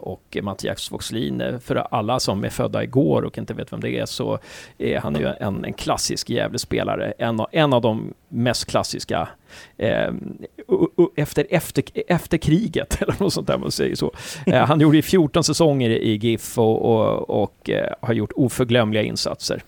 Och 0.00 0.36
Mattias 0.42 0.90
Voxlin, 0.92 1.60
för 1.60 1.76
alla 1.76 2.20
som 2.20 2.44
är 2.44 2.48
födda 2.48 2.79
igår 2.82 3.22
och 3.22 3.38
inte 3.38 3.54
vet 3.54 3.72
vem 3.72 3.80
det 3.80 3.98
är, 3.98 4.06
så 4.06 4.38
är 4.78 4.98
han 4.98 5.14
ju 5.14 5.26
en, 5.40 5.64
en 5.64 5.72
klassisk 5.72 6.30
Gävlespelare. 6.30 7.12
En, 7.18 7.40
av- 7.40 7.48
en 7.52 7.72
av 7.72 7.82
de 7.82 8.14
mest 8.28 8.66
klassiska 8.70 9.28
eh, 9.76 10.12
efter, 11.16 11.46
efter, 11.50 11.84
efter 12.08 12.38
kriget, 12.38 13.02
eller 13.02 13.14
något 13.22 13.32
sånt 13.32 13.46
där 13.46 13.58
man 13.58 13.70
säger 13.70 13.94
så. 13.96 14.12
Eh, 14.46 14.66
han 14.66 14.80
gjorde 14.80 14.96
ju 14.96 15.02
14 15.02 15.44
säsonger 15.44 15.90
i 15.90 16.16
GIF 16.16 16.58
och, 16.58 16.82
och, 16.82 17.42
och 17.42 17.70
eh, 17.70 17.92
har 18.00 18.14
gjort 18.14 18.32
oförglömliga 18.36 19.02
insatser. 19.02 19.62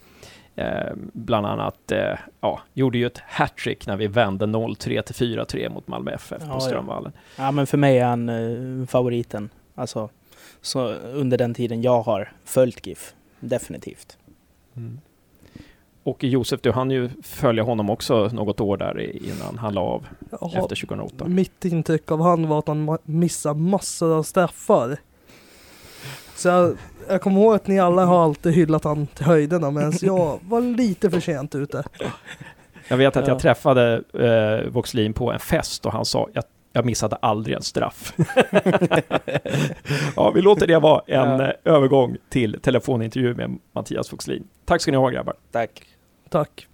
Eh, 0.56 0.92
bland 1.12 1.46
annat, 1.46 1.92
eh, 1.92 2.18
ja, 2.40 2.60
gjorde 2.74 2.98
ju 2.98 3.06
ett 3.06 3.18
hattrick 3.28 3.86
när 3.86 3.96
vi 3.96 4.06
vände 4.06 4.46
0-3 4.46 5.02
till 5.02 5.36
4-3 5.38 5.68
mot 5.68 5.88
Malmö 5.88 6.10
FF 6.10 6.38
Ja, 6.40 6.46
på 6.46 6.54
ja. 6.56 6.60
Strömvallen. 6.60 7.12
ja, 7.38 7.50
men 7.50 7.66
för 7.66 7.78
mig 7.78 7.98
är 7.98 8.04
han 8.04 8.28
eh, 8.28 8.86
favoriten. 8.86 9.48
Alltså, 9.74 10.08
så 10.62 10.88
under 10.94 11.38
den 11.38 11.54
tiden 11.54 11.82
jag 11.82 12.02
har 12.02 12.32
följt 12.44 12.86
GIF. 12.86 13.14
Definitivt. 13.40 14.16
Och 16.04 16.24
Josef, 16.24 16.60
du 16.60 16.72
hann 16.72 16.90
ju 16.90 17.10
följa 17.22 17.62
honom 17.62 17.90
också 17.90 18.26
något 18.32 18.60
år 18.60 18.76
där 18.76 19.16
innan 19.26 19.58
han 19.58 19.74
la 19.74 19.80
av 19.80 20.06
Ja, 20.30 20.46
efter 20.46 20.60
2008. 20.86 21.24
mitt 21.24 21.64
intryck 21.64 22.10
av 22.10 22.20
han 22.22 22.48
var 22.48 22.58
att 22.58 22.68
han 22.68 22.98
missade 23.04 23.60
massor 23.60 24.12
av 24.18 24.22
straffar. 24.22 24.96
Så 26.36 26.48
jag, 26.48 26.76
jag 27.08 27.22
kommer 27.22 27.40
ihåg 27.40 27.54
att 27.54 27.66
ni 27.66 27.80
alla 27.80 28.04
har 28.04 28.24
alltid 28.24 28.52
hyllat 28.54 28.84
han 28.84 29.06
till 29.06 29.24
höjderna 29.26 29.70
medan 29.70 29.92
jag 30.00 30.38
var 30.42 30.60
lite 30.60 31.10
för 31.10 31.20
sent 31.20 31.54
ute. 31.54 31.84
Jag 32.88 32.96
vet 32.96 33.16
att 33.16 33.26
Ja. 33.26 33.32
jag 33.32 33.40
träffade 33.40 34.02
eh, 34.14 34.70
Voxlin 34.72 35.12
på 35.12 35.32
en 35.32 35.38
fest 35.38 35.86
och 35.86 35.92
han 35.92 36.04
sa 36.04 36.28
jag, 36.32 36.44
jag 36.72 36.84
missade 36.84 37.16
aldrig 37.16 37.56
en 37.56 37.62
straff. 37.62 38.14
ja, 40.16 40.30
vi 40.34 40.42
låter 40.42 40.66
det 40.66 40.78
vara 40.78 41.02
en 41.06 41.40
Ja. 41.40 41.46
eh, 41.48 41.52
övergång 41.64 42.16
till 42.28 42.60
telefonintervju 42.62 43.34
med 43.34 43.58
Mattias 43.72 44.12
Voxlin. 44.12 44.44
Tack 44.64 44.80
ska 44.82 44.90
ni 44.90 44.96
ha 44.96 45.08
grabbar. 45.08 45.34
Tack. 45.52 45.82
Tack. 46.30 46.66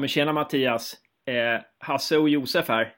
Men 0.00 0.08
tjena 0.08 0.32
Mattias! 0.32 0.96
Eh, 1.26 1.60
Hasse 1.78 2.18
och 2.18 2.28
Josef 2.28 2.68
här. 2.68 2.94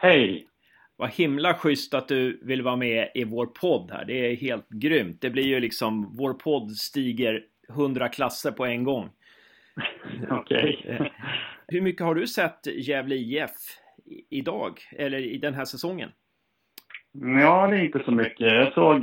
Hej! 0.00 0.48
Vad 0.96 1.10
himla 1.10 1.54
schysst 1.54 1.94
att 1.94 2.08
du 2.08 2.40
vill 2.42 2.62
vara 2.62 2.76
med 2.76 3.10
i 3.14 3.24
vår 3.24 3.46
podd 3.46 3.90
här. 3.90 4.04
Det 4.04 4.12
är 4.32 4.36
helt 4.36 4.68
grymt. 4.68 5.20
Det 5.20 5.30
blir 5.30 5.42
ju 5.44 5.60
liksom, 5.60 6.16
vår 6.16 6.34
podd 6.34 6.70
stiger 6.70 7.44
100 7.68 8.08
klasser 8.08 8.50
på 8.50 8.64
en 8.66 8.84
gång. 8.84 9.10
Okej. 10.30 10.84
Eh, 10.88 11.06
Hur 11.68 11.80
mycket 11.80 12.06
har 12.06 12.14
du 12.14 12.26
sett 12.26 12.66
Gävle 12.66 13.14
IF 13.14 13.50
idag, 14.30 14.80
eller 14.92 15.18
i 15.18 15.38
den 15.38 15.54
här 15.54 15.64
säsongen? 15.64 16.10
Ja, 17.12 17.66
det 17.66 17.76
är 17.76 17.84
inte 17.84 18.02
så 18.04 18.10
mycket. 18.10 18.52
Jag 18.52 18.72
såg 18.72 19.02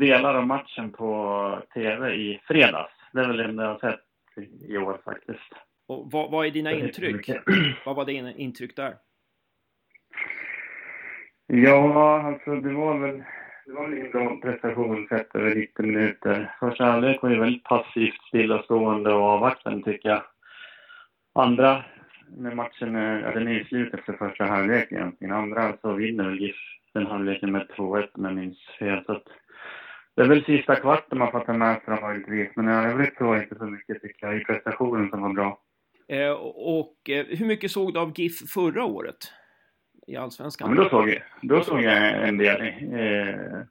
delar 0.00 0.34
av 0.34 0.46
matchen 0.46 0.92
på 0.92 1.62
tv 1.74 2.14
i 2.14 2.40
fredags. 2.44 2.92
Det 3.12 3.20
är 3.20 3.26
väl 3.28 3.36
det 3.36 3.44
enda 3.44 3.62
jag 3.62 3.70
har 3.70 3.78
sett 3.90 4.00
i 4.68 4.76
år 4.76 5.00
faktiskt. 5.04 5.52
Och 5.92 6.12
vad, 6.12 6.30
vad 6.30 6.46
är 6.46 6.50
dina 6.50 6.72
intryck? 6.72 7.30
vad 7.84 7.96
var 7.96 8.04
dina 8.04 8.34
intryck 8.34 8.76
där? 8.76 8.94
Ja, 11.46 12.22
alltså 12.22 12.54
det 12.54 12.72
var 12.72 12.98
väl 12.98 13.22
det 13.66 13.72
var 13.72 13.88
väl 13.88 13.98
en 13.98 14.10
bra 14.10 14.40
prestation 14.42 15.06
sett 15.08 15.34
över 15.34 15.54
90 15.54 15.86
minuter. 15.86 16.54
Första 16.60 16.84
halvlek 16.84 17.22
var 17.22 17.30
ju 17.30 17.40
väldigt 17.40 17.64
passivt, 17.64 18.22
stillastående 18.28 19.12
och 19.12 19.22
avvaktande 19.22 19.84
tycker 19.84 20.08
jag. 20.08 20.22
Andra, 21.34 21.84
när 22.36 22.54
matchen 22.54 22.96
är, 22.96 23.20
ja, 23.20 23.32
den 23.32 23.48
är 23.48 23.60
i 23.60 23.64
slut 23.64 23.94
efter 23.94 24.12
första 24.12 24.44
halvlek 24.44 24.92
egentligen. 24.92 25.34
Andra 25.34 25.76
så 25.80 25.92
vinner 25.92 26.24
väl 26.24 26.40
GIF 26.40 26.56
den 26.94 27.06
halvleken 27.06 27.52
med 27.52 27.66
2-1 27.76 28.08
om 28.14 28.24
jag 28.24 28.34
minns 28.34 28.58
fel. 28.78 29.04
Så 29.06 29.12
att, 29.12 29.24
det 30.16 30.22
är 30.22 30.28
väl 30.28 30.44
sista 30.44 30.76
kvarten 30.76 31.18
man 31.18 31.30
får 31.30 31.40
ta 31.40 31.52
med 31.52 31.74
sig 31.74 31.94
dem 31.94 32.02
möjligtvis. 32.02 32.48
Men 32.56 32.68
i 32.68 32.72
övrigt 32.72 33.18
så 33.18 33.36
inte 33.36 33.54
så 33.54 33.64
mycket 33.64 34.02
tycker 34.02 34.26
jag 34.26 34.36
i 34.36 34.44
prestationen 34.44 35.10
som 35.10 35.22
var 35.22 35.32
bra. 35.32 35.61
Eh, 36.12 36.32
och 36.54 37.10
eh, 37.10 37.26
hur 37.26 37.46
mycket 37.46 37.70
såg 37.70 37.94
du 37.94 38.00
av 38.00 38.12
GIF 38.16 38.38
förra 38.54 38.84
året? 38.84 39.16
I 40.06 40.16
Allsvenskan? 40.16 40.68
Ja, 40.68 40.74
men 40.74 40.84
då 40.84 40.90
såg 40.90 41.08
jag, 41.08 41.22
då 41.42 41.62
såg 41.62 41.82
jag 41.82 42.28
en 42.28 42.38
del. 42.38 42.60
Eh, 42.60 43.62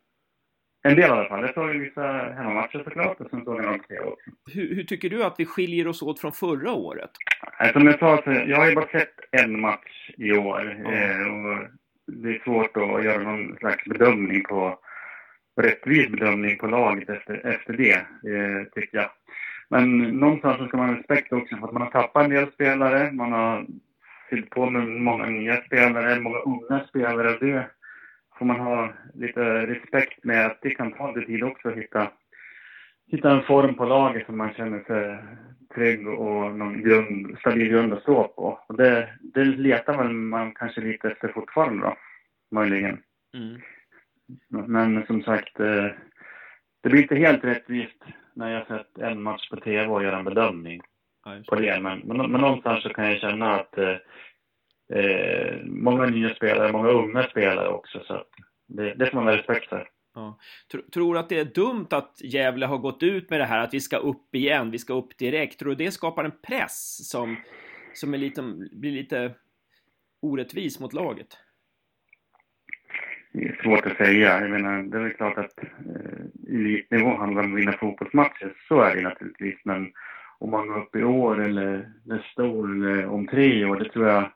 en 0.83 0.95
del 0.95 0.99
i 0.99 1.03
alla 1.03 1.29
fall. 1.29 1.41
Jag 1.41 1.53
såg 1.53 1.69
vissa 1.69 2.01
hemmamatcher 2.11 2.83
såklart 2.83 3.21
och 3.21 3.29
sen 3.29 3.43
såg 3.43 3.57
jag 3.57 3.65
några 3.65 3.77
tv 3.77 3.99
också. 3.99 4.29
Hur, 4.53 4.75
hur, 4.75 4.83
tycker 4.83 5.09
du 5.09 5.23
att 5.23 5.35
vi 5.37 5.45
skiljer 5.45 5.87
oss 5.87 6.01
åt 6.01 6.19
från 6.19 6.31
förra 6.31 6.71
året? 6.71 7.11
Som 7.73 7.87
jag 7.87 7.99
sa, 7.99 8.21
jag 8.25 8.57
har 8.57 8.69
ju 8.69 8.75
bara 8.75 8.87
sett 8.87 9.15
en 9.31 9.61
match 9.61 10.11
i 10.17 10.31
år. 10.31 10.71
Mm. 10.71 10.85
Eh, 10.85 11.27
och 11.27 11.67
det 12.05 12.29
är 12.29 12.43
svårt 12.43 12.77
att 12.77 13.03
göra 13.03 13.23
någon 13.23 13.57
slags 13.57 13.85
bedömning 13.85 14.43
på 14.43 14.79
rättvis 15.61 16.09
bedömning 16.09 16.57
på 16.57 16.67
laget 16.67 17.09
efter, 17.09 17.47
efter 17.47 17.73
det, 17.73 17.93
eh, 17.93 18.63
tycker 18.73 18.97
jag. 18.97 19.09
Men 19.71 19.97
någonstans 19.97 20.57
så 20.57 20.67
ska 20.67 20.77
man 20.77 20.89
ha 20.89 20.95
respekt 20.95 21.33
också 21.33 21.57
för 21.57 21.67
att 21.67 21.73
man 21.73 21.81
har 21.81 21.91
tappat 21.91 22.23
en 22.23 22.29
del 22.29 22.51
spelare. 22.51 23.11
Man 23.11 23.31
har 23.31 23.65
fyllt 24.29 24.49
på 24.49 24.69
med 24.69 24.87
många 24.87 25.25
nya 25.25 25.61
spelare, 25.61 26.19
många 26.19 26.37
unga 26.37 26.83
spelare. 26.89 27.37
Det 27.39 27.69
får 28.37 28.45
man 28.45 28.59
ha 28.59 28.93
lite 29.13 29.67
respekt 29.67 30.23
med 30.23 30.45
att 30.45 30.57
det 30.61 30.69
kan 30.69 30.91
ta 30.91 31.11
lite 31.11 31.27
tid 31.27 31.43
också 31.43 31.69
att 31.69 31.75
hitta, 31.75 32.11
hitta 33.11 33.31
en 33.31 33.43
form 33.43 33.75
på 33.75 33.85
laget 33.85 34.25
som 34.25 34.37
man 34.37 34.53
känner 34.53 34.83
sig 34.83 35.17
trygg 35.75 36.07
och 36.07 36.51
någon 36.51 36.81
grund, 36.81 37.37
stabil 37.39 37.69
grund 37.69 37.93
att 37.93 38.01
stå 38.01 38.27
på. 38.27 38.59
Och 38.67 38.77
det, 38.77 39.09
det 39.21 39.43
letar 39.43 39.97
man, 39.97 40.27
man 40.27 40.51
kanske 40.53 40.81
lite 40.81 41.07
efter 41.07 41.27
fortfarande 41.27 41.83
då, 41.83 41.95
möjligen. 42.51 42.97
Mm. 43.33 43.61
Men 44.67 45.05
som 45.05 45.23
sagt, 45.23 45.59
eh, 45.59 45.87
det 46.81 46.89
blir 46.89 47.01
inte 47.01 47.15
helt 47.15 47.43
rättvist 47.43 48.03
när 48.33 48.51
jag 48.53 48.67
sett 48.67 48.97
en 48.97 49.23
match 49.23 49.49
på 49.49 49.55
tv 49.55 49.87
och 49.87 50.03
gör 50.03 50.13
en 50.13 50.25
bedömning 50.25 50.81
på 51.49 51.55
det. 51.55 51.79
Men, 51.81 51.99
men, 51.99 52.31
men 52.31 52.41
någonstans 52.41 52.83
så 52.83 52.89
kan 52.89 53.11
jag 53.11 53.19
känna 53.19 53.55
att 53.55 53.77
eh, 53.77 53.97
eh 54.93 55.57
många 55.65 56.05
nya 56.05 56.35
spelare, 56.35 56.71
många 56.71 56.89
unga 56.89 57.23
spelare 57.23 57.67
också. 57.67 57.99
Så 58.07 58.23
det, 58.67 58.93
det 58.93 59.05
får 59.05 59.15
man 59.15 59.27
ha 59.27 59.37
respekt 59.37 59.69
för. 59.69 59.89
Ja. 60.13 60.39
Tror 60.93 61.13
du 61.13 61.19
att 61.19 61.29
det 61.29 61.39
är 61.39 61.45
dumt 61.45 61.87
att 61.89 62.21
Gävle 62.23 62.65
har 62.65 62.77
gått 62.77 63.03
ut 63.03 63.29
med 63.29 63.39
det 63.39 63.45
här 63.45 63.59
att 63.59 63.73
vi 63.73 63.79
ska 63.79 63.97
upp 63.97 64.35
igen, 64.35 64.71
vi 64.71 64.79
ska 64.79 64.93
upp 64.93 65.17
direkt? 65.17 65.59
Tror 65.59 65.69
du 65.69 65.85
det 65.85 65.91
skapar 65.91 66.23
en 66.23 66.41
press 66.47 67.09
som, 67.09 67.37
som 67.93 68.13
är 68.13 68.17
lite, 68.17 68.41
blir 68.71 68.91
lite 68.91 69.35
orättvis 70.21 70.79
mot 70.79 70.93
laget? 70.93 71.37
Det 73.31 73.47
är 73.47 73.59
svårt 73.63 73.85
att 73.85 73.97
säga. 73.97 74.41
Jag 74.41 74.51
menar, 74.51 74.83
det 74.83 74.97
är 74.97 75.01
väl 75.01 75.13
klart 75.13 75.37
att 75.37 75.63
eh, 75.63 76.55
elitnivå 76.55 77.17
handlar 77.17 77.43
om 77.43 77.53
att 77.53 77.59
vinna 77.59 77.71
fotbollsmatcher. 77.71 78.53
Så 78.67 78.81
är 78.81 78.95
det 78.95 79.01
naturligtvis. 79.01 79.59
Men 79.63 79.91
om 80.39 80.51
man 80.51 80.67
går 80.67 80.77
upp 80.77 80.95
i 80.95 81.03
år 81.03 81.41
eller 81.41 81.91
nästa 82.05 82.43
år 82.43 82.71
eller 82.71 83.05
om 83.05 83.27
tre 83.27 83.65
år, 83.65 83.75
det 83.75 83.89
tror 83.89 84.07
jag 84.07 84.31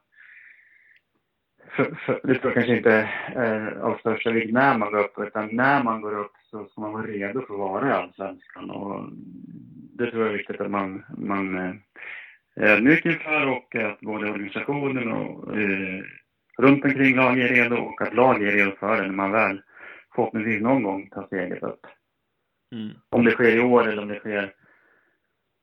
för, 1.76 1.96
för, 2.06 2.20
det 2.24 2.36
tror 2.36 2.46
jag 2.46 2.54
kanske 2.54 2.78
inte 2.78 3.10
är 3.36 3.76
av 3.76 3.98
största 3.98 4.32
vikt 4.32 4.54
när 4.54 4.78
man 4.78 4.92
går 4.92 5.00
upp, 5.00 5.20
utan 5.20 5.50
när 5.52 5.84
man 5.84 6.02
går 6.02 6.20
upp 6.20 6.32
så 6.52 6.66
ska 6.66 6.82
man 6.82 6.94
vara 6.94 7.06
redo 7.06 7.42
för 7.42 7.54
att 7.54 7.60
vara 7.60 7.90
i 7.90 7.92
Allsvenskan. 7.92 8.70
Och 8.70 9.10
det 9.98 10.12
tror 10.12 10.24
jag 10.24 10.34
är 10.34 10.38
viktigt 10.38 10.62
att 10.62 10.72
man, 10.72 11.04
man 11.18 11.58
eh, 11.58 11.74
är 12.56 12.68
ödmjuk 12.68 13.06
inför 13.06 13.48
och 13.48 13.76
att 13.76 14.00
både 14.00 14.32
organisationen 14.32 15.12
och 15.12 15.58
eh, 15.58 16.04
runt 16.58 16.86
omkring 16.86 17.16
laget 17.16 17.52
är 17.52 17.56
redo 17.56 17.76
och 17.76 18.02
att 18.02 18.14
laget 18.14 18.54
är 18.54 18.58
redo 18.58 18.72
för 18.80 18.96
det 18.96 19.08
när 19.08 19.14
man 19.14 19.32
väl 19.32 19.62
förhoppningsvis 20.16 20.62
någon 20.62 20.84
gång 20.84 21.10
tar 21.10 21.26
steget 21.26 21.64
upp. 21.64 21.88
Mm. 22.72 22.90
Om 23.10 23.26
det 23.26 23.32
sker 23.32 23.56
i 23.56 23.60
år 23.60 23.88
eller 23.88 24.02
om 24.02 24.08
det 24.08 24.20
sker 24.20 24.54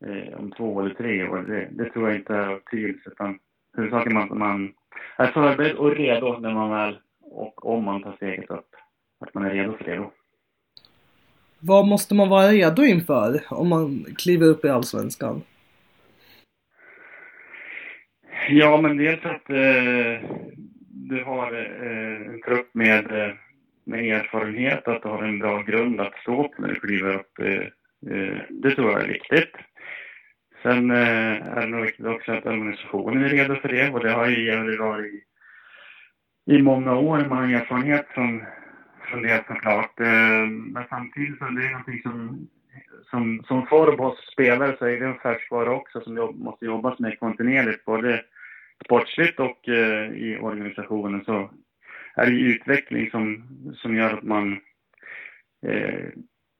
eh, 0.07 0.40
om 0.40 0.53
två 0.53 0.80
eller 0.80 0.95
tre 0.95 1.28
år, 1.28 1.38
det, 1.38 1.68
det 1.70 1.90
tror 1.90 2.09
jag 2.09 2.18
inte 2.18 2.34
är 2.34 2.47
av 2.47 2.61
betydelse. 2.64 3.11
Utan 3.11 3.38
huvudsaken 3.76 4.16
är 4.16 4.20
att 4.20 4.30
man 4.30 4.72
är 5.16 5.26
förberedd 5.26 5.76
och 5.76 5.97
redo 5.97 6.38
när 6.38 6.55
man 6.55 6.70
väl, 6.70 6.99
och 7.20 7.66
om 7.66 7.84
man 7.84 8.03
tar 8.03 8.12
steget 8.12 8.51
upp, 8.51 8.68
att 9.20 9.34
man 9.34 9.45
är 9.45 9.51
redo 9.51 9.76
för 9.76 9.84
det 9.84 9.97
då. 9.97 10.12
Vad 11.61 11.86
måste 11.86 12.14
man 12.14 12.28
vara 12.28 12.49
redo 12.49 12.82
inför 12.82 13.40
om 13.51 13.68
man 13.68 14.05
kliver 14.18 14.47
upp 14.47 14.64
i 14.64 14.68
Allsvenskan? 14.68 15.43
Ja, 18.49 18.80
men 18.80 18.97
dels 18.97 19.24
att 19.24 19.51
eh, 19.51 20.20
du 21.09 21.24
har 21.24 21.53
eh, 21.53 22.26
en 22.26 22.42
trupp 22.42 22.74
med, 22.74 23.12
eh, 23.12 23.34
med 23.84 24.05
erfarenhet, 24.05 24.88
att 24.88 25.03
du 25.03 25.09
har 25.09 25.22
en 25.22 25.38
bra 25.38 25.62
grund 25.62 26.00
att 26.00 26.14
stå 26.14 26.48
på 26.48 26.62
när 26.62 26.68
du 26.68 26.74
kliver 26.74 27.14
upp. 27.14 27.38
Eh, 27.38 27.66
eh 28.12 28.38
det 28.50 28.74
tror 28.74 28.90
jag 28.90 29.03
är 29.03 29.09
viktigt. 29.09 29.53
Sen 30.62 30.90
eh, 30.90 31.57
är 31.57 31.61
det 31.61 31.66
nog 31.66 31.82
viktigt 31.82 32.07
också 32.07 32.32
att 32.32 32.46
organisationen 32.46 33.24
är 33.24 33.28
redo 33.28 33.55
för 33.55 33.68
det 33.68 33.90
och 33.90 34.00
det 34.00 34.11
har 34.11 34.28
ju 34.28 34.44
Gävle 34.44 34.76
varit 34.76 35.14
i, 36.46 36.55
i 36.55 36.62
många 36.62 36.96
år. 36.96 37.18
Man 37.28 37.38
har 37.38 37.61
erfarenhet 37.61 38.07
från, 38.09 38.44
från 39.05 39.22
det 39.22 39.44
såklart. 39.48 39.98
Men 40.48 40.84
samtidigt 40.88 41.38
så 41.38 41.44
är 41.44 41.50
det 41.50 41.70
någonting 41.70 42.03
som 42.03 42.48
som, 43.12 43.42
som 43.48 43.66
form 43.66 43.98
hos 43.98 44.32
spelare 44.32 44.76
så 44.78 44.84
är 44.84 45.00
det 45.00 45.07
en 45.07 45.18
färskvara 45.18 45.72
också 45.72 46.00
som 46.00 46.16
jobb, 46.16 46.38
måste 46.38 46.64
jobbas 46.64 46.98
med 46.98 47.18
kontinuerligt. 47.18 47.84
Både 47.84 48.24
sportsligt 48.85 49.41
och 49.41 49.68
eh, 49.68 50.12
i 50.12 50.39
organisationen 50.41 51.24
så 51.24 51.51
är 52.14 52.26
det 52.26 52.33
utveckling 52.33 53.11
som, 53.11 53.45
som 53.76 53.97
gör 53.97 54.14
att 54.14 54.22
man 54.22 54.53
eh, 55.66 56.09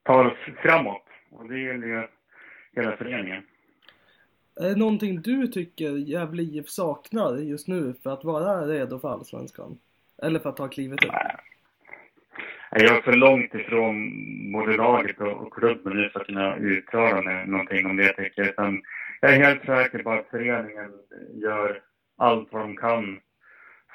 tar 0.03 0.25
oss 0.25 0.39
framåt. 0.62 1.07
Och 1.31 1.49
det 1.49 1.61
gäller 1.61 1.87
ju 1.87 2.07
hela 2.77 2.97
föreningen. 2.97 3.43
Är 4.61 4.68
det 4.68 4.77
någonting 4.77 5.23
du 5.23 5.47
tycker 5.47 5.91
Gävle 5.91 6.43
IF 6.43 6.68
saknar 6.68 7.37
just 7.37 7.68
nu 7.68 7.95
för 8.03 8.11
att 8.11 8.25
vara 8.25 8.66
redo 8.66 8.99
för 8.99 9.09
Allsvenskan? 9.09 9.79
Eller 10.23 10.41
för 10.41 10.49
att 10.49 10.57
ta 10.57 10.68
klivet 10.68 11.05
upp? 11.05 11.12
Jag 12.70 12.97
är 12.97 13.03
för 13.03 13.12
långt 13.12 13.55
ifrån 13.55 14.12
både 14.53 14.77
laget 14.77 15.20
och 15.20 15.53
klubben 15.53 15.97
nu 15.97 16.11
för 16.11 16.20
att 16.20 16.27
kunna 16.27 16.57
uttala 16.57 17.23
mig 17.23 17.47
någonting 17.47 17.87
om 17.87 17.97
det 17.97 18.12
tycker 18.12 18.55
jag. 18.57 18.81
jag 19.20 19.35
är 19.35 19.45
helt 19.45 19.64
säker 19.64 20.03
på 20.03 20.11
att 20.11 20.31
föreningen 20.31 20.91
gör 21.35 21.81
allt 22.23 22.53
vad 22.53 22.62
de 22.62 22.77
kan 22.77 23.20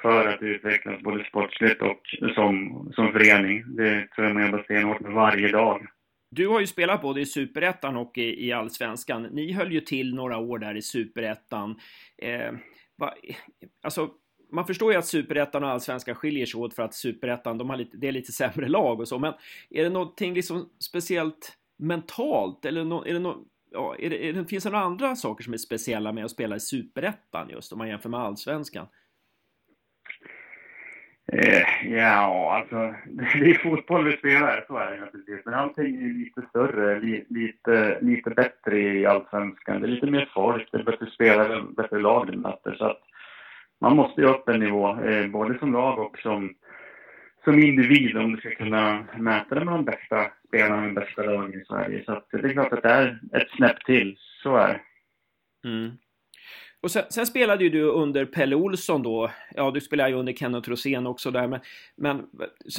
för 0.02 0.28
att 0.28 0.42
utvecklas 0.42 1.02
både 1.02 1.26
sportsligt 1.26 1.82
och 1.82 2.02
som, 2.36 2.90
som 2.96 3.12
förening. 3.12 3.76
Det 3.76 4.08
tror 4.08 4.28
jag 4.28 4.36
man 4.36 4.46
jobbar 4.46 4.64
stenhårt 4.64 5.00
med 5.00 5.12
varje 5.12 5.52
dag. 5.52 5.88
Du 6.32 6.48
har 6.48 6.60
ju 6.60 6.68
spelat 6.68 7.02
både 7.02 7.22
i 7.22 7.26
Superettan 7.26 7.98
och 7.98 8.18
i, 8.18 8.48
i 8.48 8.52
Allsvenskan. 8.52 9.24
Ni 9.24 9.52
höll 9.52 9.72
ju 9.72 9.82
till 9.82 10.16
några 10.16 10.38
år 10.38 10.60
där 10.60 10.76
i 10.76 10.82
Superettan. 10.82 11.80
Eh, 12.18 12.54
alltså, 13.84 14.10
man 14.52 14.68
förstår 14.68 14.92
ju 14.92 14.98
att 14.98 15.06
Superettan 15.06 15.64
och 15.64 15.70
Allsvenskan 15.70 16.16
skiljer 16.16 16.46
sig 16.46 16.60
åt 16.60 16.74
för 16.74 16.84
att 16.84 16.94
Superettan, 16.94 17.58
de 17.58 17.70
har 17.70 17.78
lite, 17.78 17.98
det 17.98 18.08
är 18.08 18.12
lite 18.12 18.32
sämre 18.32 18.68
lag 18.68 19.00
och 19.00 19.08
så, 19.08 19.20
men 19.20 19.34
är 19.70 19.84
det 19.84 19.90
någonting 19.90 20.34
liksom 20.34 20.70
speciellt 20.80 21.58
mentalt 21.80 22.66
eller 22.66 22.84
no, 22.84 23.06
är 23.06 23.14
det 23.14 23.20
no, 23.20 23.46
ja, 23.78 23.96
är 24.00 24.10
det, 24.10 24.30
är 24.30 24.34
det, 24.34 24.46
finns 24.46 24.64
det 24.64 24.70
några 24.70 24.86
andra 24.86 25.16
saker 25.16 25.44
som 25.44 25.54
är 25.54 25.58
speciella 25.58 26.12
med 26.12 26.26
att 26.26 26.32
spela 26.32 26.56
i 26.56 26.60
Superettan 26.60 27.50
just 27.50 27.72
om 27.72 27.78
man 27.78 27.88
jämför 27.88 28.10
med 28.10 28.20
Allsvenskan? 28.20 28.88
Eh, 31.34 31.94
ja, 31.98 32.54
alltså 32.56 32.76
det 33.40 33.50
är 33.50 33.54
fotboll 33.54 34.06
vi 34.06 34.18
spelar, 34.18 34.66
så 34.68 34.78
är 34.78 34.92
det 34.92 35.00
naturligtvis. 35.00 35.46
Men 35.46 35.54
allting 35.54 35.96
är 35.96 36.14
lite 36.14 36.42
större, 36.50 37.00
li, 37.00 37.26
lite, 37.30 37.98
lite 38.02 38.30
bättre 38.30 38.80
i 38.80 39.06
Allsvenskan. 39.06 39.82
Det 39.82 39.88
är 39.88 39.92
lite 39.92 40.12
mer 40.12 40.30
folk, 40.34 40.70
det 40.72 40.78
är 40.78 40.84
bättre 40.84 41.06
spelare, 41.06 41.64
bättre 41.78 42.00
lag 42.00 42.34
i 42.34 42.38
möter. 42.38 42.76
Så 42.76 42.86
att 42.86 43.02
man 43.82 43.96
måste 43.96 44.22
ju 44.22 44.28
upp 44.28 44.50
en 44.50 44.60
nivå, 44.60 45.00
eh, 45.04 45.28
både 45.28 45.60
som 45.60 45.74
lag 45.74 46.00
och 46.00 46.18
som, 46.18 46.54
som 47.48 47.64
individ 47.64 48.18
om 48.18 48.32
du 48.32 48.38
ska 48.38 48.50
kunna 48.50 49.08
mäta 49.18 49.56
det 49.56 49.66
med 49.66 49.74
de 49.74 49.86
bästa 49.86 50.32
spelarna, 50.48 50.82
med 50.82 50.94
bästa 50.94 51.24
lagen 51.24 51.62
i 51.62 51.66
Sverige. 51.66 52.04
Så 52.06 52.12
att 52.12 52.28
det 52.32 52.38
är 52.38 52.54
klart 52.54 52.74
att 52.74 52.84
det 52.84 52.90
är 52.90 53.20
ett 53.34 53.50
snäpp 53.58 53.86
till, 53.86 54.18
så 54.44 54.56
är 54.56 54.68
det. 54.68 54.80
Mm. 55.70 55.92
Och 56.82 56.92
sen, 56.92 57.04
sen, 57.10 57.26
spelade 57.26 57.64
ju 57.64 57.70
du 57.70 57.84
under 57.84 58.26
Pelle 58.26 58.56
Olsson 58.56 59.04
då. 59.04 59.32
Ja, 59.56 59.72
du 59.72 59.82
spelade 59.82 60.10
ju 60.10 60.16
under 60.16 60.34
Kenneth 60.34 60.70
Rosén 60.70 61.08
också 61.08 61.32
där, 61.32 61.48
men, 61.48 61.60
men 61.98 62.26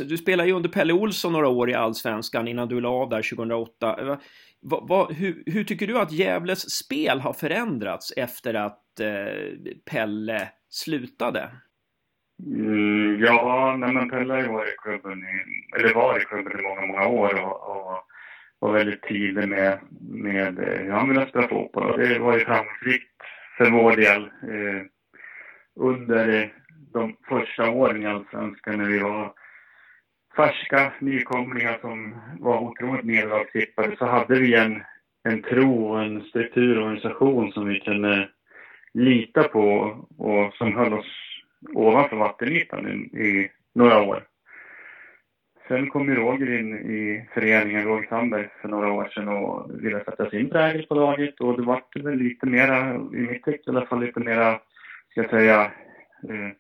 du 0.09 0.17
spelade 0.17 0.49
ju 0.49 0.55
under 0.55 0.69
Pelle 0.69 0.93
Olsson 0.93 1.33
några 1.33 1.49
år 1.49 1.71
i 1.71 1.75
Allsvenskan 1.75 2.49
innan 2.49 2.69
du 2.69 2.81
la 2.81 2.89
av 2.89 3.09
där 3.09 3.37
2008. 3.37 4.19
Va, 4.61 4.87
va, 4.89 5.09
hur, 5.11 5.43
hur, 5.47 5.65
tycker 5.65 5.87
du 5.87 5.99
att 5.99 6.13
Gävles 6.13 6.71
spel 6.71 7.21
har 7.21 7.33
förändrats 7.33 8.13
efter 8.17 8.55
att 8.55 9.01
eh, 9.01 9.73
Pelle 9.91 10.49
slutade? 10.69 11.51
Mm, 12.47 13.21
ja, 13.21 13.77
nej, 13.79 13.95
men 13.95 14.11
Pelle 14.11 14.35
har 14.35 14.41
ju 14.41 14.49
varit 14.49 14.75
i 14.75 14.77
klubben 14.83 15.19
i, 15.19 15.77
eller 15.77 15.95
var 15.95 16.19
i 16.19 16.25
klubben 16.25 16.61
i 16.61 16.63
många, 16.63 16.87
många 16.87 17.07
år 17.07 17.45
och, 17.45 17.71
och 17.71 18.05
var 18.59 18.73
väldigt 18.73 19.09
tydlig 19.09 19.49
med, 19.49 19.79
med 20.01 20.59
hur 20.59 20.91
han 20.91 21.09
ville 21.09 21.27
spela 21.27 21.49
fotboll. 21.49 21.91
Och 21.91 21.99
det 21.99 22.19
var 22.19 22.39
ju 22.39 22.45
framgångsrikt 22.45 23.23
för 23.57 23.71
vår 23.71 23.97
del 23.97 24.23
eh, 24.23 24.83
under 25.81 26.43
eh, 26.43 26.49
de 26.93 27.17
första 27.29 27.71
åren 27.71 28.03
i 28.03 28.07
Allsvenskan 28.07 28.79
när 28.79 28.89
vi 28.89 28.99
var 28.99 29.33
färska 30.37 30.93
nykomlingar 30.99 31.79
som 31.81 32.17
var 32.41 32.61
otroligt 32.61 33.05
nederlagstippade 33.05 33.97
så 33.97 34.07
hade 34.07 34.35
vi 34.41 34.55
en, 34.55 34.83
en 35.29 35.43
tro 35.43 35.89
och 35.89 36.03
en 36.03 36.23
struktur 36.23 36.79
och 36.79 36.85
organisation 36.85 37.53
som 37.53 37.69
vi 37.69 37.81
kunde 37.81 38.29
lita 38.95 39.43
på 39.43 39.67
och 40.19 40.55
som 40.55 40.77
höll 40.77 40.93
oss 40.93 41.28
ovanför 41.75 42.17
vattenytan 42.17 42.89
i, 42.89 43.19
i 43.19 43.51
några 43.75 44.03
år. 44.03 44.25
Sen 45.69 45.91
kom 45.91 46.09
ju 46.09 46.15
Roger 46.15 46.59
in 46.59 46.75
i 46.75 47.29
föreningen, 47.35 47.85
Roger 47.85 48.09
Sandberg, 48.09 48.49
för 48.61 48.69
några 48.69 48.93
år 48.93 49.09
sedan 49.15 49.29
och 49.29 49.85
ville 49.85 50.05
sätta 50.05 50.31
sin 50.31 50.51
prägel 50.51 50.87
på 50.87 50.95
laget 50.95 51.41
och 51.41 51.57
det 51.57 51.63
vart 51.67 51.97
väl 51.97 52.15
lite 52.15 52.47
mera, 52.47 52.95
i 52.95 53.21
mitt 53.31 53.45
tycke 53.45 53.63
i 53.67 53.71
alla 53.71 53.87
fall, 53.87 54.01
lite 54.01 54.21
mera, 54.21 54.61
ska 55.11 55.21
jag 55.21 55.31
säga, 55.31 55.63
eh, 56.29 56.51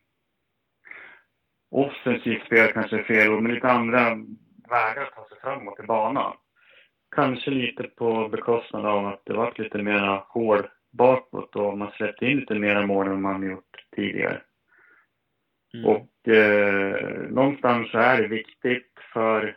offensivt 1.70 2.46
spel 2.46 2.72
kanske 2.72 2.98
är 2.98 3.02
fel 3.02 3.32
ord, 3.32 3.42
men 3.42 3.54
lite 3.54 3.68
andra 3.68 4.00
vägar 4.68 5.02
att 5.02 5.14
ta 5.14 5.28
sig 5.28 5.38
framåt 5.42 5.80
i 5.80 5.82
banan. 5.82 6.36
Kanske 7.16 7.50
lite 7.50 7.82
på 7.82 8.28
bekostnad 8.28 8.86
av 8.86 9.06
att 9.06 9.22
det 9.24 9.32
var 9.32 9.54
lite 9.56 9.82
mera 9.82 10.24
hål 10.28 10.66
bakåt 10.90 11.56
och 11.56 11.78
man 11.78 11.90
släppte 11.90 12.26
in 12.26 12.38
lite 12.38 12.54
mera 12.54 12.86
mål 12.86 13.06
än 13.06 13.22
man 13.22 13.50
gjort 13.50 13.84
tidigare. 13.96 14.42
Mm. 15.78 15.90
Och 15.90 16.28
eh, 16.28 17.30
någonstans 17.30 17.90
så 17.90 17.98
är 17.98 18.22
det 18.22 18.28
viktigt 18.28 18.92
för 19.12 19.56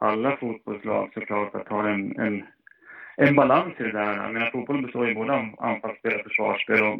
alla 0.00 0.36
fotbollslag 0.36 1.10
såklart 1.14 1.54
att 1.54 1.68
ha 1.68 1.88
en, 1.88 2.20
en, 2.20 2.44
en 3.16 3.34
balans 3.34 3.74
i 3.78 3.82
det 3.82 3.92
där. 3.92 4.16
Jag 4.16 4.32
menar, 4.32 4.50
fotbollen 4.50 4.82
består 4.82 5.08
ju 5.08 5.14
både 5.14 5.32
av 5.32 5.54
anfallsspel 5.58 6.14
och 6.14 6.24
försvarsspel 6.24 6.82
och 6.82 6.98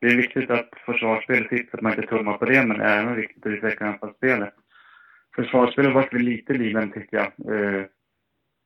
det 0.00 0.06
är 0.06 0.16
viktigt 0.16 0.50
att 0.50 0.70
försvarsspelet 0.86 1.48
sitter, 1.48 1.76
att 1.76 1.82
man 1.82 1.92
inte 1.92 2.06
tummar 2.06 2.38
på 2.38 2.44
det, 2.44 2.66
men 2.66 2.78
det 2.78 2.84
är 2.84 3.02
även 3.02 3.16
viktigt 3.16 3.46
att 3.46 3.52
utveckla 3.52 3.86
anfallsspelet. 3.86 4.54
Försvarsspelet 5.36 5.92
har 5.92 6.00
varit 6.00 6.12
lite 6.12 6.52
lidande 6.52 7.00
tycker 7.00 7.16
jag, 7.16 7.54
eh, 7.54 7.84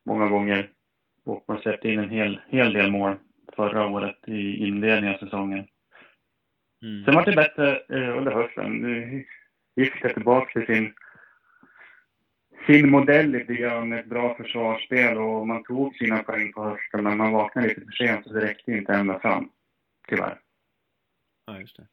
många 0.05 0.27
gånger. 0.27 0.69
Och 1.25 1.45
man 1.47 1.57
släppte 1.57 1.89
in 1.89 1.99
en 1.99 2.09
hel, 2.09 2.41
hel 2.49 2.73
del 2.73 2.91
mål 2.91 3.15
förra 3.55 3.87
året 3.87 4.17
i 4.27 4.55
inledningen 4.67 5.15
av 5.15 5.19
säsongen. 5.19 5.67
Mm. 6.83 7.05
Sen 7.05 7.15
var 7.15 7.25
det 7.25 7.35
bättre 7.35 7.81
eh, 7.89 8.17
under 8.17 8.31
hösten. 8.31 8.71
Nu 8.71 9.25
gick 9.75 10.01
det 10.01 10.13
tillbaka 10.13 10.51
till 10.51 10.75
sin, 10.75 10.93
sin 12.67 12.89
modell 12.89 13.29
lite 13.29 13.53
grann, 13.53 13.93
ett 13.93 14.05
bra 14.05 14.35
försvarsspel 14.35 15.17
och 15.17 15.47
man 15.47 15.63
tog 15.63 15.95
sina 15.95 16.23
poäng 16.23 16.53
på 16.53 16.63
hösten 16.63 17.03
men 17.03 17.17
man 17.17 17.31
vaknade 17.31 17.67
lite 17.67 17.81
för 17.81 17.91
sent 17.91 18.25
så 18.25 18.33
det 18.33 18.45
räckte 18.45 18.71
inte 18.71 18.93
ända 18.93 19.19
fram, 19.19 19.49
tyvärr. 20.07 20.39
Ja, 21.45 21.59
just 21.59 21.77
det. 21.77 21.87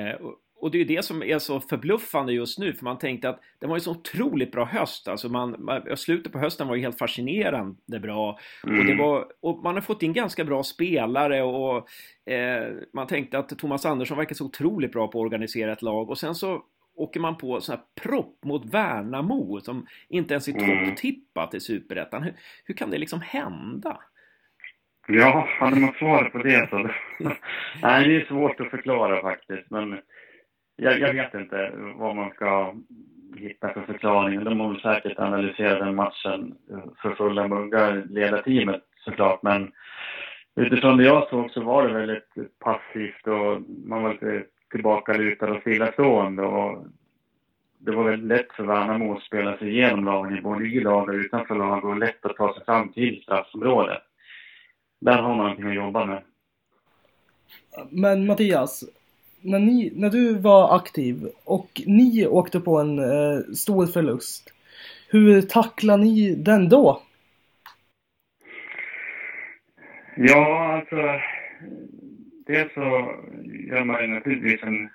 Eh, 0.00 0.14
och, 0.14 0.36
och, 0.60 0.70
det 0.70 0.78
är 0.78 0.80
ju 0.80 0.96
det 0.96 1.04
som 1.04 1.22
är 1.22 1.38
så 1.38 1.60
förbluffande 1.60 2.32
just 2.32 2.58
nu, 2.58 2.72
för 2.72 2.84
man 2.84 2.98
tänkte 2.98 3.28
att 3.28 3.40
det 3.58 3.66
var 3.66 3.76
ju 3.76 3.80
så 3.80 3.90
otroligt 3.90 4.52
bra 4.52 4.64
höst. 4.64 5.08
Alltså 5.08 5.28
man, 5.28 5.82
slutet 5.96 6.32
på 6.32 6.38
hösten 6.38 6.68
var 6.68 6.74
ju 6.74 6.82
helt 6.82 6.98
fascinerande 6.98 8.00
bra. 8.00 8.38
Mm. 8.66 8.78
Och, 8.78 8.84
det 8.84 8.92
mm. 8.92 9.04
var, 9.04 9.26
och 9.40 9.62
man 9.62 9.74
har 9.74 9.82
fått 9.82 10.02
in 10.02 10.12
ganska 10.12 10.44
bra 10.44 10.62
spelare 10.62 11.42
och 11.42 11.88
eh, 12.32 12.72
man 12.92 13.06
tänkte 13.06 13.38
att 13.38 13.58
Thomas 13.58 13.86
Andersson 13.86 14.18
verkar 14.18 14.34
så 14.34 14.44
otroligt 14.44 14.92
bra 14.92 15.08
på 15.08 15.18
att 15.18 15.26
organisera 15.26 15.72
ett 15.72 15.82
lag. 15.82 16.10
Och 16.10 16.18
sen 16.18 16.34
så 16.34 16.62
åker 16.98 17.20
man 17.20 17.38
på 17.38 17.60
sån 17.60 17.76
här 17.76 17.84
propp 18.02 18.44
mot 18.44 18.74
Värnamo 18.74 19.60
som 19.60 19.86
inte 20.08 20.34
ens 20.34 20.48
är 20.48 20.52
mm. 20.52 20.86
topptippat 20.86 21.54
i 21.54 21.60
Superettan. 21.60 22.22
Hur, 22.22 22.34
hur 22.64 22.74
kan 22.74 22.90
det 22.90 22.98
liksom 22.98 23.20
hända? 23.20 24.00
Ja, 25.08 25.48
hade 25.60 25.76
man 25.76 25.92
svar 25.92 26.24
på 26.24 26.38
det 26.38 26.68
så... 26.70 26.76
Nej, 27.82 28.08
det 28.08 28.16
är 28.16 28.24
svårt 28.24 28.60
att 28.60 28.70
förklara 28.70 29.22
faktiskt, 29.22 29.70
men 29.70 30.00
jag, 30.78 31.00
jag, 31.00 31.14
vet 31.14 31.34
inte 31.34 31.72
vad 31.96 32.16
man 32.16 32.30
ska 32.30 32.74
hitta 33.36 33.72
för 33.72 33.82
förklaring. 33.82 34.44
De 34.44 34.60
har 34.60 34.68
väl 34.68 34.80
säkert 34.80 35.18
analyserat 35.18 35.78
den 35.78 35.94
matchen 35.94 36.54
för 37.02 37.14
fulla 37.14 37.48
muggar, 37.48 38.04
ledarteamet 38.10 38.82
såklart, 39.04 39.42
men 39.42 39.72
utifrån 40.56 40.96
det 40.96 41.04
jag 41.04 41.28
såg 41.28 41.50
så 41.50 41.62
var 41.62 41.88
det 41.88 41.94
väldigt 41.94 42.58
passivt 42.58 43.26
och 43.26 43.62
man 43.86 44.02
var 44.02 44.12
lite 44.12 44.44
tillbakalutad 44.70 45.50
och 45.50 45.60
stillastående 45.60 46.42
och 46.42 46.86
det 47.78 47.90
var 47.90 48.04
väldigt 48.04 48.28
lätt 48.28 48.52
för 48.52 48.64
Värnamo 48.64 49.16
att 49.16 49.22
spela 49.22 49.56
sig 49.56 49.68
igenom 49.68 50.04
lagen, 50.04 50.42
både 50.42 50.64
i 50.64 50.80
lag 50.80 51.08
och 51.08 51.14
utanför 51.14 51.54
lag 51.54 51.84
och 51.84 51.98
lätt 51.98 52.24
att 52.26 52.36
ta 52.36 52.54
sig 52.54 52.64
fram 52.64 52.92
till 52.92 53.22
straffområdet 53.22 54.02
där 55.00 55.22
har 55.22 55.28
man 55.28 55.36
någonting 55.36 55.68
att 55.68 55.74
jobba 55.74 56.04
med. 56.04 56.22
Men 57.90 58.26
Mattias, 58.26 58.84
när, 59.42 59.58
ni, 59.58 59.92
när 59.94 60.10
du 60.10 60.38
var 60.38 60.76
aktiv 60.76 61.28
och 61.44 61.82
ni 61.86 62.26
åkte 62.26 62.60
på 62.60 62.78
en 62.78 62.98
eh, 62.98 63.40
stor 63.54 63.86
förlust, 63.86 64.52
hur 65.10 65.42
tacklar 65.42 65.96
ni 65.96 66.34
den 66.34 66.68
då? 66.68 67.02
Ja, 70.16 70.72
alltså... 70.74 70.96
Dels 72.46 72.74
så 72.74 73.14
gör 73.68 73.84
man 73.84 74.00
ju 74.02 74.06
naturligtvis 74.06 74.62
en, 74.62 74.90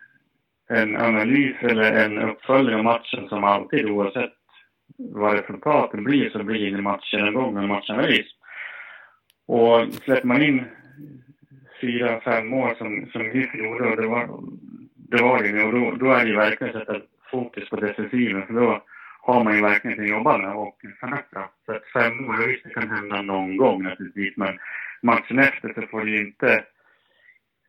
en 0.70 0.96
analys 0.98 1.56
eller 1.62 2.06
en 2.06 2.18
uppföljning 2.18 2.76
av 2.76 2.84
matchen 2.84 3.30
som 3.30 3.44
alltid 3.44 3.86
oavsett 3.86 4.34
vad 4.98 5.34
resultatet 5.34 6.04
blir 6.04 6.30
så 6.30 6.44
blir 6.44 6.72
det 6.72 6.82
matchen 6.82 7.28
igång 7.28 7.54
med 7.54 7.68
matchanalys. 7.68 8.28
Och 9.46 9.94
släpper 9.94 10.28
man 10.28 10.42
in 10.42 10.66
fyra, 11.84 12.22
fem 12.22 12.48
mål 12.48 12.76
som, 12.78 13.08
som 13.12 13.22
vi 13.22 13.50
gjorde, 13.54 13.90
och 13.90 13.98
det 14.02 14.08
var 14.08 14.28
det, 14.96 15.24
var 15.24 15.44
det 15.44 15.64
och 15.64 15.72
då, 15.72 15.92
då 15.92 16.12
är 16.12 16.24
det 16.24 16.30
ju 16.30 16.36
verkligen 16.36 16.76
att 16.76 16.88
sätta 16.88 17.02
fokus 17.32 17.70
på 17.70 17.76
defensiven, 17.76 18.48
för 18.48 18.54
då 18.54 18.84
har 19.22 19.44
man 19.44 19.56
ju 19.56 19.62
verkligen 19.62 20.00
att 20.00 20.10
jobba 20.10 20.38
med 20.38 20.56
och 20.56 20.78
förbättra. 21.00 21.44
Så 21.66 21.72
att 21.72 21.86
fem 21.86 22.24
mål, 22.24 22.48
visst 22.48 22.64
det 22.64 22.70
kan 22.70 22.90
hända 22.90 23.22
någon 23.22 23.58
gång 23.58 23.84
naturligtvis, 23.84 24.38
men 24.38 24.60
matchen 25.02 25.40
efter 25.40 25.74
så 25.74 25.88
får 25.88 26.02
det 26.06 26.12
ju 26.12 26.28
inte 26.28 26.64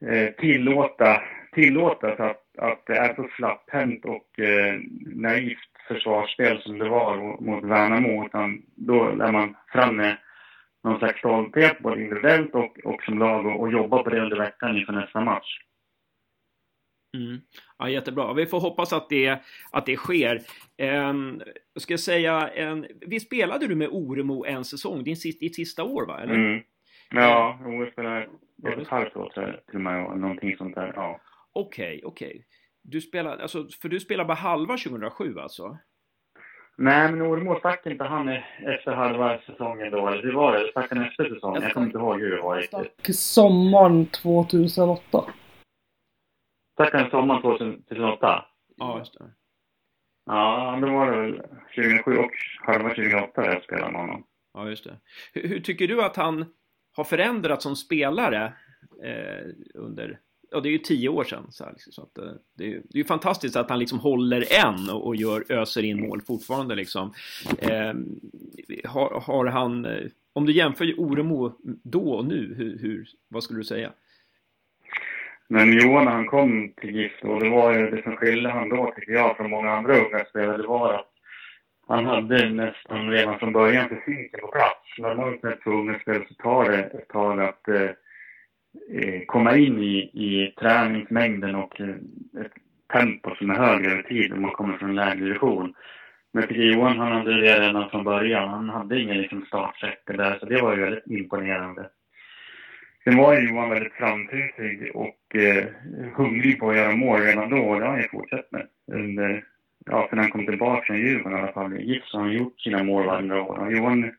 eh, 0.06 0.28
tillåta, 0.38 1.22
tillåtas 1.52 2.20
att, 2.20 2.58
att 2.58 2.86
det 2.86 2.96
är 2.96 3.14
så 3.14 3.28
slapphänt 3.36 4.04
och 4.04 4.40
eh, 4.40 4.74
naivt 5.14 5.58
försvarsspel 5.88 6.62
som 6.62 6.78
det 6.78 6.88
var 6.88 7.16
mot 7.40 7.64
Värnamo, 7.64 8.26
utan 8.26 8.62
då 8.74 9.04
är 9.04 9.32
man 9.32 9.56
fram 9.72 9.96
med 9.96 10.16
någon 10.84 10.98
slags 10.98 11.18
stolthet 11.18 11.78
både 11.78 12.02
individuellt 12.02 12.54
och, 12.54 12.78
och 12.84 13.02
som 13.02 13.18
lag 13.18 13.46
och, 13.46 13.60
och 13.60 13.72
jobba 13.72 14.02
på 14.02 14.10
det 14.10 14.20
under 14.20 14.36
veckan 14.36 14.76
inför 14.76 14.92
nästa 14.92 15.20
match. 15.20 15.58
Mm. 17.16 17.40
Ja, 17.78 17.88
jättebra. 17.88 18.32
Vi 18.32 18.46
får 18.46 18.60
hoppas 18.60 18.92
att 18.92 19.08
det, 19.08 19.42
att 19.72 19.86
det 19.86 19.96
sker. 19.96 20.40
Um, 20.78 21.42
ska 21.76 21.98
säga, 21.98 22.48
en, 22.48 22.86
vi 23.00 23.20
spelade 23.20 23.66
du 23.66 23.74
med 23.74 23.88
Oremo 23.88 24.44
en 24.44 24.64
säsong, 24.64 25.04
din 25.04 25.16
ditt 25.40 25.54
sista 25.54 25.84
år 25.84 26.06
va? 26.06 26.20
Eller? 26.20 26.34
Mm. 26.34 26.62
Ja, 27.10 27.58
jag 27.62 27.92
spelade 27.92 28.28
ett 28.80 28.88
halvt 28.88 29.16
år 29.16 29.30
tror 29.34 29.46
jag 29.46 29.66
till 29.66 29.74
och 29.74 29.80
med, 29.80 30.18
någonting 30.18 30.56
sånt 30.56 30.74
där. 30.74 30.92
Ja. 30.96 31.20
Okej, 31.52 31.86
okay, 31.86 32.00
okej. 32.04 32.28
Okay. 32.28 32.42
Du 32.82 33.00
spelar, 33.00 33.38
alltså, 33.38 33.68
för 33.82 33.88
du 33.88 34.00
spelade 34.00 34.26
bara 34.26 34.34
halva 34.34 34.76
2007 34.76 35.38
alltså? 35.38 35.78
Nej, 36.76 37.12
men 37.12 37.22
Ormo 37.22 37.58
stack 37.58 37.86
inte 37.86 38.04
han 38.04 38.28
efter 38.28 38.92
halva 38.92 39.38
säsongen 39.38 39.90
då? 39.90 40.08
Eller 40.08 40.22
hur 40.22 40.32
var 40.32 40.52
det? 40.52 40.70
Stack 40.70 40.90
han 40.90 41.02
efter 41.02 41.34
säsongen? 41.34 41.62
Jag 41.62 41.72
kommer 41.72 41.86
inte 41.86 41.98
ihåg 41.98 42.20
hur 42.20 42.36
det 42.36 42.42
var 42.42 42.56
riktigt. 42.56 42.78
Stack 42.78 43.14
sommaren 43.14 44.06
2008. 44.06 45.24
Stack 46.72 46.92
han 46.92 47.10
sommaren 47.10 47.42
2008? 47.42 48.44
Ja, 48.76 48.98
just 48.98 49.18
det. 49.18 49.24
Ja, 50.26 50.78
då 50.82 50.92
var 50.92 51.10
det 51.10 51.20
väl 51.20 51.42
2007 51.74 52.16
och 52.16 52.30
halva 52.60 52.88
2008 52.88 53.46
jag 53.46 53.62
spelade 53.62 53.92
med 53.92 54.00
honom. 54.00 54.26
Ja, 54.54 54.68
just 54.68 54.84
det. 54.84 54.96
Hur, 55.32 55.48
hur, 55.48 55.60
tycker 55.60 55.88
du 55.88 56.02
att 56.02 56.16
han 56.16 56.44
har 56.96 57.04
förändrats 57.04 57.62
som 57.62 57.76
spelare 57.76 58.52
eh, 59.04 59.46
under 59.74 60.20
ja, 60.54 60.60
det 60.60 60.68
är 60.68 60.70
ju 60.70 60.78
tio 60.78 61.08
år 61.08 61.24
sedan. 61.24 61.46
Så, 61.50 61.64
här, 61.64 61.72
liksom, 61.72 61.92
så 61.92 62.02
att, 62.02 62.18
eh, 62.18 62.32
det, 62.58 62.64
är, 62.64 62.70
det 62.70 62.94
är 62.94 62.98
ju 62.98 63.04
fantastiskt 63.04 63.56
att 63.56 63.70
han 63.70 63.78
liksom 63.78 63.98
håller 63.98 64.66
än 64.66 64.90
och, 64.90 65.06
och 65.06 65.16
gör, 65.16 65.44
öser 65.48 65.82
in 65.82 66.00
mål 66.00 66.22
fortfarande. 66.26 66.74
Liksom. 66.74 67.14
Eh, 67.58 67.94
har, 68.84 69.20
har, 69.20 69.46
han, 69.46 69.84
eh, 69.84 70.04
om 70.32 70.46
du 70.46 70.52
jämför 70.52 71.00
Oremo 71.00 71.52
då 71.84 72.12
och 72.12 72.24
nu, 72.24 72.54
hur, 72.58 72.78
hur, 72.78 73.06
vad 73.28 73.42
skulle 73.42 73.60
du 73.60 73.64
säga? 73.64 73.90
Men 75.48 75.72
Johan 75.72 76.04
när 76.04 76.12
han 76.12 76.26
kom 76.26 76.72
till 76.76 76.96
GIF 76.96 77.12
då, 77.22 77.38
det 77.38 77.50
var 77.50 77.78
ju 77.78 77.90
det 77.90 78.02
som 78.02 78.16
skilde 78.16 78.50
han 78.50 78.68
då 78.68 78.92
tycker 78.96 79.12
jag 79.12 79.36
från 79.36 79.50
många 79.50 79.70
andra 79.70 79.96
unga 79.96 80.24
spelare, 80.24 80.56
det 80.56 80.66
var 80.66 80.94
att 80.94 81.10
han 81.88 82.06
hade 82.06 82.48
nästan 82.48 83.10
redan 83.10 83.38
från 83.38 83.52
början 83.52 83.88
fysiken 83.88 84.40
på 84.40 84.46
plats. 84.46 84.98
Normalt 84.98 85.40
sett 85.40 85.62
för 85.62 85.70
unga 85.70 85.98
spelare 85.98 86.24
så 86.28 86.34
tar 86.34 86.70
det 86.70 86.78
ett 86.78 87.08
tag 87.08 87.40
att 87.40 87.68
eh, 87.68 87.90
Eh, 88.90 89.24
komma 89.26 89.56
in 89.56 89.78
i, 89.78 89.98
i 89.98 90.54
träningsmängden 90.58 91.54
och 91.54 91.80
eh, 91.80 91.88
ett 92.44 92.52
tempo 92.92 93.34
som 93.34 93.50
är 93.50 93.54
högre 93.54 93.92
över 93.92 94.02
tid 94.02 94.32
om 94.32 94.42
man 94.42 94.50
kommer 94.50 94.78
från 94.78 94.88
en 94.88 94.96
lägre 94.96 95.24
division. 95.24 95.74
Men 96.32 96.46
jag 96.48 96.56
Johan, 96.56 96.98
han 96.98 97.12
hade 97.12 97.40
det 97.40 97.60
redan 97.60 97.90
från 97.90 98.04
början. 98.04 98.48
Han 98.48 98.68
hade 98.68 99.00
ingen 99.00 99.18
liksom 99.18 99.44
startsträcka 99.46 100.12
där, 100.12 100.38
så 100.38 100.46
det 100.46 100.62
var 100.62 100.76
ju 100.76 100.82
väldigt 100.82 101.06
imponerande. 101.06 101.90
Sen 103.04 103.16
var 103.16 103.34
ju 103.34 103.48
Johan 103.48 103.70
väldigt 103.70 103.92
framtusig 103.92 104.90
och 104.94 105.36
eh, 105.36 105.64
hungrig 106.14 106.60
på 106.60 106.70
att 106.70 106.76
göra 106.76 106.96
mål 106.96 107.20
redan 107.20 107.50
då 107.50 107.58
och 107.58 107.80
det 107.80 107.86
har 107.86 107.92
han 107.92 108.02
ju 108.02 108.08
fortsatt 108.08 108.52
med. 108.52 108.66
Under, 108.92 109.44
ja, 109.86 110.06
sen 110.10 110.18
han 110.18 110.30
kom 110.30 110.46
tillbaka 110.46 110.82
från 110.86 110.96
Djurgården 110.96 111.38
i 111.38 111.42
alla 111.42 111.52
fall. 111.52 111.80
Gips 111.80 112.12
har 112.12 112.20
han 112.20 112.32
gjort 112.32 112.60
sina 112.60 112.82
mål 112.82 113.06
varje 113.06 113.40
år. 113.40 113.58
Och 113.58 113.72
Johan 113.72 114.10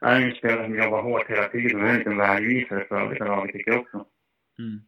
är 0.00 0.20
en 0.20 0.34
spelare 0.34 0.64
som 0.64 0.78
jobbar 0.78 1.02
hårt 1.02 1.30
hela 1.30 1.48
tiden 1.48 1.80
och 1.80 1.86
är 1.86 1.90
en 1.90 1.98
liten 1.98 2.16
vägvisare 2.16 2.84
för 2.88 3.00
övriga 3.00 3.24
laget 3.24 3.52
tycker 3.52 3.70
jag 3.70 3.80
också. 3.80 3.96
Mm. 4.58 4.80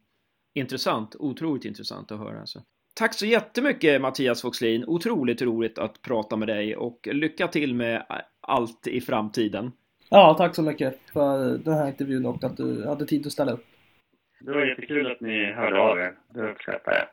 Intressant, 0.53 1.15
otroligt 1.19 1.65
intressant 1.65 2.11
att 2.11 2.19
höra 2.19 2.39
alltså. 2.39 2.59
Tack 2.95 3.13
så 3.13 3.25
jättemycket 3.25 4.01
Mattias 4.01 4.41
Foxlin, 4.41 4.83
otroligt 4.87 5.41
roligt 5.41 5.77
att 5.77 6.01
prata 6.01 6.35
med 6.35 6.47
dig 6.47 6.75
och 6.75 7.07
lycka 7.11 7.47
till 7.47 7.75
med 7.75 8.05
allt 8.41 8.87
i 8.87 9.01
framtiden. 9.01 9.71
Ja, 10.09 10.35
tack 10.37 10.55
så 10.55 10.61
mycket 10.61 10.99
för 11.13 11.57
den 11.57 11.73
här 11.73 11.87
intervjun 11.87 12.25
och 12.25 12.43
att 12.43 12.57
du 12.57 12.87
hade 12.87 13.05
tid 13.05 13.25
att 13.25 13.31
ställa 13.31 13.51
upp. 13.51 13.65
Det 14.39 14.51
var 14.51 14.65
jättekul 14.65 15.11
att 15.11 15.21
ni 15.21 15.45
hörde 15.53 15.79
av 15.79 15.99
er. 15.99 16.13
Det 16.33 16.51
uppskattar 16.51 16.91
jag. 16.91 17.07